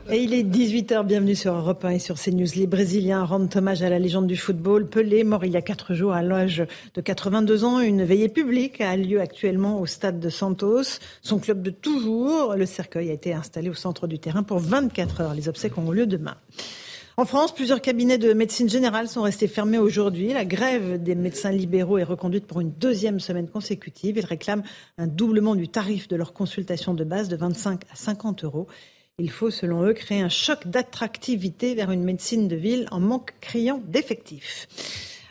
[0.09, 2.47] Et il est 18h, bienvenue sur Europe 1 et sur CNews.
[2.55, 4.87] Les Brésiliens rendent hommage à la légende du football.
[4.87, 7.81] Pelé, mort il y a 4 jours à l'âge de 82 ans.
[7.81, 10.99] Une veillée publique a lieu actuellement au stade de Santos.
[11.21, 15.19] Son club de toujours, le cercueil, a été installé au centre du terrain pour 24
[15.21, 15.33] heures.
[15.33, 16.37] Les obsèques auront lieu demain.
[17.17, 20.31] En France, plusieurs cabinets de médecine générale sont restés fermés aujourd'hui.
[20.31, 24.17] La grève des médecins libéraux est reconduite pour une deuxième semaine consécutive.
[24.17, 24.63] Ils réclament
[24.97, 28.67] un doublement du tarif de leur consultation de base de 25 à 50 euros.
[29.19, 33.33] Il faut, selon eux, créer un choc d'attractivité vers une médecine de ville en manque
[33.41, 34.67] criant d'effectifs.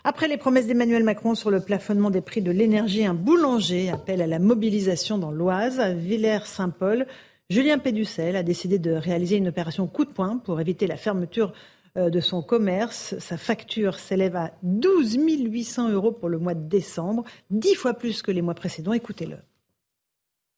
[0.03, 4.23] Après les promesses d'Emmanuel Macron sur le plafonnement des prix de l'énergie, un boulanger appelle
[4.23, 7.07] à la mobilisation dans l'Oise, à Villers-Saint-Paul.
[7.49, 11.53] Julien Péducel a décidé de réaliser une opération coup de poing pour éviter la fermeture
[11.97, 13.17] euh, de son commerce.
[13.21, 18.23] Sa facture s'élève à 12 800 euros pour le mois de décembre, dix fois plus
[18.23, 18.95] que les mois précédents.
[18.95, 19.37] Écoutez-le.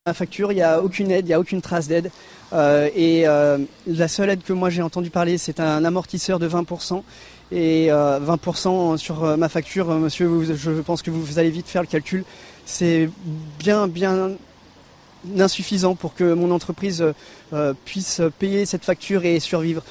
[0.09, 2.11] Ma facture, il n'y a aucune aide, il n'y a aucune trace d'aide.
[2.55, 6.49] Euh, et euh, la seule aide que moi j'ai entendu parler, c'est un amortisseur de
[6.49, 7.03] 20%.
[7.53, 11.51] Et euh, 20% sur euh, ma facture, monsieur, vous, je pense que vous, vous, allez
[11.51, 12.25] vite faire le calcul.
[12.65, 13.11] C'est
[13.59, 14.31] bien, bien
[15.39, 17.05] insuffisant pour que mon entreprise
[17.85, 19.83] puisse payer cette facture et survivre.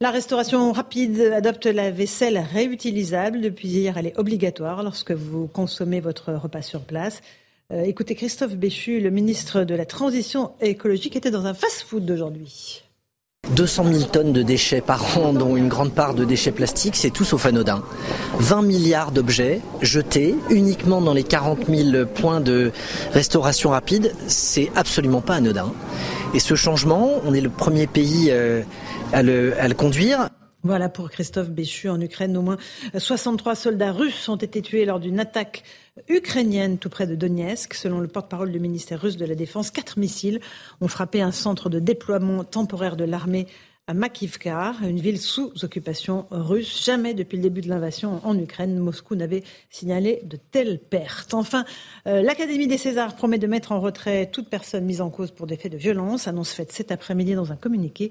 [0.00, 3.40] La restauration rapide adopte la vaisselle réutilisable.
[3.40, 7.20] Depuis hier, elle est obligatoire lorsque vous consommez votre repas sur place.
[7.70, 12.82] Euh, écoutez, Christophe Béchu, le ministre de la Transition écologique, était dans un fast-food d'aujourd'hui.
[13.56, 17.10] 200 000 tonnes de déchets par an, dont une grande part de déchets plastiques, c'est
[17.10, 17.82] tout sauf anodin.
[18.38, 22.72] 20 milliards d'objets jetés uniquement dans les 40 000 points de
[23.12, 25.72] restauration rapide, c'est absolument pas anodin.
[26.34, 28.62] Et ce changement, on est le premier pays euh,
[29.12, 30.28] à, le, à le conduire.
[30.64, 32.36] Voilà pour Christophe Béchu en Ukraine.
[32.36, 32.56] Au moins
[32.96, 35.64] 63 soldats russes ont été tués lors d'une attaque
[36.08, 37.74] ukrainienne tout près de Donetsk.
[37.74, 40.40] Selon le porte-parole du ministère russe de la Défense, quatre missiles
[40.80, 43.48] ont frappé un centre de déploiement temporaire de l'armée
[43.88, 46.84] à Makivka, une ville sous occupation russe.
[46.84, 51.34] Jamais depuis le début de l'invasion en Ukraine, Moscou n'avait signalé de telles pertes.
[51.34, 51.64] Enfin,
[52.06, 55.48] euh, l'Académie des Césars promet de mettre en retrait toute personne mise en cause pour
[55.48, 56.28] des faits de violence.
[56.28, 58.10] Annonce faite cet après-midi dans un communiqué.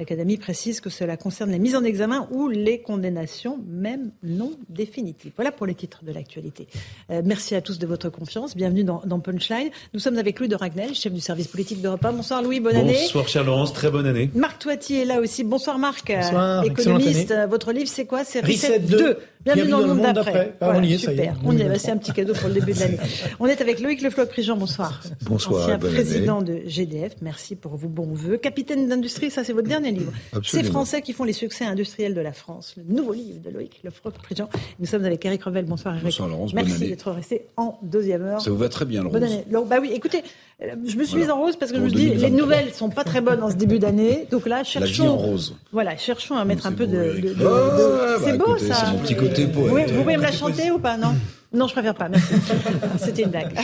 [0.00, 5.32] L'Académie précise que cela concerne les mises en examen ou les condamnations, même non définitives.
[5.36, 6.68] Voilà pour les titres de l'actualité.
[7.10, 8.56] Euh, merci à tous de votre confiance.
[8.56, 9.68] Bienvenue dans, dans, Punchline.
[9.92, 12.12] Nous sommes avec Louis de Ragnel, chef du service politique d'Europe 1.
[12.12, 12.96] Bonsoir Louis, bonne année.
[12.98, 14.30] Bonsoir chère Laurence, très bonne année.
[14.34, 15.44] Marc Toiti est là aussi.
[15.44, 17.34] Bonsoir Marc, Bonsoir, économiste.
[17.50, 18.24] Votre livre c'est quoi?
[18.24, 18.96] C'est Reset 2.
[18.96, 19.18] 2.
[19.42, 20.54] Bienvenue, Bienvenue, dans, le monde d'après.
[20.60, 21.14] Ah, on y est, super.
[21.16, 21.32] ça y est.
[21.44, 21.78] On y est.
[21.78, 22.98] C'est un petit cadeau pour le début de l'année.
[23.40, 24.56] on est avec Loïc Lefloc-Prigent.
[24.56, 25.00] Bonsoir.
[25.22, 25.64] Bonsoir.
[25.64, 26.62] Ancien bonne président année.
[26.64, 27.14] de GDF.
[27.22, 28.36] Merci pour vos bons voeux.
[28.36, 30.12] Capitaine d'industrie, ça c'est votre dernier livre.
[30.44, 32.74] C'est Français qui font les succès industriels de la France.
[32.76, 34.48] Le nouveau livre de Loïc Lefloc-Prigent.
[34.78, 35.64] Nous sommes avec Eric Revel.
[35.66, 36.04] Bonsoir Eric.
[36.04, 36.54] Bonsoir Laurence.
[36.54, 38.40] Merci d'être resté en deuxième heure.
[38.40, 39.14] Ça vous va très bien Laurence.
[39.20, 39.44] Bonne année.
[39.50, 40.22] Alors, bah oui, écoutez,
[40.62, 41.24] euh, je me suis Voilà.
[41.24, 42.40] mise en rose parce que Pour je me dis les 2023.
[42.40, 44.26] nouvelles sont pas très bonnes en ce début d'année.
[44.30, 45.08] Donc là, La vie cherchons.
[45.08, 45.56] en rose.
[45.72, 46.98] Voilà, cherchons à mettre un peu beau, de.
[47.02, 47.24] Eric.
[47.24, 48.74] de- de- Ouais, de- ouais, c'est bah, beau écoutez, ça.
[48.86, 49.90] c'est mon petit côté poète.
[49.90, 51.14] Vous pouvez me la chanter ou pas Non?
[51.52, 52.34] Non, je préfère pas, merci.
[52.98, 53.54] C'était une blague.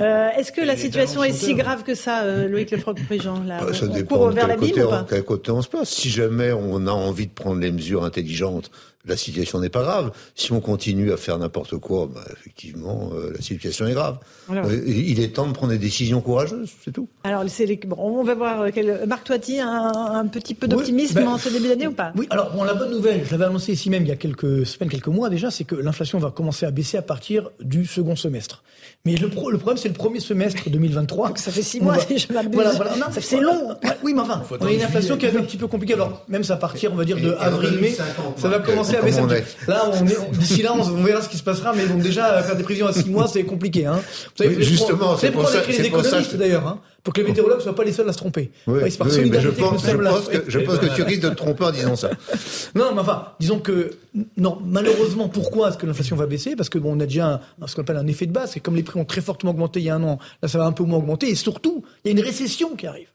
[0.00, 3.72] Euh, Est-ce que la situation est si grave que ça, euh, Loïc Lefroc-Prigent là Bah,
[3.72, 5.88] ça on dépend court de vers quel côté, on, quel côté on se place.
[5.88, 8.72] Si jamais on a envie de prendre les mesures intelligentes,
[9.06, 10.10] la situation n'est pas grave.
[10.34, 14.18] Si on continue à faire n'importe quoi, bah, effectivement, euh, la situation est grave.
[14.50, 14.66] Alors.
[14.66, 17.08] Euh, il est temps de prendre des décisions courageuses, c'est tout.
[17.24, 19.04] Alors, c'est les- bon, on va voir euh, quel...
[19.06, 22.12] Marc Toiti, un, un petit peu d'optimisme ben, en ce début d'année ou pas?
[22.16, 24.66] Oui, alors bon, la bonne nouvelle, je l'avais annoncé ici même il y a quelques
[24.66, 28.16] semaines, quelques mois déjà, c'est que l'inflation va commencer à baisser à partir du second
[28.16, 28.62] semestre.
[29.04, 31.28] Mais le, pro- le problème, c'est le premier semestre 2023.
[31.28, 32.54] Donc ça fait six mois, va- si je m'abuse.
[32.54, 32.96] Voilà, voilà.
[32.96, 33.68] Non, Ça fait long.
[33.70, 35.94] Ouais, oui, mais enfin, on a une inflation qui est un petit peu compliquée.
[35.94, 37.94] Alors, même à partir, on va dire, de avril-mai,
[38.36, 41.22] ça va commencer commencer à baisser un petit Là, on est, d'ici là, on, verra
[41.22, 43.86] ce qui se passera, mais bon, déjà, faire des prévisions à 6 mois, c'est compliqué,
[43.86, 44.00] hein.
[44.36, 47.62] Vous savez, justement, c'est pour ça, les économistes, d'ailleurs, hein pour que les météorologues ne
[47.62, 48.50] soient pas les seuls à se tromper.
[48.66, 51.34] Oui, oui, mais je pense, je pense, que, je pense que tu risques de te
[51.34, 52.10] tromper en disant ça.
[52.74, 53.90] non, mais enfin, disons que,
[54.38, 56.56] non, malheureusement, pourquoi est-ce que l'inflation va baisser?
[56.56, 58.60] Parce que bon, on a déjà un, ce qu'on appelle un effet de base, c'est
[58.60, 60.64] comme les prix ont très fortement augmenté il y a un an, là ça va
[60.64, 63.08] un peu moins augmenter, et surtout, il y a une récession qui arrive.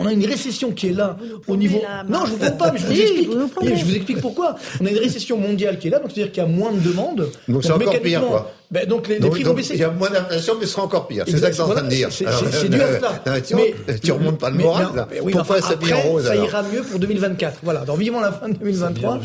[0.00, 1.78] On a une récession qui est là au niveau.
[2.08, 3.30] Non, je vous comprends pas, mais je vous explique.
[3.30, 4.56] je vous explique pourquoi.
[4.80, 6.80] On a une récession mondiale qui est là, donc c'est-à-dire qu'il y a moins de
[6.80, 7.28] demandes.
[7.46, 8.50] Donc c'est encore pire, quoi.
[8.70, 9.74] Ben, donc les, prix vont baisser.
[9.74, 11.24] Il y a moins d'inflation, mais ce sera encore pire.
[11.26, 12.08] C'est ça que c'est en train de dire.
[12.10, 12.24] C'est
[12.70, 13.22] dû à cela.
[13.56, 15.08] mais, tu remontes pas le moral, là.
[15.22, 17.60] Oui, Pourquoi enfin, après, rose, ça ira mieux pour 2024.
[17.62, 19.20] Voilà, dans vivement la fin de 2023.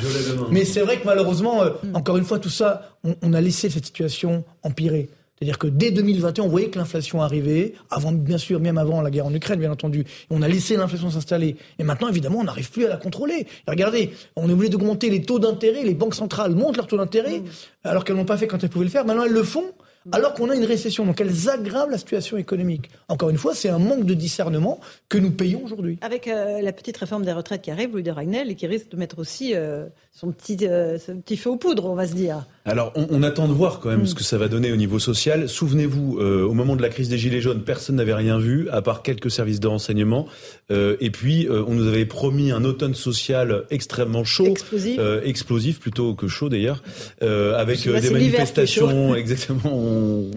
[0.52, 3.86] Mais c'est vrai que malheureusement, euh, encore une fois, tout ça, on a laissé cette
[3.86, 5.10] situation empirer.
[5.38, 9.12] C'est-à-dire que dès 2021, on voyait que l'inflation arrivait, avant, bien sûr, même avant la
[9.12, 10.06] guerre en Ukraine, bien entendu.
[10.30, 11.58] on a laissé l'inflation s'installer.
[11.78, 13.46] Et maintenant, évidemment, on n'arrive plus à la contrôler.
[13.68, 15.84] regardez, on est obligé d'augmenter les taux d'intérêt.
[15.84, 17.46] Les banques centrales montent leurs taux d'intérêt, mmh.
[17.84, 19.06] alors qu'elles n'ont pas fait quand elles pouvaient le faire.
[19.06, 19.74] Maintenant, elles le font
[20.12, 21.06] alors qu'on a une récession.
[21.06, 22.90] Donc elles aggravent la situation économique.
[23.08, 24.80] Encore une fois, c'est un manque de discernement
[25.10, 25.98] que nous payons aujourd'hui.
[26.02, 28.90] Avec euh, la petite réforme des retraites qui arrive, Louis de Ragnel, et qui risque
[28.90, 32.14] de mettre aussi euh, son, petit, euh, son petit feu aux poudres, on va se
[32.14, 32.46] dire.
[32.66, 34.08] Alors, on, attend de voir quand même mm.
[34.08, 35.48] ce que ça va donner au niveau social.
[35.48, 39.04] Souvenez-vous, au moment de la crise des Gilets jaunes, personne n'avait rien vu, à part
[39.04, 40.28] quelques services de renseignement.
[40.72, 46.28] et puis, on nous avait promis un automne social extrêmement chaud, explosif, explosif plutôt que
[46.28, 46.82] chaud d'ailleurs,
[47.22, 50.32] avec des manifestations exactement on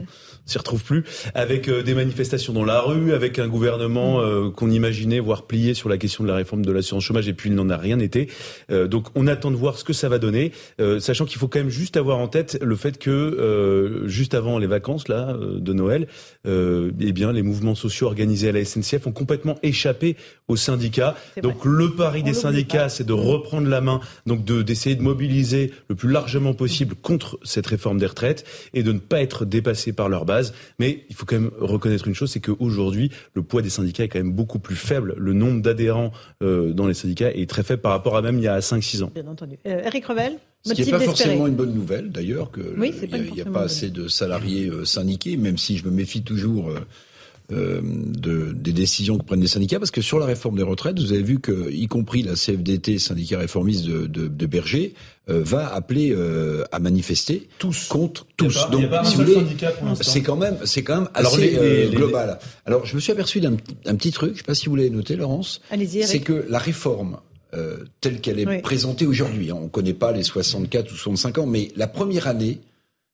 [0.48, 1.04] s'y retrouve plus,
[1.34, 4.24] avec euh, des manifestations dans la rue, avec un gouvernement mm.
[4.24, 7.34] euh, qu'on imaginait voir plier sur la question de la réforme de l'assurance chômage, et
[7.34, 8.28] puis il n'en a rien été.
[8.70, 10.52] Euh, donc on attend de voir ce que ça va donner,
[11.00, 14.66] sachant qu'il faut quand même juste avoir en tête le fait que juste avant les
[14.66, 16.06] vacances là de Noël,
[16.46, 20.16] eh bien les mouvements sociaux organisés à la SNCF ont complètement échappé
[20.48, 21.16] aux syndicats.
[21.42, 25.72] Donc le pari des syndicats, c'est de reprendre la main, donc de d'essayer de mobiliser
[25.88, 28.44] le plus largement possible contre cette réforme des retraites
[28.74, 30.54] et de ne pas être dépassés par leur base.
[30.78, 34.08] Mais il faut quand même reconnaître une chose, c'est qu'aujourd'hui, le poids des syndicats est
[34.08, 35.14] quand même beaucoup plus faible.
[35.16, 36.12] Le nombre d'adhérents
[36.42, 39.04] euh, dans les syndicats est très faible par rapport à même il y a 5-6
[39.04, 39.10] ans.
[39.14, 39.58] Bien entendu.
[39.66, 42.64] Euh, Eric Revel ce qui n'est pas forcément une bonne nouvelle, d'ailleurs, qu'il
[43.32, 46.72] n'y a, pas assez de salariés euh, syndiqués, même si je me méfie toujours
[47.50, 50.98] euh, de, des décisions que prennent les syndicats, parce que sur la réforme des retraites,
[50.98, 54.94] vous avez vu que, y compris la CFDT, syndicat réformiste de, de, de Berger,
[55.30, 58.70] euh, va appeler euh, à manifester tous contre tous.
[58.70, 59.46] Donc, si vous voulez,
[60.00, 62.38] c'est quand même, c'est quand même assez euh, global.
[62.64, 65.16] Alors, je me suis aperçu d'un petit truc, je sais pas si vous l'avez noté,
[65.16, 65.60] Laurence.
[66.04, 67.18] C'est que la réforme
[68.00, 71.46] telle qu'elle est présentée aujourd'hui, hein, on ne connaît pas les 64 ou 65 ans,
[71.46, 72.60] mais la première année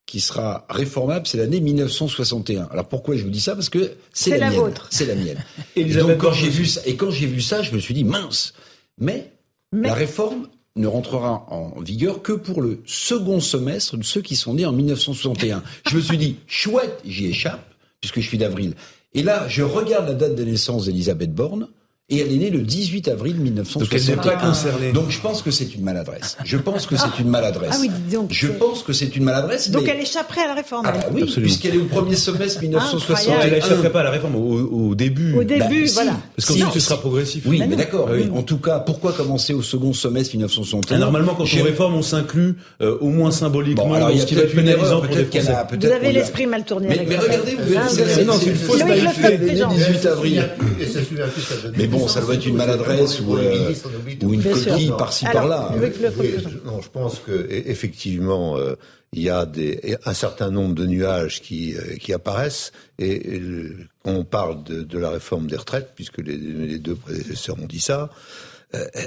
[0.07, 2.69] qui sera réformable, c'est l'année 1961.
[2.71, 3.55] Alors pourquoi je vous dis ça?
[3.55, 4.75] Parce que c'est la, mienne.
[4.91, 5.43] C'est la mienne.
[5.77, 8.05] et donc quand j'ai vu ça, et quand j'ai vu ça, je me suis dit
[8.05, 8.55] mince.
[8.99, 9.33] Mais,
[9.73, 14.55] la réforme ne rentrera en vigueur que pour le second semestre de ceux qui sont
[14.55, 15.63] nés en 1961.
[15.89, 18.75] je me suis dit chouette, j'y échappe puisque je suis d'avril.
[19.15, 21.69] Et là, je regarde la date de naissance d'Elisabeth Borne.
[22.11, 24.17] Et elle est née le 18 avril 1961.
[24.17, 24.93] Donc, pas concernée.
[24.93, 26.37] Donc je pense que c'est une maladresse.
[26.45, 27.71] Je pense que c'est une maladresse.
[27.73, 28.31] Ah oui, donc.
[28.31, 29.71] Je pense que c'est une maladresse.
[29.71, 30.85] Donc elle échapperait à la réforme.
[30.87, 33.41] Ah bah oui, puisqu'elle est au premier semestre 1961.
[33.41, 35.35] Elle n'échapperait pas à la réforme au, début.
[35.35, 36.21] Au début, bah, voilà.
[36.37, 37.45] Parce qu'ensuite ce sera progressif.
[37.47, 38.11] Oui, mais d'accord.
[38.35, 42.57] En tout cas, pourquoi commencer au second semestre 1961 Normalement, quand on réforme, on s'inclut
[42.83, 45.55] euh, au moins symboliquement bon, alors, ce qui va être pénalisant pour les Français.
[45.81, 46.89] Vous avez l'esprit mal tourné.
[46.89, 48.25] Mais regardez, vous.
[48.25, 49.39] Non, c'est une fausse naïveté.
[49.39, 50.51] 18 avril.
[51.99, 53.75] Bon, ça doit être une maladresse adresse ou, euh,
[54.23, 55.73] ou une coquille par-ci par-là.
[56.65, 58.75] non, je pense que effectivement, euh,
[59.13, 62.73] il y a des, un certain nombre de nuages qui, euh, qui apparaissent.
[62.99, 63.41] Et,
[64.05, 67.67] quand on parle de, de, la réforme des retraites, puisque les, les deux prédécesseurs ont
[67.67, 68.11] dit ça,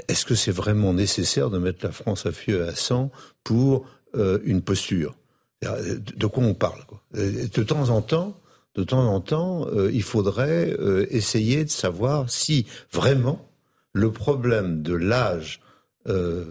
[0.08, 3.10] est-ce que c'est vraiment nécessaire de mettre la France à feu à sang
[3.44, 3.84] pour
[4.16, 5.14] une posture?
[5.62, 7.02] De quoi on parle quoi?
[7.12, 8.40] De temps en temps,
[8.78, 10.76] de temps en temps, il faudrait
[11.10, 13.48] essayer de savoir si vraiment
[13.92, 15.60] le problème de l'âge
[16.08, 16.44] euh,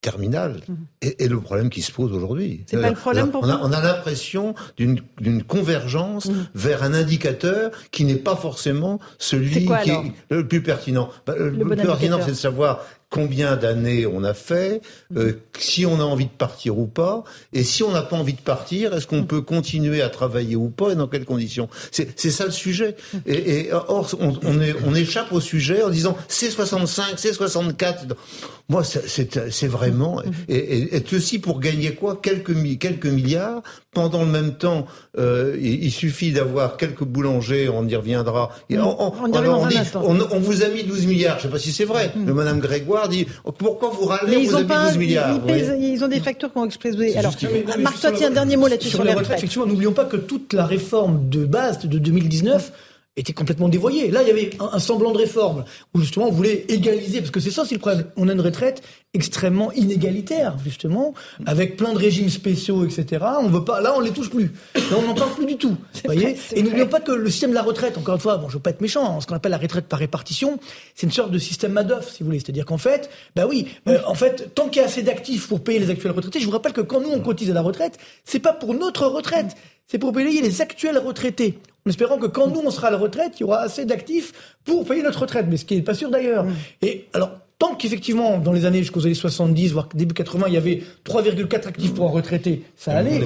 [0.00, 0.76] terminal mhm.
[1.00, 2.64] est, le problème qui se pose aujourd'hui.
[2.66, 6.46] C'est pas le problème pour on a, on a l'impression d'une convergence mhm.
[6.54, 11.08] vers un indicateur qui n'est pas forcément celui qui est le plus pertinent.
[11.26, 12.84] Bah, le, plus pertinent, c'est de savoir
[13.14, 14.80] combien d'années on a fait,
[15.16, 15.36] euh, mm.
[15.60, 17.22] si on a envie de partir ou pas,
[17.52, 19.28] et si on n'a pas envie de partir, est-ce qu'on mm.
[19.28, 21.68] peut continuer à travailler ou pas, et dans quelles conditions?
[21.92, 22.96] C'est ça le sujet.
[23.12, 23.18] Mm.
[23.26, 28.16] Et, or, on, on, est, on échappe au sujet en disant c'est 65, c'est 64.
[28.68, 30.22] Moi, c'est vraiment...
[30.48, 32.18] Et, et, ceci pour gagner quoi?
[32.20, 33.62] Quelques, quelques milliards.
[33.92, 34.86] Pendant le même temps,
[35.18, 38.50] euh, il, suffit d'avoir quelques boulangers, on y reviendra.
[38.70, 42.12] on, on, on, vous a mis 12 milliards, je ne sais pas si c'est vrai,
[42.16, 43.26] de Madame Grégoire Dit,
[43.58, 45.40] pourquoi vous râlez Vous avez 12 milliards.
[45.48, 47.16] Ils, ont des factures qui ont explosé.
[47.16, 47.34] Alors,
[47.78, 49.38] Marc, toi, tiens, un dernier mot là-dessus sur, les retraites.
[49.38, 52.72] Effectivement, n'oublions pas que toute la réforme de base de 2019
[53.16, 54.10] était complètement dévoyé.
[54.10, 55.64] Là, il y avait un, semblant de réforme
[55.94, 58.06] où justement on voulait égaliser, parce que c'est ça aussi le problème.
[58.16, 58.82] On a une retraite
[59.14, 61.14] extrêmement inégalitaire, justement,
[61.46, 63.24] avec plein de régimes spéciaux, etc.
[63.40, 63.80] On veut pas.
[63.80, 64.50] Là, on les touche plus.
[64.74, 65.76] Là, on n'en parle plus du tout.
[66.04, 66.36] Voyez.
[66.52, 68.62] Et n'oublions pas que le système de la retraite, encore une fois, bon, je veux
[68.62, 70.58] pas être méchant, hein, ce qu'on appelle la retraite par répartition,
[70.96, 72.40] c'est une sorte de système Madoff, si vous voulez.
[72.40, 75.62] C'est-à-dire qu'en fait, bah oui, euh, en fait, tant qu'il y a assez d'actifs pour
[75.62, 77.98] payer les actuels retraités, je vous rappelle que quand nous on cotise à la retraite,
[78.24, 79.54] c'est pas pour notre retraite,
[79.86, 82.96] c'est pour payer les actuels retraités en espérant que quand nous, on sera à la
[82.96, 85.92] retraite, il y aura assez d'actifs pour payer notre retraite, mais ce qui n'est pas
[85.92, 86.44] sûr d'ailleurs.
[86.44, 86.54] Mm.
[86.80, 90.56] Et alors, tant qu'effectivement, dans les années jusqu'aux années 70, voire début 80, il y
[90.56, 93.20] avait 3,4 actifs pour un retraité, ça allait.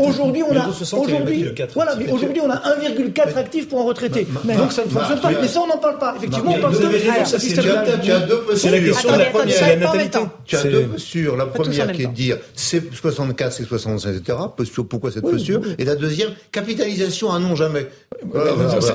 [0.00, 4.26] Aujourd'hui, on a, aujourd'hui, voilà, mais aujourd'hui, on a 1,4 actifs pour un retraité.
[4.44, 5.30] Donc ça ne fonctionne pas.
[5.40, 6.14] Mais ça, on n'en parle pas.
[6.16, 8.70] Effectivement, on parle de Tu as deux postures.
[8.70, 10.18] C'est la question de la natalité.
[10.44, 11.36] Tu as deux postures.
[11.36, 14.38] La première qui est de dire c'est 64, c'est 65, etc.
[14.88, 17.86] Pourquoi cette posture Et la deuxième, capitalisation à non jamais.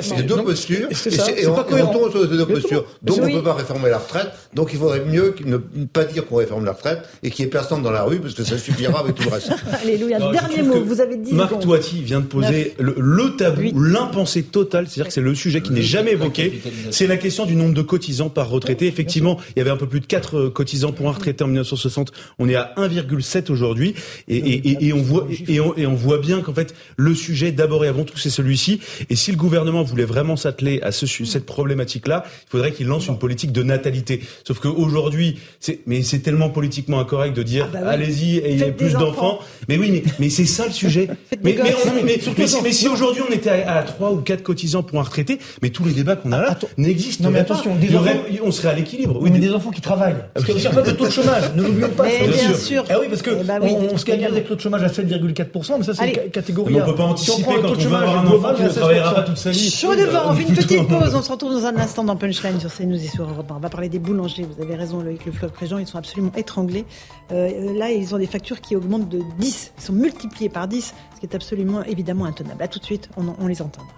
[0.01, 0.89] C'est deux postures.
[1.37, 2.85] Et on tourne autour de deux postures.
[3.01, 4.27] Donc on ne peut pas réformer la retraite.
[4.53, 7.51] Donc il faudrait mieux ne pas dire qu'on réforme la retraite et qu'il n'y ait
[7.51, 9.51] personne dans la rue parce que ça suffira avec tout le reste.
[9.83, 10.19] Alléluia.
[10.19, 11.33] Dernier mot, vous avez dit.
[11.33, 15.71] Marc Toiti vient de poser le, tabou, l'impensé total, c'est-à-dire que c'est le sujet qui
[15.71, 16.61] n'est jamais évoqué.
[16.91, 18.87] C'est la question du nombre de cotisants par retraité.
[18.87, 21.47] Effectivement, il y avait un peu plus de 4 euh, cotisants pour un retraité en
[21.47, 22.11] 1960.
[22.39, 23.95] On est à 1,7 aujourd'hui
[24.27, 27.85] et, et, on voit et on, et on voit bien qu'en fait le sujet d'abord
[27.85, 28.79] et avant tout c'est celui-ci.
[29.09, 33.07] Et si le gouvernement voulait vraiment s'atteler à ce, cette problématique-là, il faudrait qu'il lance
[33.07, 34.21] une politique de natalité.
[34.45, 38.93] Sauf qu'aujourd'hui, c'est, mais c'est tellement politiquement incorrect de dire, ah bah allez-y, ayez plus
[38.93, 39.39] d'enfants.
[39.67, 41.07] Mais oui, mais, mais c'est ça le sujet.
[41.43, 42.19] mais, mais, mais,
[42.63, 45.69] mais, si aujourd'hui on était à, trois 3 ou 4 cotisants pour un retraité, mais
[45.69, 48.11] tous les débats qu'on a là n'existent mais attention, Des enfants,
[48.43, 49.17] on serait à l'équilibre.
[49.21, 50.15] Oui, mais des enfants qui travaillent.
[50.33, 51.43] Parce qu'il y a un peu de taux de chômage.
[51.55, 52.03] Ne l'oublions pas.
[52.03, 52.85] Mais bien sûr.
[52.89, 55.75] Ah oui, parce que eh bah on se gagne avec taux de chômage à 7,4%,
[55.77, 56.75] mais ça c'est une catégorie.
[56.81, 59.37] On peut pas anticiper quand on veut avoir un enfant qui ne travaillera pas toute
[59.37, 59.69] sa vie.
[59.69, 61.15] Chaud devant, on fait une petite pause.
[61.15, 63.69] On se retrouve dans un instant dans Punchline sur CNews et sur Europe On va
[63.69, 64.45] parler des boulangers.
[64.55, 66.85] Vous avez raison, Loïc Le Fleuve Préjean, ils sont absolument étranglés.
[67.31, 69.73] Euh, là, ils ont des factures qui augmentent de 10.
[69.77, 72.61] Ils sont multipliés par 10, ce qui est absolument évidemment intenable.
[72.61, 73.93] A tout de suite, on, on les entendra.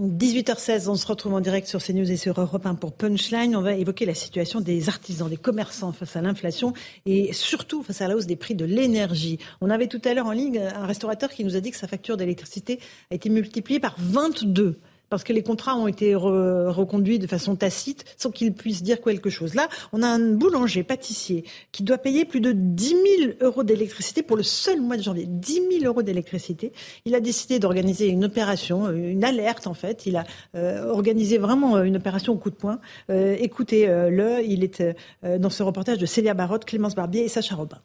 [0.00, 3.56] 18h16, on se retrouve en direct sur CNews et sur Europe 1 pour Punchline.
[3.56, 6.72] On va évoquer la situation des artisans, des commerçants face à l'inflation
[7.04, 9.40] et surtout face à la hausse des prix de l'énergie.
[9.60, 11.88] On avait tout à l'heure en ligne un restaurateur qui nous a dit que sa
[11.88, 12.78] facture d'électricité
[13.10, 14.78] a été multipliée par 22
[15.10, 19.30] parce que les contrats ont été reconduits de façon tacite sans qu'ils puissent dire quelque
[19.30, 19.54] chose.
[19.54, 22.98] Là, on a un boulanger, pâtissier, qui doit payer plus de 10 000
[23.40, 25.26] euros d'électricité pour le seul mois de janvier.
[25.26, 26.72] 10 000 euros d'électricité.
[27.04, 30.06] Il a décidé d'organiser une opération, euh, une alerte en fait.
[30.06, 30.24] Il a
[30.54, 32.78] euh, organisé vraiment euh, une opération au coup de poing.
[33.08, 34.82] Écoutez-le, il est
[35.22, 37.78] dans ce reportage de Célia Barotte, Clémence Barbier et Sacha Robin.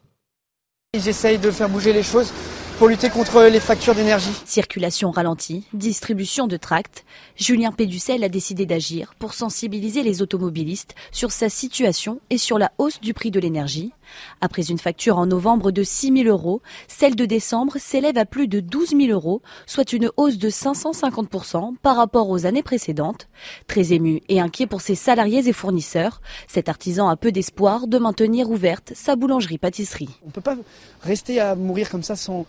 [0.94, 2.32] J'essaye de faire bouger les choses
[2.78, 4.32] pour lutter contre les factures d'énergie.
[4.44, 7.04] Circulation ralentie, distribution de tracts.
[7.36, 12.72] Julien Péducel a décidé d'agir pour sensibiliser les automobilistes sur sa situation et sur la
[12.78, 13.92] hausse du prix de l'énergie.
[14.40, 18.48] Après une facture en novembre de 6 000 euros, celle de décembre s'élève à plus
[18.48, 23.28] de 12 000 euros, soit une hausse de 550% par rapport aux années précédentes.
[23.66, 27.98] Très ému et inquiet pour ses salariés et fournisseurs, cet artisan a peu d'espoir de
[27.98, 30.10] maintenir ouverte sa boulangerie-pâtisserie.
[30.24, 30.56] On ne peut pas
[31.02, 32.46] rester à mourir comme ça sans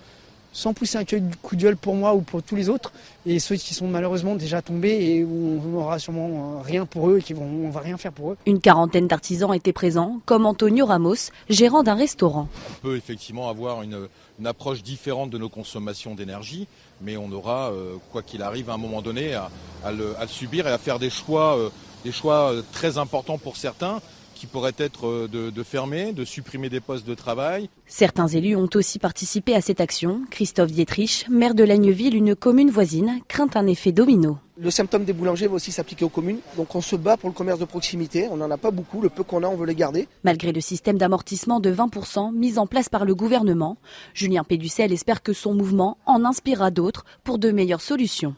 [0.55, 1.03] sans pousser un
[1.41, 2.93] coup de gueule pour moi ou pour tous les autres,
[3.25, 7.09] et ceux qui sont malheureusement déjà tombés et où on n'aura sûrement euh, rien pour
[7.09, 8.37] eux et qui vont, on va rien faire pour eux.
[8.45, 12.47] Une quarantaine d'artisans étaient présents, comme Antonio Ramos, gérant d'un restaurant.
[12.69, 14.07] On peut effectivement avoir une,
[14.45, 16.67] approche différente de nos consommations d'énergie,
[17.01, 19.49] mais on aura, euh, quoi qu'il arrive, à un moment donné, à,
[19.91, 21.69] le, subir et à faire des choix, euh,
[22.05, 23.99] des choix très importants pour certains
[24.35, 27.69] qui pourrait être euh, de, fermer, de supprimer des postes de travail.
[27.87, 30.21] Certains élus ont aussi participé à cette action.
[30.29, 34.37] Christophe Dietrich, maire de Lagneville, une commune voisine, craint un effet domino.
[34.57, 36.39] Le symptôme des boulangers va aussi s'appliquer aux communes.
[36.55, 38.27] Donc on se bat pour le commerce de proximité.
[38.31, 39.01] On n'en a pas beaucoup.
[39.01, 40.07] Le peu qu'on a, on veut les garder.
[40.23, 43.77] Malgré le système d'amortissement de 20% mis en place par le gouvernement,
[44.13, 48.35] Julien Péducel espère que son mouvement en inspirera d'autres pour de meilleures solutions.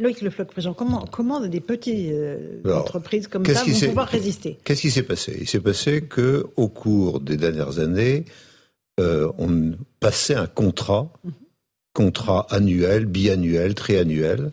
[0.00, 4.58] Loïc Le Floc, comment, comment des petites euh, entreprises comme ça vont pouvoir résister?
[4.64, 5.36] Qu'est-ce qui s'est passé?
[5.40, 8.24] Il s'est passé que au cours des dernières années,
[8.98, 11.12] euh, on passait un contrat,
[11.92, 14.52] contrat annuel, biannuel, triannuel,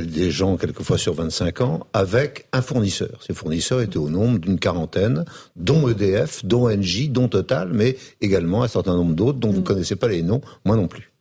[0.00, 3.22] des gens quelquefois sur 25 ans, avec un fournisseur.
[3.26, 5.24] Ces fournisseurs étaient au nombre d'une quarantaine,
[5.56, 9.58] dont EDF, dont Engie, dont Total, mais également un certain nombre d'autres dont vous ne
[9.60, 9.64] mhm.
[9.64, 11.12] connaissez pas les noms, moi non plus.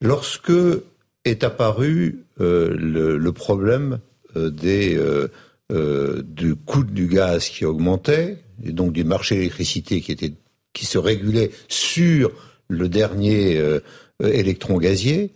[0.00, 0.52] Lorsque
[1.28, 3.98] est apparu euh, le, problème
[4.34, 4.98] des,
[5.70, 10.34] du coût du gaz qui augmentait, et donc du marché de l'électricité qui, était,
[10.72, 12.30] qui se régulait sur
[12.68, 13.60] le dernier
[14.20, 15.32] électron gazier,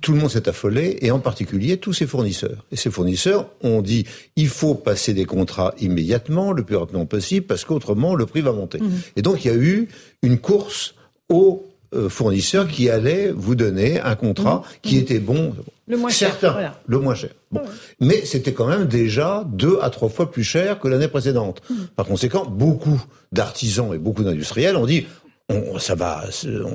[0.00, 2.64] tout le monde s'est affolé, et en particulier tous ses fournisseurs.
[2.70, 4.06] Et ces fournisseurs ont dit
[4.36, 8.52] il faut passer des contrats immédiatement, le plus rapidement possible, parce qu'autrement le prix va
[8.52, 8.78] monter.
[8.78, 8.90] Mmh.
[9.16, 9.88] Et donc il y a eu
[10.22, 10.94] une course
[11.28, 14.76] aux euh, fournisseurs qui allaient vous donner un contrat mmh.
[14.82, 15.00] qui mmh.
[15.00, 15.54] était bon.
[15.86, 16.80] Le moins Certains, cher.
[16.86, 17.30] Le moins cher.
[17.50, 17.62] Bon.
[18.00, 21.60] Mais c'était quand même déjà deux à trois fois plus cher que l'année précédente.
[21.96, 23.02] Par conséquent, beaucoup
[23.32, 25.06] d'artisans et beaucoup d'industriels ont dit
[25.48, 26.24] on, ça va,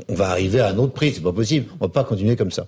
[0.07, 2.51] on va arriver à un autre prix, c'est pas possible, on va pas continuer comme
[2.51, 2.67] ça.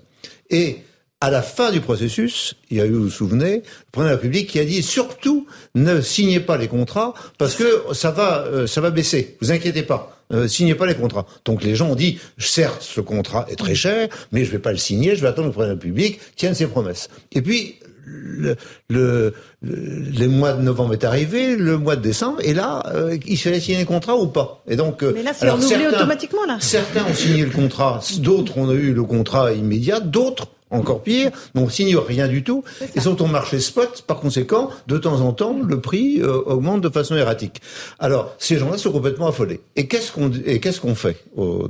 [0.50, 0.78] Et
[1.22, 4.10] à la fin du processus, il y a eu, vous vous souvenez, le président de
[4.10, 8.46] la République qui a dit surtout ne signez pas les contrats parce que ça va,
[8.46, 9.38] euh, ça va baisser.
[9.42, 10.19] Vous inquiétez pas.
[10.32, 11.26] Euh, signez pas les contrats.
[11.46, 14.72] Donc les gens ont dit, certes, ce contrat est très cher, mais je vais pas
[14.72, 17.10] le signer, je vais attendre que le président République tienne ses promesses.
[17.32, 17.76] Et puis,
[18.06, 18.56] le,
[18.90, 23.38] le, les mois de novembre est arrivé, le mois de décembre, et là, euh, il
[23.38, 24.64] fallait signer le contrat ou pas.
[24.68, 26.58] Et donc, euh, mais là, c'est renouvelé automatiquement là.
[26.60, 31.70] Certains ont signé le contrat, d'autres ont eu le contrat immédiat, d'autres encore pire, n'ont
[31.70, 32.64] signé rien du tout,
[32.96, 36.82] et sont au marché spot, par conséquent, de temps en temps, le prix euh, augmente
[36.82, 37.62] de façon erratique.
[37.98, 39.62] Alors, ces gens-là sont complètement affolés.
[39.76, 41.18] Et qu'est-ce qu'on et qu'est-ce qu'on fait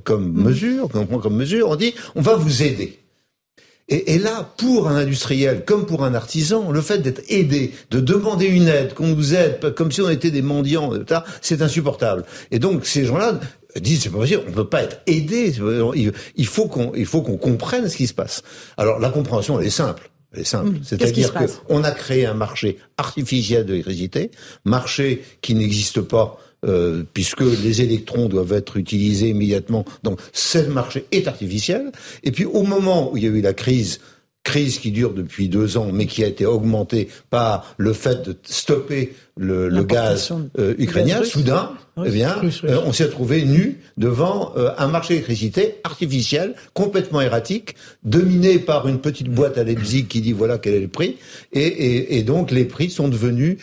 [0.03, 0.43] comme mmh.
[0.43, 1.69] mesure, qu'on prend comme mesure?
[1.69, 2.99] On dit, on va vous aider.
[3.89, 7.99] Et, et, là, pour un industriel comme pour un artisan, le fait d'être aidé, de
[7.99, 10.91] demander une aide, qu'on nous aide, comme si on était des mendiants,
[11.41, 12.23] c'est insupportable.
[12.51, 13.39] Et donc ces gens-là
[13.75, 15.53] disent c'est pas possible, on peut pas être aidé.
[16.35, 18.43] Il faut qu'on, il faut qu'on comprenne ce qui se passe.
[18.77, 20.09] Alors la compréhension elle est simple.
[20.33, 20.69] Elle est simple.
[20.69, 20.81] Mmh.
[20.83, 21.33] C'est-à-dire
[21.67, 24.31] qu'on a créé un marché artificiel de l'électricité,
[24.63, 29.85] marché qui n'existe pas euh, puisque les électrons doivent être utilisés immédiatement.
[30.03, 31.93] Donc, ce marché est artificiel.
[32.23, 34.01] Et puis, au moment où il y a eu la crise,
[34.43, 38.35] crise qui dure depuis deux ans, mais qui a été augmentée par le fait de
[38.43, 41.73] stopper le, le gaz euh, ukrainien, soudain,
[42.05, 48.59] eh bien, euh, on s'est trouvé nu devant un marché d'électricité artificiel, complètement erratique, dominé
[48.59, 51.17] par une petite boîte à Leipzig qui dit voilà quel est le prix,
[51.51, 53.57] et, et, et donc les prix sont devenus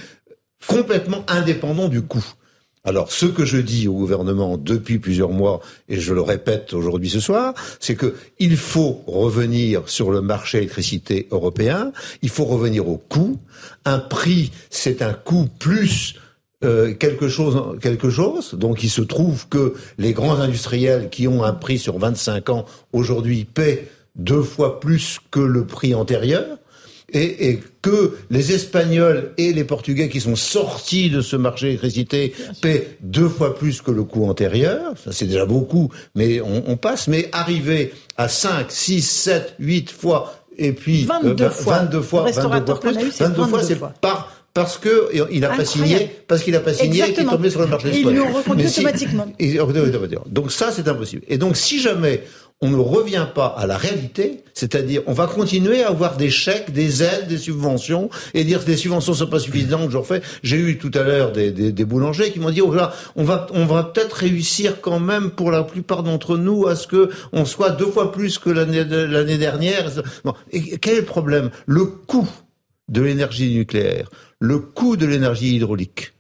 [0.66, 2.24] complètement indépendants du coût.
[2.86, 7.10] Alors, ce que je dis au gouvernement depuis plusieurs mois, et je le répète aujourd'hui
[7.10, 11.90] ce soir, c'est que il faut revenir sur le marché électricité européen,
[12.22, 13.40] il faut revenir au coût.
[13.84, 16.14] Un prix, c'est un coût plus
[16.62, 18.54] euh, quelque chose, quelque chose.
[18.54, 22.66] Donc, il se trouve que les grands industriels qui ont un prix sur 25 ans
[22.92, 26.56] aujourd'hui paient deux fois plus que le prix antérieur
[27.12, 32.34] et, et, que les Espagnols et les Portugais qui sont sortis de ce marché d'électricité
[32.60, 36.76] paient deux fois plus que le coût antérieur, ça c'est déjà beaucoup, mais on, on,
[36.76, 42.00] passe, mais arriver à 5, 6, 7, 8 fois, et puis 22 euh, fois, 22
[42.00, 46.42] fois, 22 fois plus, 22 fois c'est par parce que il n'a pas signé, parce
[46.42, 47.90] qu'il n'a pas signé et qu'il est tombé sur le marché.
[47.92, 49.26] Ils lui ont reconduit automatiquement.
[50.26, 51.22] donc ça, c'est impossible.
[51.28, 52.22] Et donc, si jamais
[52.62, 56.72] on ne revient pas à la réalité, c'est-à-dire on va continuer à avoir des chèques,
[56.72, 60.22] des aides, des subventions, et dire que les subventions sont pas suffisantes, je refais.
[60.42, 63.46] J'ai eu tout à l'heure des, boulangers qui m'ont dit, oh là, on va,
[63.84, 67.86] peut-être réussir quand même pour la plupart d'entre nous à ce que on soit deux
[67.86, 69.90] fois plus que l'année l'année dernière.
[70.24, 71.50] Bon, quel est le problème?
[71.66, 72.28] Le coût
[72.88, 74.08] de l'énergie nucléaire,
[74.40, 76.12] le coût de l'énergie hydraulique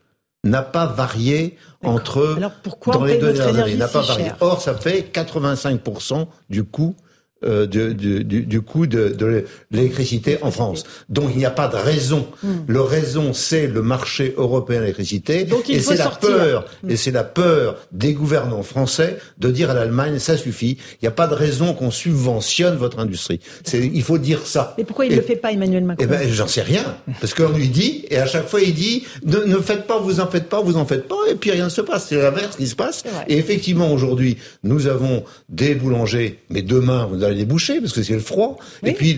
[0.44, 1.56] n'a pas varié
[1.86, 3.76] entre Alors pourquoi dans les deux dernières années.
[3.76, 4.30] N'a pas varié.
[4.40, 6.96] Or, ça fait 85% du coût
[7.44, 10.84] euh, du, du, du, coût de, de l'électricité en France.
[11.10, 12.26] Donc il n'y a pas de raison.
[12.42, 12.60] Hmm.
[12.66, 15.46] Le raison, c'est le marché européen de l'électricité.
[15.68, 16.90] Et c'est la peur, hmm.
[16.90, 20.78] et c'est la peur des gouvernants français de dire à l'Allemagne, ça suffit.
[20.94, 23.40] Il n'y a pas de raison qu'on subventionne votre industrie.
[23.74, 24.74] Il faut dire ça.
[24.78, 26.02] Mais pourquoi il ne le fait pas, Emmanuel Macron?
[26.02, 26.96] Eh ben, j'en sais rien.
[27.20, 30.20] Parce qu'on lui dit, et à chaque fois il dit, ne, ne faites pas, vous
[30.20, 32.06] en faites pas, vous en faites pas, et puis rien ne se passe.
[32.08, 33.04] C'est l'inverse qui se passe.
[33.28, 38.02] Et effectivement, aujourd'hui, nous avons des boulangers, mais demain, vous allez les boucher parce que
[38.02, 38.58] c'est le froid.
[38.84, 39.16] Et puis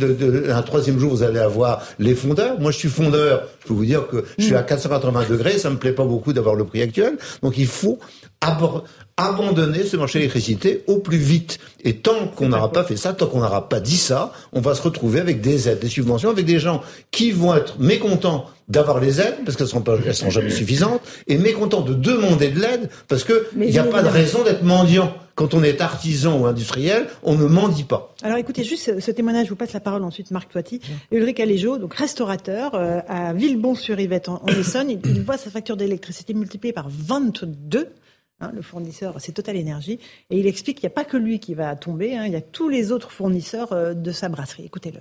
[0.48, 2.58] un troisième jour, vous allez avoir les fondeurs.
[2.60, 3.48] Moi, je suis fondeur.
[3.62, 5.28] Je peux vous dire que je suis à 480 mm.
[5.28, 5.58] degrés.
[5.58, 7.16] Ça me plaît pas beaucoup d'avoir le prix actuel.
[7.42, 7.98] Donc, il faut
[9.16, 11.58] abandonner ce marché de l'électricité au plus vite.
[11.82, 14.74] Et tant qu'on n'aura pas fait ça, tant qu'on n'aura pas dit ça, on va
[14.74, 19.00] se retrouver avec des aides, des subventions, avec des gens qui vont être mécontents d'avoir
[19.00, 22.60] les aides parce qu'elles sont pas, elles sont jamais suffisantes, et mécontents de demander de
[22.60, 25.14] l'aide parce que il n'y a pas de raison d'être mendiant.
[25.38, 28.12] Quand on est artisan ou industriel, on ne mendie pas.
[28.22, 30.80] Alors écoutez, juste ce, témoignage, je vous passe la parole ensuite, Marc Toiti.
[31.12, 36.34] Ulrich Aléjo, donc restaurateur euh, à Villebon-sur-Yvette en, Essonne, il, il voit sa facture d'électricité
[36.34, 37.92] multipliée par 22
[38.40, 39.98] Hein, le fournisseur, c'est Total Énergie.
[40.30, 42.36] Et il explique qu'il n'y a pas que lui qui va tomber, hein, il y
[42.36, 44.64] a tous les autres fournisseurs euh, de sa brasserie.
[44.64, 45.00] Écoutez-le.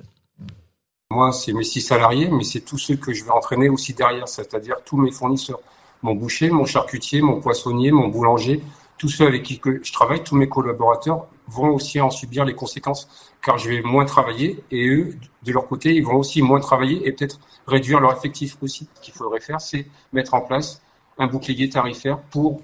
[1.12, 4.28] Moi, c'est mes six salariés, mais c'est tous ceux que je vais entraîner aussi derrière,
[4.28, 5.60] c'est-à-dire tous mes fournisseurs.
[6.02, 8.62] Mon boucher, mon charcutier, mon poissonnier, mon boulanger,
[8.98, 13.08] tous ceux avec qui je travaille, tous mes collaborateurs vont aussi en subir les conséquences,
[13.42, 17.08] car je vais moins travailler et eux, de leur côté, ils vont aussi moins travailler
[17.08, 18.88] et peut-être réduire leur effectif aussi.
[18.96, 20.82] Ce qu'il faudrait faire, c'est mettre en place
[21.18, 22.62] un bouclier tarifaire pour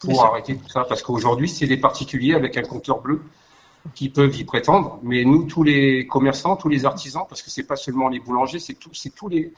[0.00, 3.22] pour arrêter tout ça, parce qu'aujourd'hui, c'est des particuliers avec un compteur bleu
[3.94, 7.66] qui peuvent y prétendre, mais nous, tous les commerçants, tous les artisans, parce que c'est
[7.66, 9.52] pas seulement les boulangers, c'est tous les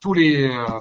[0.00, 0.80] tous les euh,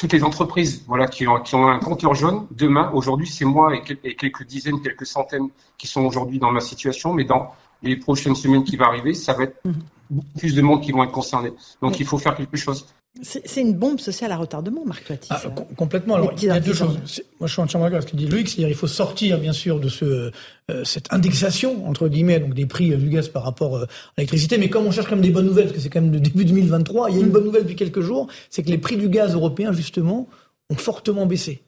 [0.00, 3.76] toutes les entreprises voilà, qui, ont, qui ont un compteur jaune, demain, aujourd'hui, c'est moi
[3.76, 7.52] et, quelques dizaines, quelques centaines qui sont aujourd'hui dans ma situation, mais dans
[7.82, 9.62] les prochaines semaines qui vont arriver, ça va être
[10.08, 11.52] beaucoup plus de monde qui vont être concernés.
[11.82, 12.86] Donc il faut faire quelque chose.
[13.22, 15.28] C'est une bombe sociale à retardement, Marc Toiti.
[15.30, 15.42] Ah,
[15.76, 16.14] complètement.
[16.14, 16.96] Alors, il y a deux choses.
[17.40, 18.48] Moi, je suis entièrement d'accord avec ce que dit Loïc.
[18.48, 20.30] C'est-à-dire il faut sortir, bien sûr, de ce,
[20.70, 23.88] euh, cette indexation, entre guillemets, donc des prix euh, du gaz par rapport euh, à
[24.18, 24.58] l'électricité.
[24.58, 26.20] Mais comme on cherche quand même des bonnes nouvelles, parce que c'est quand même le
[26.20, 27.32] début 2023, il y a une mm.
[27.32, 30.28] bonne nouvelle depuis quelques jours, c'est que les prix du gaz européen, justement,
[30.70, 31.62] ont fortement baissé.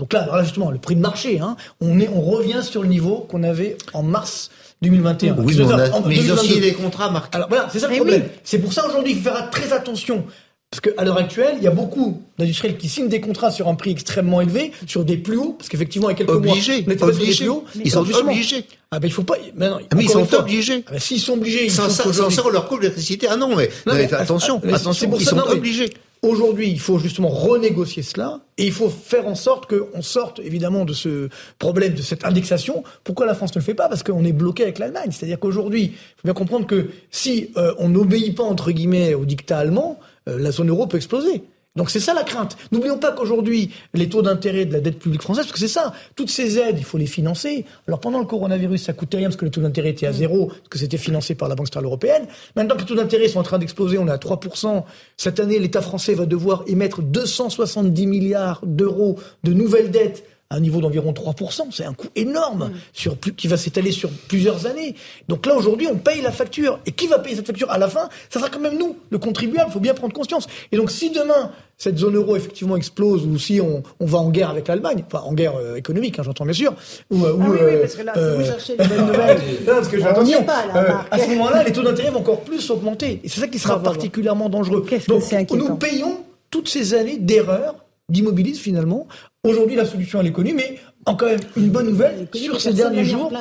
[0.00, 2.88] Donc là, là justement, le prix de marché, hein, on, est, on revient sur le
[2.88, 4.50] niveau qu'on avait en mars
[4.82, 5.36] 2021.
[5.38, 7.34] Oui, mais, on a, ils ont signé des contrats, Marc.
[7.34, 8.24] Alors voilà, c'est ça le problème.
[8.44, 10.24] C'est pour ça aujourd'hui, il faut faire très attention
[10.70, 13.74] parce qu'à l'heure actuelle, il y a beaucoup d'industriels qui signent des contrats sur un
[13.74, 16.94] prix extrêmement élevé, sur des plus hauts, parce qu'effectivement, il y a quelques obligés, mois,
[17.00, 17.44] on obligés.
[17.44, 18.66] Plus hauts, ils sont obligés.
[18.90, 19.36] Ah ben il faut pas.
[19.56, 20.84] Mais, non, ah, mais ils sont obligés.
[20.86, 23.28] Ah ben, S'ils sont obligés, ils sans, sont sans, sans leur coût d'électricité.
[23.30, 25.90] Ah non, mais, non, mais attention, attention, ils sont obligés.
[26.20, 30.84] Aujourd'hui, il faut justement renégocier cela et il faut faire en sorte qu'on sorte évidemment
[30.84, 31.28] de ce
[31.60, 32.82] problème, de cette indexation.
[33.04, 33.88] Pourquoi la France ne le fait pas?
[33.88, 35.10] Parce qu'on est bloqué avec l'Allemagne.
[35.12, 39.24] C'est-à-dire qu'aujourd'hui, il faut bien comprendre que si euh, on n'obéit pas entre guillemets au
[39.24, 40.00] dictat allemand,
[40.36, 41.42] la zone euro peut exploser.
[41.76, 42.56] Donc c'est ça la crainte.
[42.72, 45.92] N'oublions pas qu'aujourd'hui, les taux d'intérêt de la dette publique française, parce que c'est ça,
[46.16, 47.64] toutes ces aides, il faut les financer.
[47.86, 50.46] Alors pendant le coronavirus, ça coûtait rien parce que les taux d'intérêt étaient à zéro,
[50.46, 52.26] parce que c'était financé par la Banque centrale européenne.
[52.56, 54.82] Maintenant que les taux d'intérêt sont en train d'exploser, on est à 3%.
[55.16, 60.60] Cette année, l'État français va devoir émettre 270 milliards d'euros de nouvelles dettes à un
[60.60, 61.68] niveau d'environ 3%.
[61.70, 62.72] C'est un coût énorme mm.
[62.92, 64.94] sur, qui va s'étaler sur plusieurs années.
[65.28, 66.80] Donc là, aujourd'hui, on paye la facture.
[66.86, 68.08] Et qui va payer cette facture à la fin?
[68.30, 69.68] Ça sera quand même nous, le contribuable.
[69.68, 70.46] Il faut bien prendre conscience.
[70.72, 74.30] Et donc, si demain, cette zone euro effectivement explose ou si on, on va en
[74.30, 76.74] guerre avec l'Allemagne, enfin en guerre euh, économique, hein, j'entends bien sûr.
[77.10, 79.88] Ou, ah oui, oui, parce que là, si vous cherchez les bonnes nouvelles, non, parce
[79.88, 83.20] que pas, là, à ce moment-là, les taux d'intérêt vont encore plus augmenter.
[83.22, 84.84] Et c'est ça qui sera particulièrement dangereux.
[85.08, 87.74] Donc, nous payons toutes ces années d'erreurs
[88.08, 89.06] d'immobilisme finalement.
[89.44, 93.04] Aujourd'hui, la solution elle est connue, mais encore même une bonne nouvelle sur ces derniers
[93.04, 93.32] jours.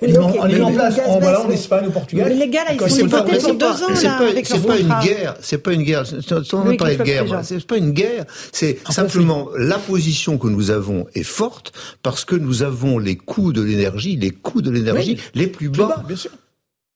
[0.00, 2.28] Elle est en place en, voilà, en Espagne, au Portugal.
[2.28, 4.94] Mais les gars, là, ils sont votés pour deux ans, là, avec C'est pas une
[5.02, 9.48] guerre, c'est pas une guerre, sans parler de guerre, c'est pas une guerre, c'est simplement
[9.58, 11.72] la position que nous avons est forte
[12.02, 16.02] parce que nous avons les coûts de l'énergie, les coûts de l'énergie les plus bas.
[16.06, 16.30] bien sûr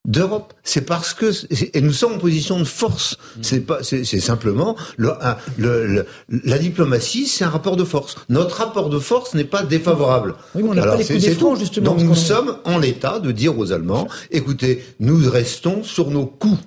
[0.05, 0.53] d'Europe.
[0.63, 1.33] C'est parce que
[1.77, 3.17] et nous sommes en position de force.
[3.37, 3.41] Mm.
[3.43, 5.13] C'est pas, c'est simplement le,
[5.59, 6.07] le,
[6.45, 8.17] la diplomatie, c'est un rapport de force.
[8.29, 10.35] Notre rapport de force n'est pas défavorable.
[10.55, 11.95] Oui, mais on justement.
[11.95, 16.59] Donc nous sommes en l'état de dire aux Allemands, écoutez, nous restons sur nos coups.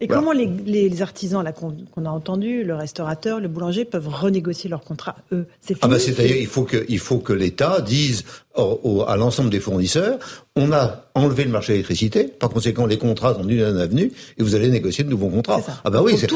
[0.00, 4.70] Et comment les, les, artisans là qu'on a entendu, le restaurateur, le boulanger peuvent renégocier
[4.70, 5.46] leur contrat eux?
[5.60, 9.60] C'est ah bah c'est-à-dire il faut que il faut que l'État dise à l'ensemble des
[9.60, 10.18] fournisseurs
[10.58, 14.42] on a enlevé le marché de l'électricité, par conséquent les contrats sont d'une avenue et
[14.42, 15.62] vous allez négocier de nouveaux contrats.
[15.84, 16.28] Ah bah oui, c'est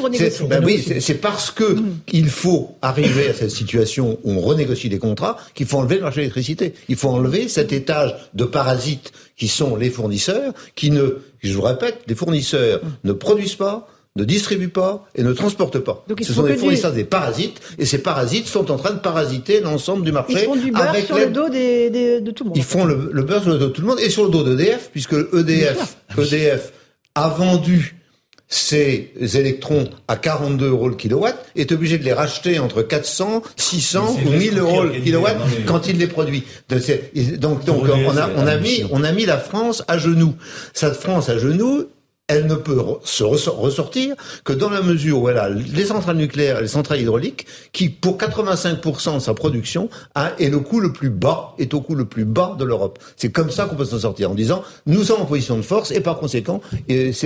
[0.48, 2.00] bah oui, c'est parce que mmh.
[2.12, 6.02] il faut arriver à cette situation où on renégocie les contrats qu'il faut enlever le
[6.02, 6.74] marché de l'électricité.
[6.88, 11.18] Il faut enlever cet étage de parasites qui sont les fournisseurs, qui ne,
[11.48, 12.88] je vous répète, les fournisseurs mmh.
[13.04, 16.04] ne produisent pas, ne distribuent pas et ne transportent pas.
[16.20, 20.04] Ce sont des fournisseurs des parasites et ces parasites sont en train de parasiter l'ensemble
[20.04, 20.34] du marché.
[20.34, 22.56] Ils font du beurre sur le dos de tout le monde.
[22.56, 24.42] Ils font le, beurre sur le dos de tout le monde et sur le dos
[24.42, 26.72] d'EDF puisque EDF, EDF
[27.14, 28.01] a vendu
[28.52, 34.18] ces électrons à 42 euros le kilowatt est obligé de les racheter entre 400, 600
[34.26, 36.44] ou 1000 euros le kilowatt quand il les produit.
[37.38, 40.34] Donc, donc on a, on a mis, on a mis la France à genoux.
[40.74, 41.86] Cette France à genoux,
[42.28, 46.58] elle ne peut se ressortir que dans la mesure où elle a les centrales nucléaires
[46.58, 49.90] et les centrales hydrauliques, qui pour 85% de sa production
[50.38, 52.98] est le coût le plus bas, est au coût le plus bas de l'Europe.
[53.16, 55.90] C'est comme ça qu'on peut s'en sortir en disant nous sommes en position de force
[55.90, 56.60] et par conséquent,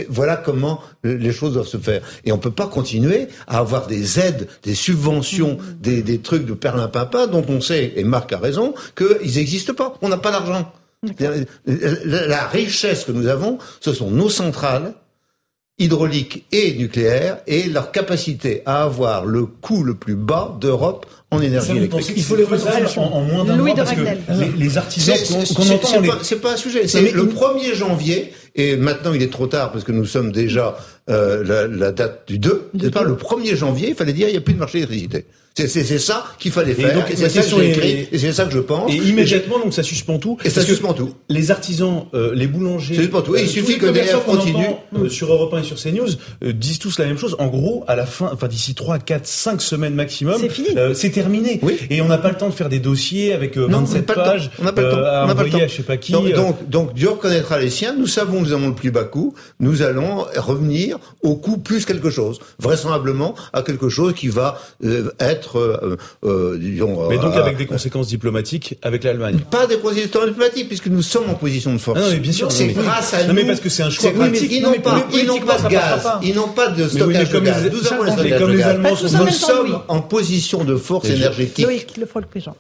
[0.09, 2.03] voilà comment les choses doivent se faire.
[2.25, 6.55] Et on peut pas continuer à avoir des aides, des subventions, des, des trucs de
[6.55, 9.95] perlimpinpin dont on sait, et Marc a raison, qu'ils n'existent pas.
[10.03, 10.73] On n'a pas d'argent.
[11.65, 14.95] La richesse que nous avons, ce sont nos centrales
[15.79, 21.41] hydrauliques et nucléaires et leur capacité à avoir le coût le plus bas d'Europe en
[21.41, 22.13] énergie électrique.
[22.17, 24.01] Il faut les ressortir en, moins d'un mois parce que
[24.57, 25.17] les, artisans
[25.55, 25.89] qu'on entend...
[26.23, 26.87] C'est pas, un sujet.
[26.87, 30.77] C'est le 1er janvier Et maintenant, il est trop tard parce que nous sommes déjà
[31.11, 32.71] euh, la, la, date du 2.
[32.81, 35.27] C'est pas le 1er janvier, il fallait dire il n'y a plus de marché d'électricité.
[35.57, 36.91] C'est ça qu'il fallait faire.
[36.91, 38.93] Et, donc, c'est ça que écrit, et c'est ça que je pense.
[38.93, 40.37] Et immédiatement, donc ça suspend tout.
[40.45, 41.15] Et ça suspend tout.
[41.31, 42.95] Les artisans, euh, les boulangers.
[42.95, 43.37] Ça suspend tout.
[43.37, 44.67] Et il euh, suffit que DF continue.
[44.95, 46.09] Euh, sur Europe 1 et sur CNews
[46.45, 47.37] euh, disent tous la même chose.
[47.39, 50.69] En gros, à la fin, enfin d'ici 3, 4, 5 semaines maximum, c'est fini.
[51.21, 51.59] Terminé.
[51.63, 51.79] Oui.
[51.91, 54.51] Et on n'a pas le temps de faire des dossiers avec 27 pages.
[54.59, 54.97] On n'a pas le temps.
[54.97, 55.59] on n'a pas le temps.
[55.59, 56.13] À je sais pas qui.
[56.13, 57.95] Donc, donc, donc, Dieu reconnaîtra les siens.
[57.97, 59.35] Nous savons nous avons le plus bas coût.
[59.61, 62.41] Nous allons revenir au coût plus quelque chose.
[62.59, 64.61] Vraisemblablement à quelque chose qui va
[65.19, 69.39] être euh, disons, mais donc euh, avec des conséquences diplomatiques avec l'Allemagne.
[69.51, 71.99] Pas des conséquences diplomatiques puisque nous sommes en position de force.
[72.01, 72.51] Ah non, mais bien sûr.
[72.53, 73.35] C'est grâce à nous.
[73.35, 74.51] mais parce que c'est un choix pratique.
[74.53, 76.09] Ils n'ont pas, ils n'ont pas de gaz.
[76.23, 77.71] Ils n'ont pas de stockage de gaz.
[77.71, 79.15] Nous avons le stockage de gaz.
[79.15, 81.67] Nous sommes en position de force énergétique.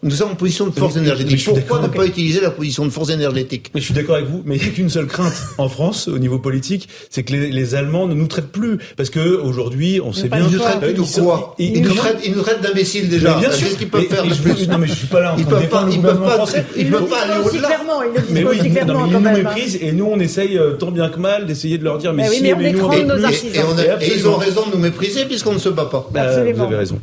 [0.02, 1.44] Nous sommes en position de force énergétique.
[1.44, 4.42] Pourquoi ne pas utiliser la position de force énergétique Mais je suis d'accord avec vous.
[4.44, 7.74] Mais il n'y a qu'une seule crainte en France au niveau politique, c'est que les
[7.74, 10.46] Allemands ne nous traitent plus parce que aujourd'hui, on sait bien.
[10.46, 13.76] Ils nous traitent plus de quoi Ils nous traitent d'imbéciles déjà sûr.
[13.76, 15.86] qu'ils peuvent faire de plus Non, mais je suis pas là en train de défendre
[15.90, 16.64] le gouvernement français.
[16.76, 17.68] Ils peuvent pas aller au-delà.
[18.30, 21.78] Mais oui, ils nous méprisent et nous, on essaye euh, tant bien que mal d'essayer
[21.78, 25.24] de leur dire, mais si, mais nous, on Et ils ont raison de nous mépriser
[25.24, 26.08] puisqu'on ne se bat pas.
[26.10, 27.00] Bah, vous avez raison.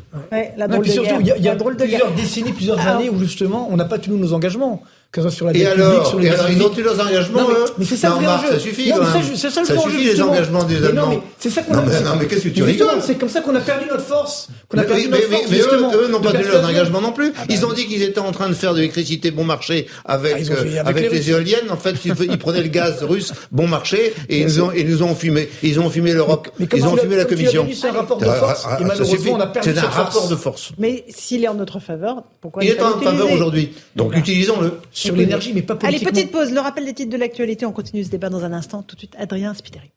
[0.86, 4.34] Surtout, il y a plusieurs décennies, plusieurs années où justement, on n'a pas tenu nos
[4.34, 6.82] engagements que ce soit sur la et alors, sur les et alors, ils ont eu
[6.82, 9.64] leurs engagements, non, mais, mais c'est ça, non, le Marc, ça suffit, non, ça, ça,
[9.64, 11.02] ça suffit les engagements des Allemands.
[11.04, 11.82] Non, mais c'est ça qu'on a.
[11.84, 14.48] Non, mais qu'est-ce que tu rigoles C'est comme ça qu'on a perdu notre force.
[14.68, 15.44] Qu'on a perdu notre force.
[15.52, 17.32] Mais eux, n'ont pas tenu leurs engagements non plus.
[17.38, 19.86] Ah, ils bah ont dit qu'ils étaient en train de faire de l'électricité bon marché
[20.04, 21.70] avec ah, euh, avec les éoliennes.
[21.70, 25.48] En fait, ils prenaient le gaz russe bon marché et ils nous ont fumé.
[25.62, 26.50] Ils ont fumé l'Europe.
[26.60, 27.68] Ils ont fumé la Commission.
[27.72, 28.66] C'est un rapport de force.
[28.80, 30.72] Et malheureusement, on a perdu C'est un rapport de force.
[30.80, 34.72] Mais s'il est en notre faveur, pourquoi il est en faveur aujourd'hui Donc utilisons-le
[35.04, 36.10] sur l'énergie, mais pas politiquement.
[36.10, 37.66] Allez, petite pause rappel des titres de l'actualité.
[37.66, 38.84] On continue ce débat dans un instant.
[38.84, 39.92] Tout de suite, Adrien Spiteri.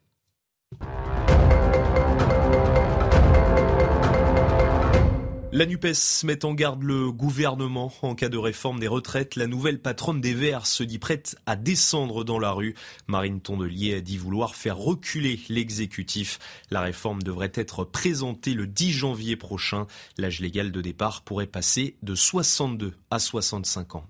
[5.53, 9.37] La NUPES met en garde le gouvernement en cas de réforme des retraites.
[9.37, 12.75] La nouvelle patronne des Verts se dit prête à descendre dans la rue.
[13.07, 16.37] Marine Tondelier a dit vouloir faire reculer l'exécutif.
[16.69, 19.87] La réforme devrait être présentée le 10 janvier prochain.
[20.17, 24.05] L'âge légal de départ pourrait passer de 62 à 65 ans.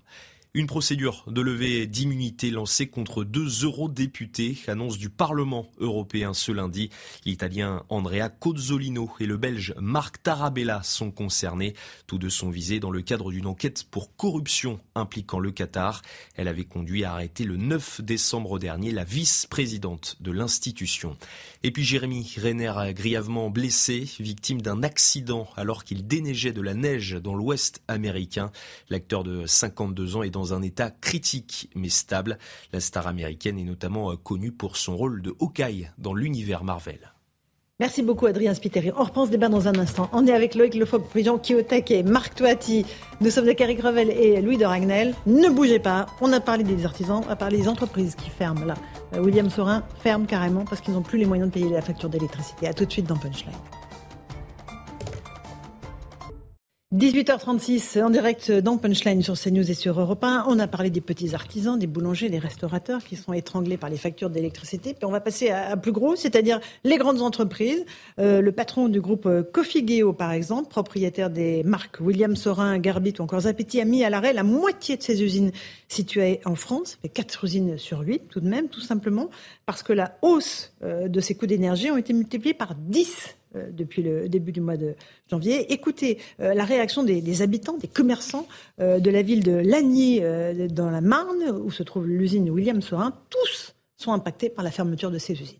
[0.54, 6.88] Une procédure de levée d'immunité lancée contre deux eurodéputés, annonce du Parlement européen ce lundi.
[7.26, 11.74] L'Italien Andrea Cozzolino et le Belge Marc Tarabella sont concernés.
[12.06, 16.00] Tous deux sont visés dans le cadre d'une enquête pour corruption impliquant le Qatar.
[16.34, 21.18] Elle avait conduit à arrêter le 9 décembre dernier la vice-présidente de l'institution.
[21.62, 27.18] Et puis Jérémy Renner grièvement blessé, victime d'un accident alors qu'il déneigeait de la neige
[27.22, 28.50] dans l'ouest américain.
[28.88, 32.38] L'acteur de 52 ans est dans un état critique mais stable.
[32.72, 37.12] La star américaine est notamment connue pour son rôle de Hawkeye dans l'univers Marvel.
[37.80, 38.90] Merci beaucoup Adrien Spiteri.
[38.96, 40.10] On reprend ce débat dans un instant.
[40.12, 42.84] On est avec Loïc Lefoc, président Kiotek et Marc Toati.
[43.20, 45.14] Nous sommes avec Eric Revel et Louis de Ragnel.
[45.26, 46.06] Ne bougez pas.
[46.20, 48.74] On a parlé des artisans, on a parlé des entreprises qui ferment là.
[49.14, 52.08] Euh, William Sorin ferme carrément parce qu'ils n'ont plus les moyens de payer la facture
[52.08, 52.66] d'électricité.
[52.66, 53.54] A tout de suite dans Punchline.
[56.94, 60.46] 18h36 en direct dans Punchline sur CNews et sur Europe 1.
[60.48, 63.98] On a parlé des petits artisans, des boulangers, des restaurateurs qui sont étranglés par les
[63.98, 64.94] factures d'électricité.
[64.94, 67.84] Puis on va passer à, plus gros, c'est-à-dire les grandes entreprises.
[68.18, 73.22] Euh, le patron du groupe Coffee par exemple, propriétaire des marques William Sorin, Garbit ou
[73.22, 75.52] encore Zapetti, a mis à l'arrêt la moitié de ses usines
[75.88, 76.96] situées en France.
[77.02, 79.28] Fait 4 usines sur 8 tout de même, tout simplement,
[79.66, 83.37] parce que la hausse euh, de ses coûts d'énergie ont été multipliés par 10 euh,
[83.54, 84.94] depuis le début du mois de
[85.30, 85.72] janvier.
[85.72, 88.46] Écoutez euh, la réaction des, habitants, des commerçants
[88.80, 90.20] euh, de la ville de Lagny,
[90.70, 93.12] dans la Marne, où se trouve l'usine William Sorin.
[93.30, 95.58] Tous sont impactés par la fermeture de ces usines.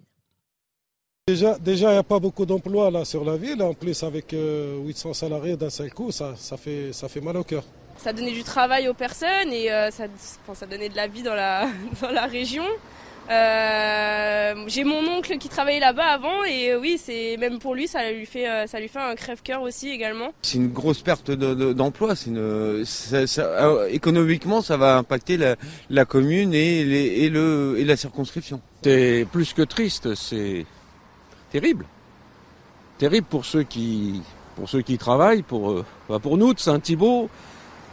[1.27, 3.63] Déjà, il n'y a pas beaucoup d'emplois là sur la ville.
[3.63, 7.65] En plus, avec 800 salariés d'un seul coup, ça, fait, ça fait mal au cœur.
[7.99, 10.05] Ça donnait du travail aux personnes et ça,
[10.55, 11.69] ça donnait de la vie dans la,
[12.01, 12.65] dans la région.
[13.31, 17.87] Euh, j'ai mon oncle qui travaillait là-bas avant et euh, oui, c'est même pour lui,
[17.87, 20.33] ça lui fait, euh, ça lui fait un crève-cœur aussi également.
[20.41, 22.15] C'est une grosse perte d'emploi.
[22.27, 22.85] une,
[23.91, 25.37] économiquement, ça va impacter
[25.91, 26.81] la, commune et,
[27.25, 28.63] et, le, et la circonscription.
[28.83, 30.65] C'est plus que triste, c'est
[31.51, 31.85] terrible.
[32.97, 34.23] Terrible pour ceux qui,
[34.57, 35.85] pour ceux qui travaillent, pour,
[36.23, 37.29] pour nous de Saint-Thibault.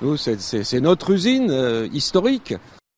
[0.01, 2.53] Nous, c'est notre usine historique.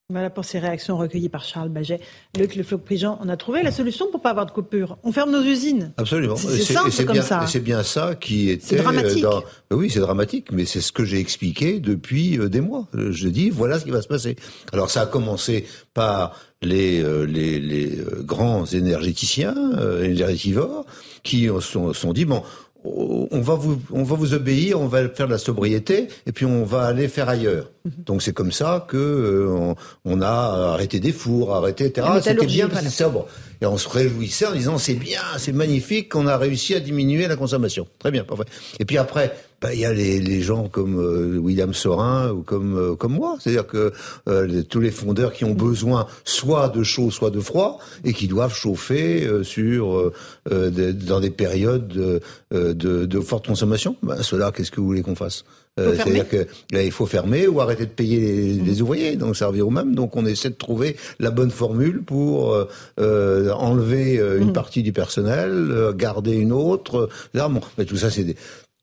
[0.09, 1.99] Voilà pour ces réactions recueillies par Charles Baget.
[2.37, 4.97] Luc Le Floc-Prigent, on a trouvé la solution pour pas avoir de coupure.
[5.03, 5.91] On ferme nos usines.
[5.97, 6.37] Absolument.
[6.37, 7.45] C'est simple comme bien, ça.
[7.45, 8.65] C'est bien ça qui était.
[8.65, 9.21] C'est dramatique.
[9.21, 9.43] Dans...
[9.69, 12.87] Oui, c'est dramatique, mais c'est ce que j'ai expliqué depuis des mois.
[12.93, 14.37] Je dis voilà ce qui va se passer.
[14.71, 20.85] Alors ça a commencé par les, euh, les, les grands énergéticiens, euh, énergivores,
[21.23, 22.43] qui sont, sont dit bon,
[22.83, 26.45] on va vous on va vous obéir, on va faire de la sobriété et puis
[26.45, 27.71] on va aller faire ailleurs.
[28.05, 29.75] Donc c'est comme ça que euh, on,
[30.05, 32.07] on, a arrêté des fours, arrêté etc.
[32.21, 33.27] C'était bien parce que c'est sobre.
[33.61, 37.27] Et on se réjouissait en disant c'est bien, c'est magnifique qu'on a réussi à diminuer
[37.27, 37.87] la consommation.
[37.99, 38.45] Très bien, parfait.
[38.79, 42.43] Et puis après, bah, il y a les, les gens comme euh, William Sorin ou
[42.43, 43.91] comme euh, comme moi, c'est-à-dire que
[44.29, 48.27] euh, tous les fondeurs qui ont besoin soit de chaud, soit de froid, et qui
[48.27, 50.11] doivent chauffer sur
[50.49, 52.21] de, dans des périodes de,
[52.51, 53.95] de, de forte consommation.
[54.03, 55.43] Bah, cela, qu'est-ce que vous voulez qu'on fasse?
[55.77, 59.61] C'est-à-dire que là, il faut fermer ou arrêter de payer les, les ouvriers, donc revient
[59.61, 59.95] au même.
[59.95, 62.55] Donc on essaie de trouver la bonne formule pour
[62.97, 67.09] enlever une partie du personnel, garder une autre.
[67.33, 68.35] Là, bon, mais tout ça, c'est des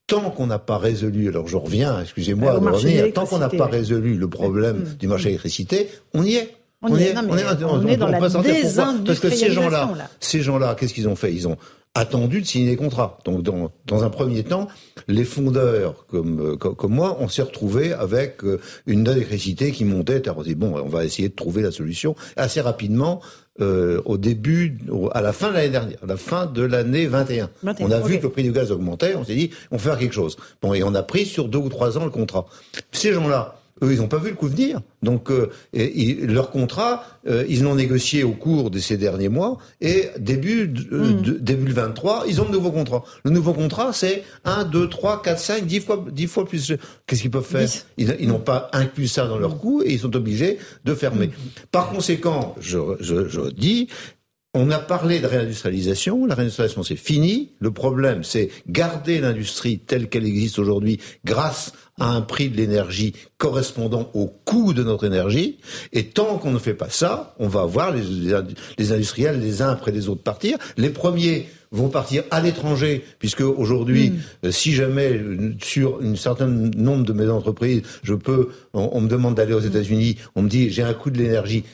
[0.07, 3.67] tant qu'on n'a pas résolu, alors je reviens, excusez-moi de revenir, tant qu'on n'a pas
[3.67, 4.97] résolu le problème mmh.
[4.99, 6.55] du marché de l'électricité, on y est.
[6.83, 9.05] On, on, y est, non, on, est, on, on est, dans la désindustrialisation.
[9.07, 9.91] Parce que ces gens-là,
[10.21, 11.33] ces gens-là, qu'est-ce qu'ils ont fait?
[11.33, 11.57] Ils ont
[11.95, 13.19] attendu de signer des contrats.
[13.25, 14.67] Donc, dans, dans un premier temps,
[15.07, 18.43] les fondeurs comme, comme, comme moi, on s'est retrouvés avec
[18.87, 20.23] une électricité qui montait.
[20.29, 22.17] On dit bon, on va essayer de trouver la solution.
[22.37, 23.21] Assez rapidement,
[23.61, 24.79] euh, au début,
[25.13, 27.51] à la fin de l'année dernière, à la fin de l'année 21.
[27.63, 28.09] 21 on a okay.
[28.09, 30.37] vu que le prix du gaz augmentait, on s'est dit, on fait faire quelque chose.
[30.61, 32.47] Bon, et on a pris sur deux ou trois ans le contrat.
[32.91, 34.81] Ces gens-là, eux, ils n'ont pas vu le coup venir.
[35.03, 39.29] Donc, euh, et, et, leur contrat, euh, ils l'ont négocié au cours de ces derniers
[39.29, 39.59] mois.
[39.81, 41.23] Et début euh, mm.
[41.23, 43.05] de, début 23, ils ont de nouveaux contrats.
[43.25, 46.73] Le nouveau contrat, c'est 1, 2, 3, 4, 5, 10 fois, 10 fois plus.
[47.07, 50.01] Qu'est-ce qu'ils peuvent faire Ils, ils n'ont pas inclus ça dans leur coût et ils
[50.01, 51.29] sont obligés de fermer.
[51.29, 51.33] Mm.
[51.73, 53.89] Par conséquent, je, je, je dis,
[54.55, 56.27] on a parlé de réindustrialisation.
[56.27, 57.51] La réindustrialisation, c'est fini.
[57.59, 63.15] Le problème, c'est garder l'industrie telle qu'elle existe aujourd'hui grâce à un prix de l'énergie
[63.37, 65.59] correspondant au coût de notre énergie.
[65.93, 68.03] Et tant qu'on ne fait pas ça, on va voir les,
[68.79, 70.57] les industriels les uns après les autres partir.
[70.77, 74.13] Les premiers vont partir à l'étranger, puisque aujourd'hui,
[74.45, 74.51] mmh.
[74.53, 75.21] si jamais
[75.61, 79.61] sur un certain nombre de mes entreprises, je peux, on, on me demande d'aller aux
[79.61, 81.65] États-Unis, on me dit j'ai un coût de l'énergie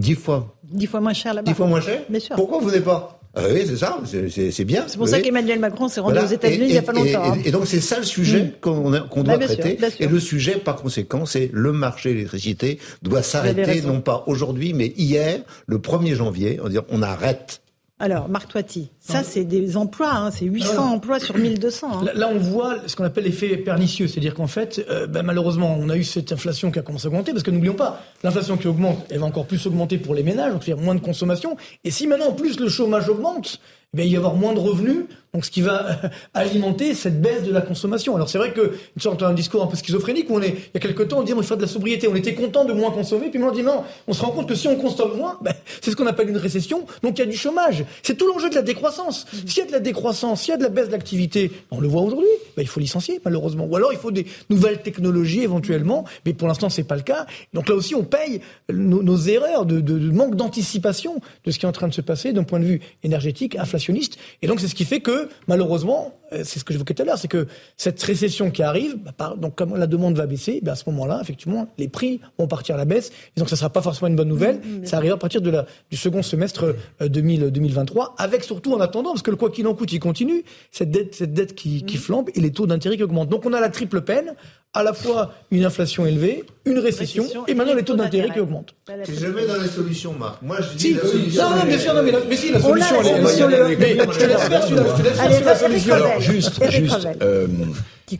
[0.00, 0.56] dix fois.
[0.64, 1.50] Dix fois moins cher là-bas.
[1.50, 2.02] Dix fois moins cher.
[2.08, 2.36] Bien sûr.
[2.36, 4.86] Pourquoi vous n'êtes pas ah oui, c'est ça, c'est bien.
[4.88, 6.28] C'est pour ça qu'Emmanuel Macron s'est rendu voilà.
[6.28, 7.36] aux États-Unis il n'y a pas longtemps.
[7.36, 8.52] Et, et, et donc c'est ça le sujet mmh.
[8.60, 9.78] qu'on qu doit bah, traiter.
[9.78, 14.24] Sûr, et le sujet, par conséquent, c'est le marché de l'électricité doit s'arrêter, non pas
[14.26, 17.62] aujourd'hui, mais hier, le 1er janvier, on, dire, on arrête
[18.00, 20.80] alors, Marc Toiti, ça, c'est des emplois, hein, c'est 800 ah.
[20.80, 21.86] emplois sur 1200.
[21.92, 22.04] Hein.
[22.06, 25.76] Là, là, on voit ce qu'on appelle l'effet pernicieux, c'est-à-dire qu'en fait, euh, ben, malheureusement,
[25.78, 28.56] on a eu cette inflation qui a commencé à augmenter, parce que n'oublions pas, l'inflation
[28.56, 31.58] qui augmente, elle va encore plus augmenter pour les ménages, donc c'est-à-dire moins de consommation.
[31.84, 33.60] Et si maintenant, en plus, le chômage augmente,
[33.92, 36.00] eh bien, il va y avoir moins de revenus, donc ce qui va
[36.34, 38.16] alimenter cette baisse de la consommation.
[38.16, 40.70] Alors c'est vrai que une sorte d'un discours un peu schizophrénique où on est, il
[40.74, 42.72] y a quelques temps, on dit on faut de la sobriété, on était content de
[42.72, 45.16] moins consommer, puis maintenant on dit non, on se rend compte que si on consomme
[45.16, 47.84] moins, ben, c'est ce qu'on appelle une récession, donc il y a du chômage.
[48.02, 49.26] C'est tout l'enjeu de la décroissance.
[49.32, 49.36] Mmh.
[49.46, 51.88] S'il y a de la décroissance, s'il y a de la baisse d'activité, on le
[51.88, 56.04] voit aujourd'hui, ben, il faut licencier malheureusement, ou alors il faut des nouvelles technologies éventuellement,
[56.26, 57.26] mais pour l'instant c'est pas le cas.
[57.54, 58.40] Donc là aussi on paye
[58.72, 61.94] nos, nos erreurs de, de, de manque d'anticipation de ce qui est en train de
[61.94, 65.19] se passer d'un point de vue énergétique, inflationniste, et donc c'est ce qui fait que
[65.48, 69.12] malheureusement, c'est ce que j'évoquais tout à l'heure, c'est que cette récession qui arrive, bah,
[69.16, 72.46] par, donc comme la demande va baisser, bah, à ce moment-là, effectivement, les prix vont
[72.46, 73.10] partir à la baisse.
[73.36, 74.56] Et donc ça ne sera pas forcément une bonne nouvelle.
[74.56, 78.72] Mmh, ça arrivera à partir de la, du second semestre euh, 2000, 2023, avec surtout
[78.74, 81.54] en attendant, parce que le quoi qu'il en coûte, il continue, cette dette, cette dette
[81.54, 81.86] qui, mmh.
[81.86, 83.28] qui flambe et les taux d'intérêt qui augmentent.
[83.28, 84.34] Donc on a la triple peine
[84.72, 88.38] à la fois une inflation élevée, une récession, récession et maintenant les taux d'intérêt qui
[88.38, 88.74] augmentent.
[89.04, 90.40] C'est jamais dans les solutions, Marc.
[90.42, 91.50] Moi, je dis si, la solution.
[91.50, 93.26] Non, non, bien sûr, non, mais, la, mais si, la solution, elle est.
[93.26, 95.94] Je te laisse faire sur la, je te laisse faire sur la solution.
[95.94, 97.48] Alors, juste, juste, euh,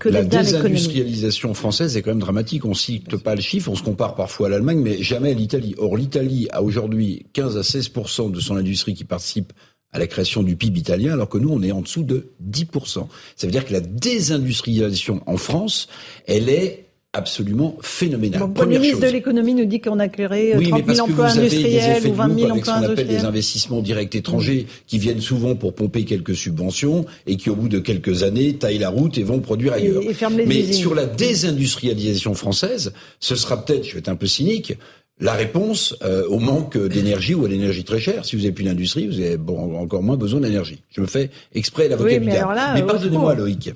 [0.05, 2.65] la désindustrialisation française est quand même dramatique.
[2.65, 5.77] On cite pas le chiffre, on se compare parfois à l'Allemagne, mais jamais à l'Italie.
[5.79, 7.93] Or, l'Italie a aujourd'hui 15 à 16
[8.33, 9.53] de son industrie qui participe
[9.93, 13.07] à la création du PIB italien, alors que nous, on est en dessous de 10%.
[13.37, 15.89] Ça veut dire que la désindustrialisation en France,
[16.27, 18.41] elle est absolument phénoménale.
[18.41, 21.27] Bon, le Premier ministre de l'économie nous dit qu'on a créé oui, 30 000 emplois
[21.27, 25.21] industriels ou 20 000 avec emplois ce qu'on appelle des investissements directs étrangers qui viennent
[25.21, 29.19] souvent pour pomper quelques subventions et qui, au bout de quelques années, taillent la route
[29.19, 30.03] et vont produire ailleurs.
[30.03, 30.73] Et, et Mais usines.
[30.75, 34.75] sur la désindustrialisation française, ce sera peut-être, je vais être un peu cynique,
[35.21, 38.25] la réponse euh, au manque d'énergie ou à l'énergie très chère.
[38.25, 40.83] Si vous n'avez plus d'industrie, vous avez bon, encore moins besoin d'énergie.
[40.91, 42.55] Je me fais exprès l'avocat oui, du mais, diable.
[42.55, 43.73] là, mais pardonnez-moi, Loïc.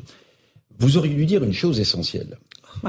[0.79, 2.39] Vous auriez dû dire une chose essentielle.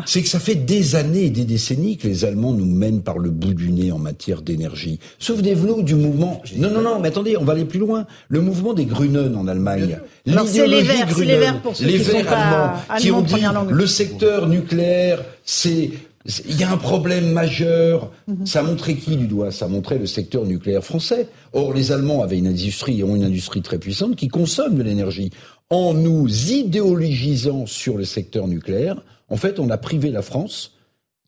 [0.06, 3.20] c'est que ça fait des années et des décennies que les Allemands nous mènent par
[3.20, 5.00] le bout du nez en matière d'énergie.
[5.20, 6.42] Souvenez-vous du mouvement.
[6.56, 8.08] Non, non, non, mais attendez, on va aller plus loin.
[8.28, 10.00] Le mouvement des Grünen en Allemagne.
[10.48, 13.44] c'est les Verts, c'est les Verts pour ceux les qui Verts allemands, qui ont dit
[13.70, 15.92] le secteur nucléaire, c'est
[16.26, 18.12] il y a un problème majeur.
[18.28, 18.46] Mhm.
[18.46, 19.52] Ça montrait qui du doigt?
[19.52, 21.28] Ça montrait le secteur nucléaire français.
[21.54, 25.30] Or, les Allemands avaient une industrie, ont une industrie très puissante qui consomme de l'énergie.
[25.70, 30.75] En nous idéologisant sur le secteur nucléaire, en fait, on a privé la France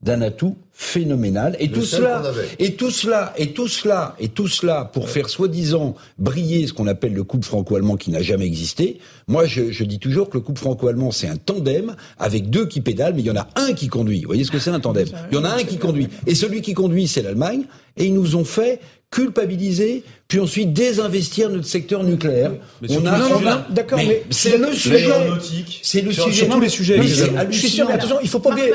[0.01, 1.55] d'un atout phénoménal.
[1.59, 2.21] Et tout cela
[2.59, 6.85] et tout cela et tout cela et tout cela pour faire soi-disant briller ce qu'on
[6.85, 8.99] appelle le couple franco-allemand qui n'a jamais existé.
[9.27, 12.81] Moi, je, je, dis toujours que le couple franco-allemand c'est un tandem avec deux qui
[12.81, 14.21] pédalent, mais il y en a un qui conduit.
[14.21, 15.07] Vous voyez ce que c'est un tandem?
[15.31, 16.09] Il y en a un qui conduit.
[16.27, 17.63] Et celui qui conduit c'est l'Allemagne.
[17.99, 18.79] Et ils nous ont fait
[19.09, 22.51] culpabiliser, puis ensuite désinvestir notre secteur nucléaire.
[22.89, 25.07] on a, d'accord, mais, c'est le sujet.
[25.81, 26.31] C'est le sujet.
[26.31, 27.01] Sur tous les sujets.
[27.01, 28.73] je suis sûr, mais attention, il faut pas oublier.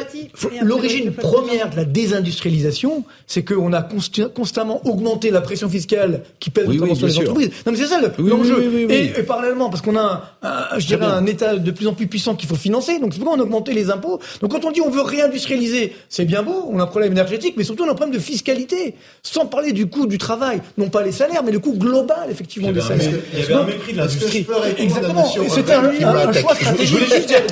[0.63, 3.87] L'origine première de la désindustrialisation, c'est qu'on a
[4.35, 7.51] constamment augmenté la pression fiscale qui pèse notamment sur les entreprises.
[7.67, 8.91] Non, mais c'est ça l'enjeu.
[8.91, 12.35] Et, parallèlement, parce qu'on a, un, je dirais, un État de plus en plus puissant
[12.35, 14.21] qu'il faut financer, donc c'est pourquoi on a augmenté les impôts.
[14.41, 17.55] Donc quand on dit on veut réindustrialiser, c'est bien beau, on a un problème énergétique,
[17.57, 18.95] mais surtout on a un problème de fiscalité.
[19.23, 22.73] Sans parler du coût du travail, non pas les salaires, mais le coût global, effectivement,
[22.73, 23.11] des salaires.
[23.33, 24.47] Il y avait un mépris de l'industrie.
[24.79, 25.25] Exactement.
[25.49, 26.87] C'était un, un, choix stratégique.
[26.87, 27.43] Je voulais juste dire.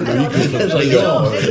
[0.00, 1.02] Je rigole.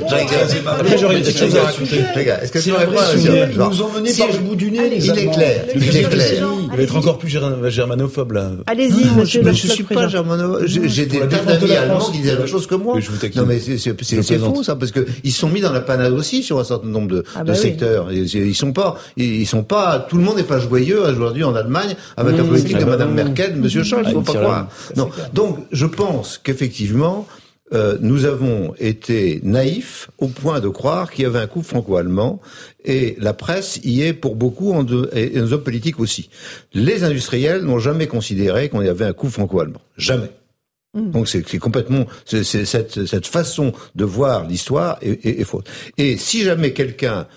[0.09, 1.21] Je rigole.
[1.21, 1.99] quelque chose à raconter.
[2.41, 5.65] Est-ce que tu répondre nous emmener par le bout du nez, Il est clair.
[5.75, 6.43] Il est clair.
[6.71, 8.51] Il va être encore plus germanophobe, là.
[8.67, 10.65] Allez-y, monsieur le Je ne suis pas germanophobe.
[10.65, 12.97] J'ai des tas d'amis allemands qui disent la même chose que moi.
[13.35, 16.63] Non, mais c'est faux, ça, parce qu'ils sont mis dans la panade aussi sur un
[16.63, 18.11] certain nombre de secteurs.
[18.11, 21.88] Ils sont pas, ils sont pas, tout le monde n'est pas joyeux aujourd'hui en Allemagne
[22.17, 23.83] avec la politique de Mme Merkel, de M.
[23.83, 24.69] Scholz, il faut pas croire.
[24.95, 25.09] Non.
[25.33, 27.27] Donc, je pense qu'effectivement,
[27.71, 32.41] euh, nous avons été naïfs au point de croire qu'il y avait un coup franco-allemand
[32.83, 36.29] et la presse y est pour beaucoup en de, et nos hommes politiques aussi.
[36.73, 39.81] Les industriels n'ont jamais considéré qu'on y avait un coup franco-allemand.
[39.97, 40.31] Jamais.
[40.95, 41.11] Mmh.
[41.11, 45.65] Donc c'est complètement cette, cette façon de voir l'histoire est, est, est, fausse.
[45.99, 47.27] Et si jamais quelqu'un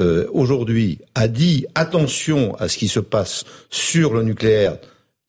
[0.00, 4.76] euh, aujourd'hui a dit attention à ce qui se passe sur le nucléaire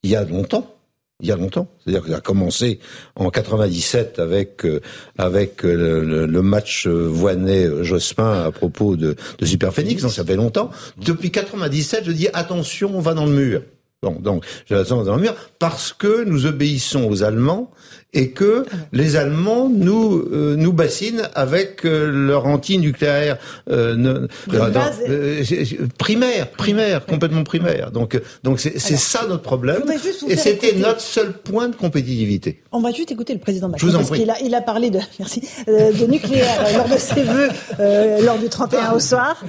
[0.02, 0.76] il y a longtemps.
[1.22, 2.78] Il y a longtemps, c'est-à-dire qu'il a commencé
[3.14, 4.80] en 97 avec euh,
[5.18, 10.70] avec euh, le, match Voinet-Jospin à propos de, de Super Phoenix, donc ça fait longtemps.
[10.96, 13.62] Depuis 97, je dis attention, on va dans le mur.
[14.02, 17.70] Bon, donc, je dans le mur parce que nous obéissons aux Allemands
[18.12, 23.36] et que les Allemands nous euh, nous bassinent avec euh, leur anti-nucléaire
[23.70, 25.44] euh, euh,
[25.98, 27.92] primaire, primaire, complètement primaire.
[27.92, 29.82] Donc donc c'est ça notre problème
[30.28, 32.62] et c'était notre seul point de compétitivité.
[32.72, 35.42] On va juste écouter le président Macron parce qu'il a il a parlé de merci
[35.66, 37.50] de nucléaire lors de ses vœux
[38.24, 39.44] lors du 31 au soir.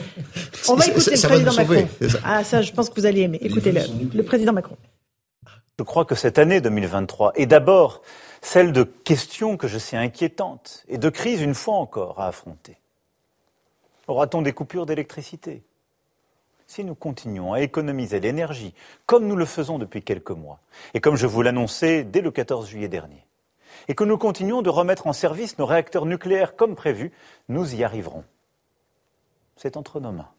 [0.68, 1.88] On va écouter le président Macron.
[2.26, 3.40] Ah ça je pense que vous allez aimer.
[3.42, 3.82] Écoutez-le,
[4.14, 4.76] le président Macron.
[5.82, 8.04] Je crois que cette année 2023 est d'abord
[8.44, 12.78] celle de questions que je sais inquiétantes et de crises une fois encore à affronter.
[14.08, 15.64] Aura-t-on des coupures d'électricité?
[16.68, 18.76] Si nous continuons à économiser l'énergie
[19.08, 20.60] comme nous le faisons depuis quelques mois,
[20.94, 23.26] et comme je vous l'annonçais dès le 14 juillet dernier,
[23.88, 27.12] et que nous continuons de remettre en service nos réacteurs nucléaires comme prévu,
[27.50, 28.24] nous y arriverons.
[29.56, 30.30] C'est entre nos mains.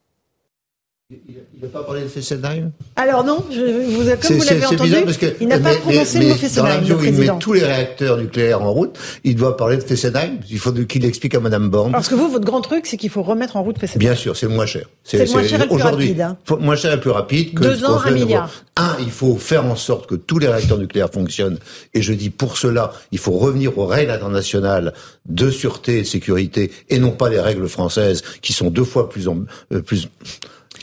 [1.55, 5.17] Il n'a pas parlé de Fessenheim Alors non, je, vous, comme vous l'avez entendu, parce
[5.17, 6.85] que, il n'a pas prononcé le mot Fessenheim.
[6.87, 8.99] Dans il met tous les réacteurs nucléaires en route.
[9.25, 10.39] Il doit parler de Fessenheim.
[10.51, 11.93] Il faut qu'il explique à Mme Borne.
[11.93, 13.99] Parce que vous, votre grand truc, c'est qu'il faut remettre en route Fessenheim.
[13.99, 14.89] Bien sûr, c'est le moins cher.
[15.05, 16.21] C'est le moins cher et le plus rapide.
[16.21, 16.37] Hein.
[16.59, 17.55] Moins cher et le plus rapide.
[17.55, 18.51] Que Deux ans, un milliard.
[18.77, 21.59] Un, il faut faire en sorte que tous les réacteurs nucléaires fonctionnent.
[21.95, 24.95] Et je dis pour cela, il faut revenir aux règles internationales
[25.27, 29.09] de sûreté et de sécurité et non pas les règles françaises qui sont deux fois
[29.09, 29.41] plus, en,
[29.73, 30.09] euh, plus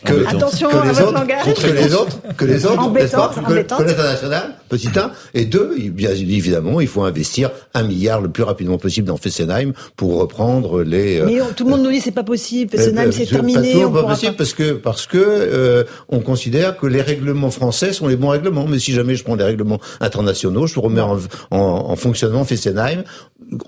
[0.04, 1.54] que, Attention que les autres, langage.
[1.54, 5.76] que les autres, que les autres, embêtante, pas, que, que l'international, petit un, et deux,
[5.90, 10.84] bien évidemment, il faut investir un milliard le plus rapidement possible dans Fessenheim pour reprendre
[10.84, 11.20] les.
[11.20, 13.82] Euh, Mais tout le monde nous dit c'est pas possible, Fessenheim c'est terminé.
[13.84, 18.08] Pas, pas possible parce que parce que euh, on considère que les règlements français sont
[18.08, 18.66] les bons règlements.
[18.68, 21.18] Mais si jamais je prends les règlements internationaux, je remets en,
[21.52, 23.04] en, en fonctionnement Fessenheim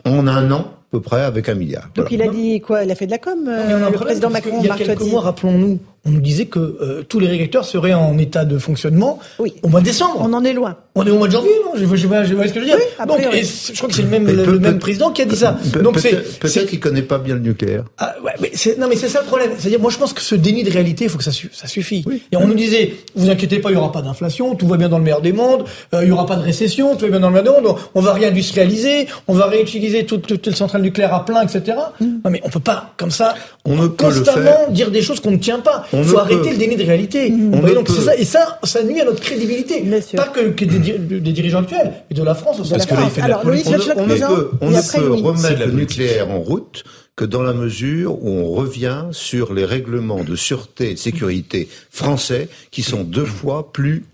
[0.05, 1.89] en un an peu près avec un milliard.
[1.95, 2.83] Donc il a dit quoi?
[2.83, 4.59] Il a fait de la com, euh, le président Macron.
[4.61, 7.93] Il y a quelques mois, rappelons-nous, on nous disait que euh, tous les réacteurs seraient
[7.93, 9.53] en état de fonctionnement oui.
[9.61, 10.17] au mois de décembre.
[10.19, 10.77] On en est loin.
[10.95, 11.73] On est au mois de janvier, non?
[11.75, 11.95] Je, vois
[12.25, 12.75] ce que je veux dire.
[12.75, 15.59] Oui, Donc, je crois que c'est le même, le, même président qui a dit ça.
[15.81, 17.85] Donc peut-être peut qu'il connaît pas bien le nucléaire.
[17.99, 19.51] Ah, ouais, mais non, mais c'est ça le problème.
[19.57, 22.03] C'est-à-dire, moi, je pense que ce déni de réalité, il faut que ça, ça suffit.
[22.31, 24.89] Et on nous disait, vous inquiétez pas, il y aura pas d'inflation, tout va bien
[24.89, 27.19] dans le meilleur des mondes, euh, il y aura pas de récession, tout va bien
[27.19, 30.81] dans le meilleur des mondes, on va réindustrialiser, on va réutiliser toutes, toutes les centrales
[30.81, 31.77] nucléaires à plein, etc.
[31.99, 32.05] Mm.
[32.23, 33.35] Non, mais on peut pas, comme ça,
[33.65, 35.85] on ne constamment dire des choses qu'on ne tient pas.
[35.93, 37.29] Il faut arrêter le déni de réalité.
[37.29, 37.73] Mm.
[37.73, 39.83] donc ça, et ça, ça nuit à notre crédibilité.
[40.15, 42.71] Pas que, des, dirigeants actuels, mais de la France aussi.
[42.71, 46.29] Parce que là, il fait Alors, on, ne peut, on ne peut remettre le nucléaire
[46.29, 46.83] en route
[47.15, 51.67] que dans la mesure où on revient sur les règlements de sûreté et de sécurité
[51.89, 54.05] français qui sont deux fois plus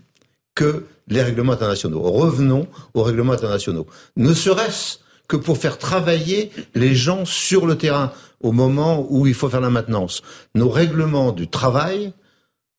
[0.54, 2.02] que les règlements internationaux.
[2.02, 3.86] Revenons aux règlements internationaux.
[4.16, 4.98] Ne serait-ce
[5.28, 9.60] que pour faire travailler les gens sur le terrain au moment où il faut faire
[9.60, 10.22] la maintenance.
[10.54, 12.12] Nos règlements du travail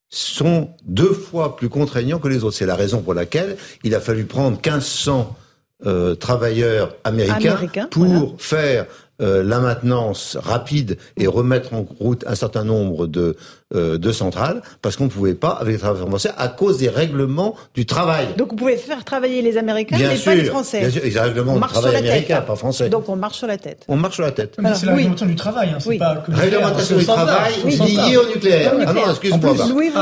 [0.09, 2.57] sont deux fois plus contraignants que les autres.
[2.57, 5.37] C'est la raison pour laquelle il a fallu prendre 1500
[5.85, 8.87] euh, travailleurs américains, pour faire
[9.21, 13.35] euh, la maintenance rapide et remettre en route un certain nombre de,
[13.75, 16.89] euh, de centrales, parce qu'on ne pouvait pas, avec les travailleurs français, à cause des
[16.89, 18.27] règlements du travail.
[18.37, 20.79] Donc vous pouvez faire travailler les Américains, mais pas les Français.
[20.79, 22.89] Bien sûr, les règlements du travail américains, pas français.
[22.89, 23.83] Donc on marche sur la tête.
[23.87, 24.55] On marche sur la tête.
[24.73, 28.73] c'est la réglementation du travail, hein, c'est pas que Réglementation du travail liée au nucléaire.
[28.87, 29.53] Ah non, excuse-moi.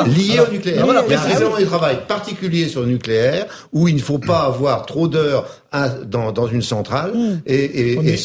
[0.06, 0.85] Liée au nucléaire.
[1.07, 4.19] Il y a un règlement du travail particulier sur le nucléaire, où il ne faut
[4.19, 5.45] pas avoir trop d'heures
[6.06, 7.41] dans, dans une centrale, hmm.
[7.45, 8.18] et, et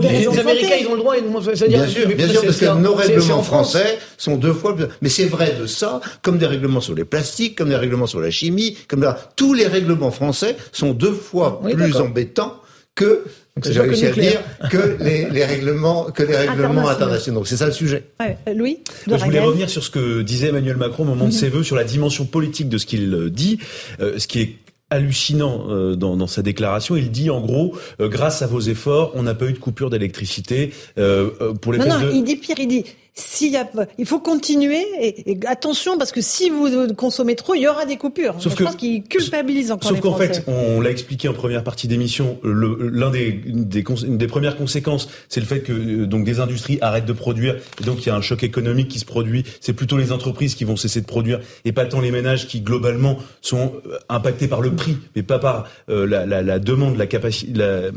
[0.00, 1.14] les, Américains, ils ont le droit.
[1.16, 4.86] Bien sûr, bien sûr, parce que nos règlements français sont deux fois plus.
[5.00, 8.20] Mais c'est vrai de ça, comme des règlements sur les plastiques, comme des règlements sur
[8.20, 12.60] la chimie, comme là, tous les règlements français sont deux fois plus embêtants
[12.94, 13.24] que
[13.64, 14.40] j'ai réussi à dire
[14.70, 17.44] que les, les, règlements que les règlements internationaux.
[17.44, 18.04] C'est ça le sujet.
[18.20, 18.36] Ouais.
[18.48, 21.32] Euh, Louis, je voulais revenir sur ce que disait Emmanuel Macron au moment de mhm.
[21.32, 23.58] ses vœux sur la dimension politique de ce qu'il dit,
[24.00, 24.56] euh, ce qui est
[24.90, 26.96] hallucinant euh, dans, dans, sa déclaration.
[26.96, 29.90] Il dit en gros, euh, grâce à vos efforts, on n'a pas eu de coupure
[29.90, 31.78] d'électricité euh, pour les.
[31.78, 32.56] Non, non, il dit pire.
[32.58, 32.84] Il dit
[33.18, 33.68] s'il y a,
[33.98, 37.96] il faut continuer et, attention parce que si vous consommez trop, il y aura des
[37.96, 38.36] coupures.
[38.38, 41.64] Sauf je que, pense qu'il culpabilise encore Sauf qu'en fait, on l'a expliqué en première
[41.64, 46.38] partie d'émission, l'un des, des, des, premières conséquences, c'est le fait que euh, donc des
[46.38, 49.44] industries arrêtent de produire et donc il y a un choc économique qui se produit.
[49.60, 52.60] C'est plutôt les entreprises qui vont cesser de produire et pas tant les ménages qui
[52.60, 56.96] globalement sont euh, impactés par le prix, mais pas par euh, la, la, la, demande,
[56.96, 57.90] la capacité, le,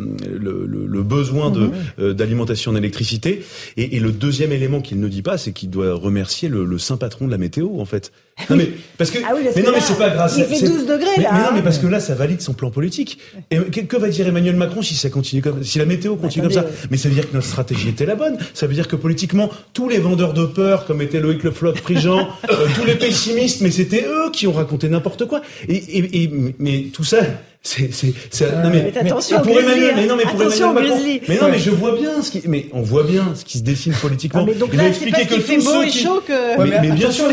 [0.65, 1.69] le, le, besoin de
[1.99, 2.14] mhm.
[2.14, 3.43] d'alimentation d'électricité.
[3.77, 6.77] Et, et, le deuxième élément qu'il ne dit pas, c'est qu'il doit remercier le, le,
[6.77, 8.11] saint patron de la météo, en fait.
[8.49, 10.33] Non mais parce que, ah mais non mais c'est pas grave.
[10.37, 11.29] Il fait 12 degrés mais, là.
[11.33, 13.19] Mais non mais parce que là ça valide son plan politique.
[13.49, 16.53] Et que, va dire Emmanuel Macron si ça continue comme si la météo continue comme
[16.53, 18.37] ça Mais ça veut dire que notre stratégie était la bonne.
[18.53, 21.81] Ça veut dire que politiquement tous les vendeurs de peur comme était Loïc Le Floch,
[21.81, 25.41] Prigent, euh, tous les pessimistes, mais c'était eux qui ont raconté n'importe quoi.
[25.67, 27.19] Et, et, et mais tout ça
[27.63, 31.37] c'est c'est non mais, attention pour Emmanuel mais non mais pour attention, Emmanuel Macron mais
[31.39, 33.93] non mais je vois bien ce qui mais on voit bien ce qui se dessine
[33.93, 37.11] politiquement ah, mais donc là, il que fait beau et chaud que mais, mais bien
[37.11, 37.25] sûr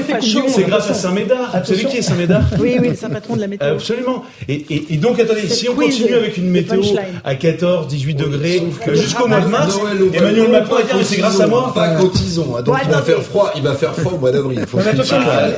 [0.49, 1.57] c'est grâce à Saint-Médard.
[1.59, 3.69] Vous savez qui est Saint-Médard oui oui c'est un patron de la météo.
[3.69, 4.25] Absolument.
[4.49, 6.83] Et, et, et donc attendez si on continue avec une météo
[7.25, 8.63] à 14 18 degrés
[8.93, 9.79] jusqu'au mois de mars
[10.13, 11.73] Emmanuel Macron va dire mais c'est grâce à moi.
[11.75, 14.61] pas cotisons donc il va faire froid il va faire froid au mois d'avril.
[14.61, 15.17] Attention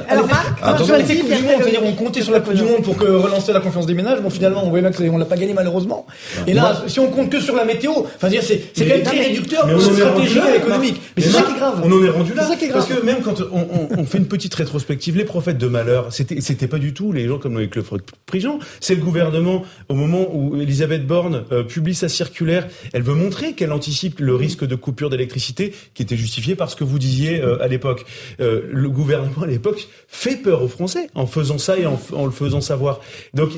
[0.09, 0.29] alors
[0.63, 0.95] attention
[1.83, 4.21] on comptait sur la Coupe du Monde pour relancer la confiance des ménages.
[4.21, 6.07] Bon finalement on voit bien qu'on l'a pas gagné malheureusement.
[6.47, 9.19] Et là, si on compte que sur la météo, enfin dire c'est quand même très
[9.19, 11.01] réducteur de stratégie économique.
[11.17, 11.81] Mais c'est ça qui est grave.
[11.85, 12.47] On en est rendu là.
[12.73, 16.67] Parce que même quand on, fait une petite rétrospective, les prophètes de malheur, c'était c'était
[16.67, 17.85] pas du tout les gens comme Loïc Le
[18.25, 18.59] Prigent.
[18.81, 23.53] C'est le gouvernement au moment où Elisabeth Borne euh, publie sa circulaire, elle veut montrer
[23.53, 27.43] qu'elle anticipe le risque de coupure d'électricité qui était justifié par ce que vous disiez
[27.43, 28.07] euh, à l'époque.
[28.41, 32.25] Euh, le gouvernement à l'époque fait peur aux Français en faisant ça et en, en
[32.25, 33.01] le faisant savoir.
[33.35, 33.51] Donc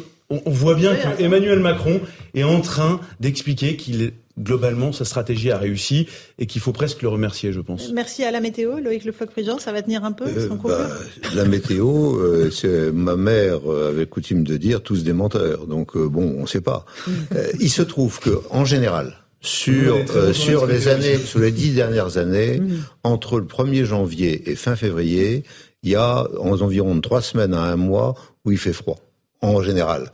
[0.47, 2.01] on, voit bien que Emmanuel Macron
[2.34, 6.06] est en train d'expliquer qu'il globalement, sa stratégie a réussi
[6.38, 7.92] et qu'il faut presque le remercier, je pense.
[7.92, 10.88] Merci à la météo, Loïc Le Floch-Prigent, ça va tenir un peu euh, bah,
[11.34, 16.09] La météo, euh, c'est ma mère avait coutume de dire tous des menteurs, donc euh,
[16.09, 16.84] bon, on ne sait pas.
[17.06, 17.12] Mm.
[17.60, 19.98] il se trouve que, en général, sur
[20.32, 22.84] sur les années, sur les dix dernières années, mm.
[23.04, 25.44] entre le 1er janvier et fin février,
[25.82, 28.14] il y a environ trois semaines à un mois
[28.44, 28.98] où il fait froid
[29.40, 30.12] en général.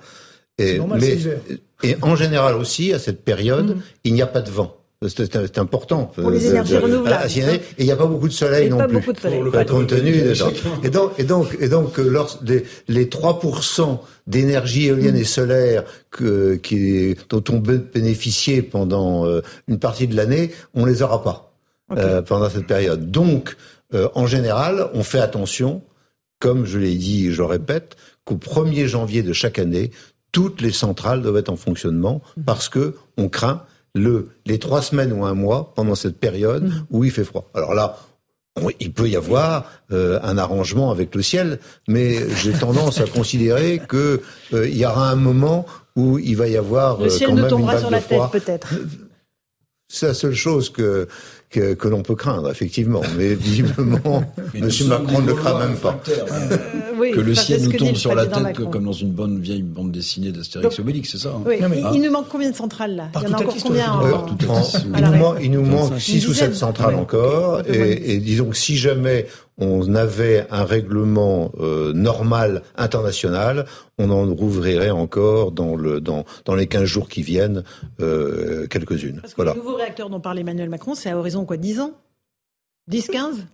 [0.59, 1.19] Et, mais,
[1.83, 3.83] et en général aussi, à cette période, mm.
[4.05, 4.75] il n'y a pas de vent.
[5.07, 6.07] C'est important.
[6.07, 7.25] Pour les énergies renouvelables.
[7.25, 7.53] Hein.
[7.55, 8.97] et il n'y a pas beaucoup de soleil non pas plus.
[8.97, 9.43] Beaucoup de soleil.
[9.69, 10.35] compte tenu de
[10.85, 16.57] Et donc, et donc, et donc, lors, les, les 3% d'énergie éolienne et solaire que,
[16.57, 21.55] qui, dont on peut bénéficier pendant euh, une partie de l'année, on les aura pas
[21.93, 23.13] euh, pendant cette période.
[23.13, 23.57] Donc,
[23.95, 25.83] euh, en général, on fait attention,
[26.41, 27.95] comme je l'ai dit, je répète,
[28.25, 29.93] qu'au 1er janvier de chaque année,
[30.33, 32.45] toutes les centrales doivent être en fonctionnement mhm.
[32.45, 33.63] parce que on craint
[33.95, 36.87] le, les trois semaines ou un mois pendant cette période mhm.
[36.91, 37.51] où il fait froid.
[37.55, 37.99] Alors là,
[38.81, 43.81] il peut y avoir euh, un arrangement avec le ciel, mais j'ai tendance à considérer
[43.87, 44.21] que
[44.53, 47.49] euh, il y aura un moment où il va y avoir le ciel quand même
[47.49, 48.69] tombera une vague sur la tête peut-être.
[49.89, 51.09] C'est la seule chose que
[51.51, 53.01] que, que l'on peut craindre, effectivement.
[53.17, 54.69] Mais visiblement, M.
[54.87, 56.01] Macron ne le craint même pas.
[56.09, 59.93] Euh, que le ciel nous tombe sur la tête comme dans une bonne vieille bande
[59.93, 61.57] dessinée d'Astérix Obélix, c'est ça hein oui.
[61.95, 63.11] Il nous manque combien de centrales là?
[63.17, 64.37] Il y en a encore combien en...
[64.95, 67.63] il, nous manque, il nous manque 6 ou 7 centrales encore.
[67.67, 69.27] Et, et disons que si jamais
[69.59, 73.67] on avait un règlement euh, normal international,
[73.99, 77.65] on en rouvrirait encore dans, le, dans, dans les 15 jours qui viennent
[78.01, 79.21] euh, quelques-unes.
[79.21, 79.55] Parce que voilà.
[79.55, 81.93] le nouveau réacteur dont parle Emmanuel Macron, c'est à horizon quoi 10 ans?
[82.89, 83.47] 10, 15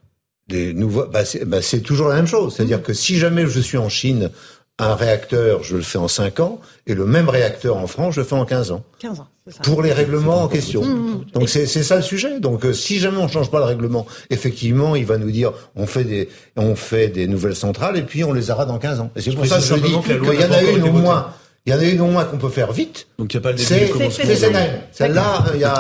[0.47, 2.55] des nouveaux, bah c'est bah toujours la même chose.
[2.55, 4.31] C'est-à-dire que si jamais je suis en Chine
[4.79, 8.21] un réacteur, je le fais en 5 ans, et le même réacteur en France, je
[8.21, 8.83] le fais en 15 ans.
[8.99, 9.63] 15 ans, ça.
[9.63, 10.85] Pour les règlements en question.
[10.85, 11.27] Mmh.
[11.33, 12.41] Donc c'est ça le sujet.
[12.41, 15.87] Donc euh, si jamais on change pas le règlement, effectivement, il va nous dire on
[15.87, 19.11] fait des on fait des nouvelles centrales et puis on les aura dans 15 ans.
[19.15, 21.29] Et c'est pour ça que je dis qu'il y en a une au moins
[21.67, 23.07] il y en a une au moins qu'on peut faire vite.
[23.19, 24.69] Donc il n'y a pas le C'est Fessenheim.
[24.93, 25.75] Celle-là, il y a,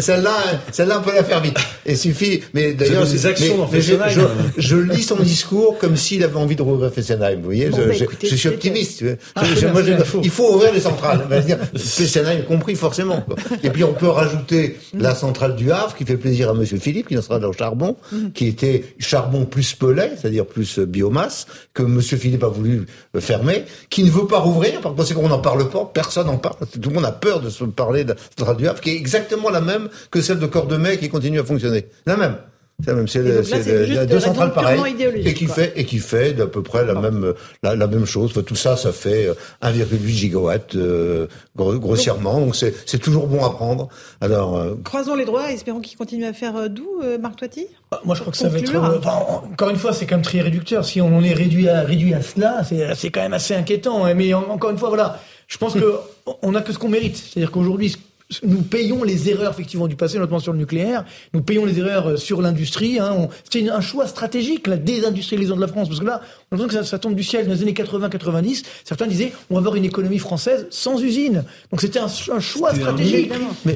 [0.00, 0.32] celle-là,
[0.72, 1.58] celle-là, on peut la faire vite.
[1.84, 2.40] Il suffit.
[2.54, 4.08] Mais d'ailleurs, des actions dans Fessenheim.
[4.08, 4.22] Je,
[4.56, 7.40] je, lis son discours comme s'il avait envie de rouvrir Fessenheim.
[7.40, 9.04] Vous voyez, je, bah, je, suis optimiste.
[9.34, 9.82] Ah, moi,
[10.22, 11.28] il faut ouvrir les centrales.
[11.76, 13.20] Fessenheim compris forcément.
[13.20, 13.36] Quoi.
[13.62, 17.08] Et puis on peut rajouter la centrale du Havre qui fait plaisir à Monsieur Philippe,
[17.08, 17.98] qui en sera dans le charbon,
[18.32, 22.86] qui était charbon plus pellet, c'est-à-dire plus biomasse, que Monsieur Philippe a voulu
[23.18, 26.38] fermer, qui ne veut pas rouvrir ouvrir, par conséquent, on n'en parle pas, personne n'en
[26.38, 26.56] parle.
[26.80, 29.88] Tout le monde a peur de se parler de la qui est exactement la même
[30.10, 31.86] que celle de Cordemais qui continue à fonctionner.
[32.06, 32.36] La même.
[32.82, 36.62] C'est la même, c'est deux centrales pareilles et qui fait et qui fait d'à peu
[36.62, 37.32] près la même
[37.62, 38.32] la, même chose.
[38.44, 39.28] tout ça, ça fait
[39.62, 42.40] 1,8 euh, gigawatts euh, grossièrement.
[42.40, 43.88] Donc c'est c'est toujours bon à prendre.
[44.20, 47.68] Alors euh, croisons les doigts, espérons qu'il continue à faire doux, Marc Toiti.
[47.92, 48.74] Bah, moi, je crois que ça va être.
[48.74, 50.84] encore une fois, c'est quand même très réducteur.
[50.84, 54.04] Si on est réduit à réduit à cela, c'est c'est quand même assez inquiétant.
[54.04, 54.14] Hein.
[54.14, 55.94] Mais encore une fois, voilà, je pense que
[56.42, 57.16] on a que ce qu'on mérite.
[57.16, 57.96] C'est-à-dire qu'aujourd'hui
[58.42, 61.04] nous payons les erreurs effectivement du passé, notamment sur le nucléaire.
[61.32, 62.98] Nous payons les erreurs euh, sur l'industrie.
[62.98, 63.28] Hein.
[63.44, 66.20] C'était un choix stratégique, la désindustrialisation de la France, parce que là,
[66.52, 67.46] on que ça, tombe du ciel.
[67.46, 71.44] Dans les années 80-90, certains disaient on va avoir une économie française sans usine.
[71.70, 72.08] Donc c'était un,
[72.40, 73.32] choix stratégique.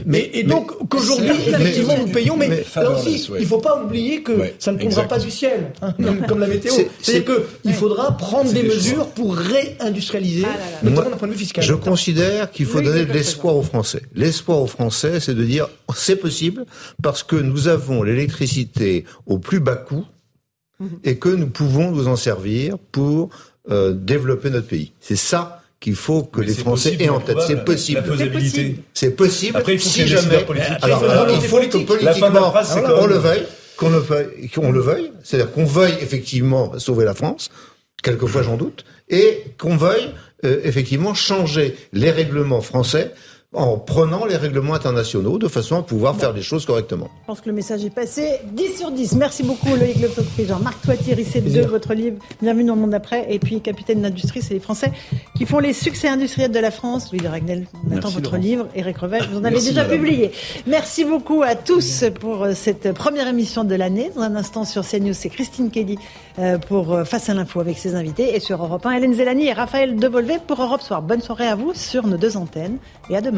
[0.07, 4.23] mais, et donc qu'aujourd'hui, effectivement, nous payons, mais, là aussi, il ne faut pas oublier
[4.23, 5.95] que ça ne tombera pas du ciel, hein,
[6.29, 6.73] comme la météo.
[7.01, 11.65] C'est-à-dire qu'il faudra prendre des mesures pour réindustrialiser, ah notamment d'un point de vue fiscal.
[11.65, 14.03] Je considère qu'il faut donner de l'espoir aux Français.
[14.15, 16.65] L'espoir aux Français, c'est de dire c'est possible
[17.03, 20.05] parce que nous avons l'électricité au plus bas coût
[21.05, 23.31] et que nous pouvons nous en servir pour
[23.71, 24.93] euh, développer notre pays.
[25.01, 27.39] C'est ça qu'il faut que les Français aient en tête.
[27.47, 28.03] C'est possible.
[28.95, 29.57] C'est possible.
[29.57, 30.47] Après, il faut si jamais.
[30.83, 32.53] Alors, il faut que politiquement,
[33.01, 33.47] on le veuille,
[33.77, 35.13] qu'on le veuille, qu'on le veuille.
[35.23, 37.51] C'est-à-dire qu'on veuille effectivement sauver la France.
[38.03, 40.11] Quelquefois, j'en doute, et qu'on veuille
[40.45, 43.13] euh, effectivement changer les règlements français
[43.55, 47.09] en prenant les règlements internationaux de façon à pouvoir faire les choses correctement.
[47.23, 48.41] Je pense que le message est passé.
[48.53, 49.15] 10 sur 10.
[49.15, 53.27] Merci beaucoup Loïc Le Jean-Marc Toitier, Risset de votre livre Bienvenue dans le monde d'après
[53.33, 54.93] et puis Capitaine d'industrie, c'est les Français
[55.35, 57.11] qui font les succès industriels de la France.
[57.11, 58.69] Louis de Ragnel, on attend votre livre.
[58.75, 60.31] Eric Revel, vous en avez déjà publié.
[60.67, 64.11] Merci beaucoup à tous pour euh, cette première émission de l'année.
[64.15, 65.99] Dans un instant sur CNews, c'est Christine Kelly
[66.39, 69.47] euh, pour euh, Face à l'info avec ses invités et sur Europe 1, Hélène Zélani
[69.47, 71.01] et Raphaël Devolvé pour Europe Soir.
[71.01, 72.77] Bonne soirée à vous sur nos deux antennes
[73.09, 73.38] et à demain.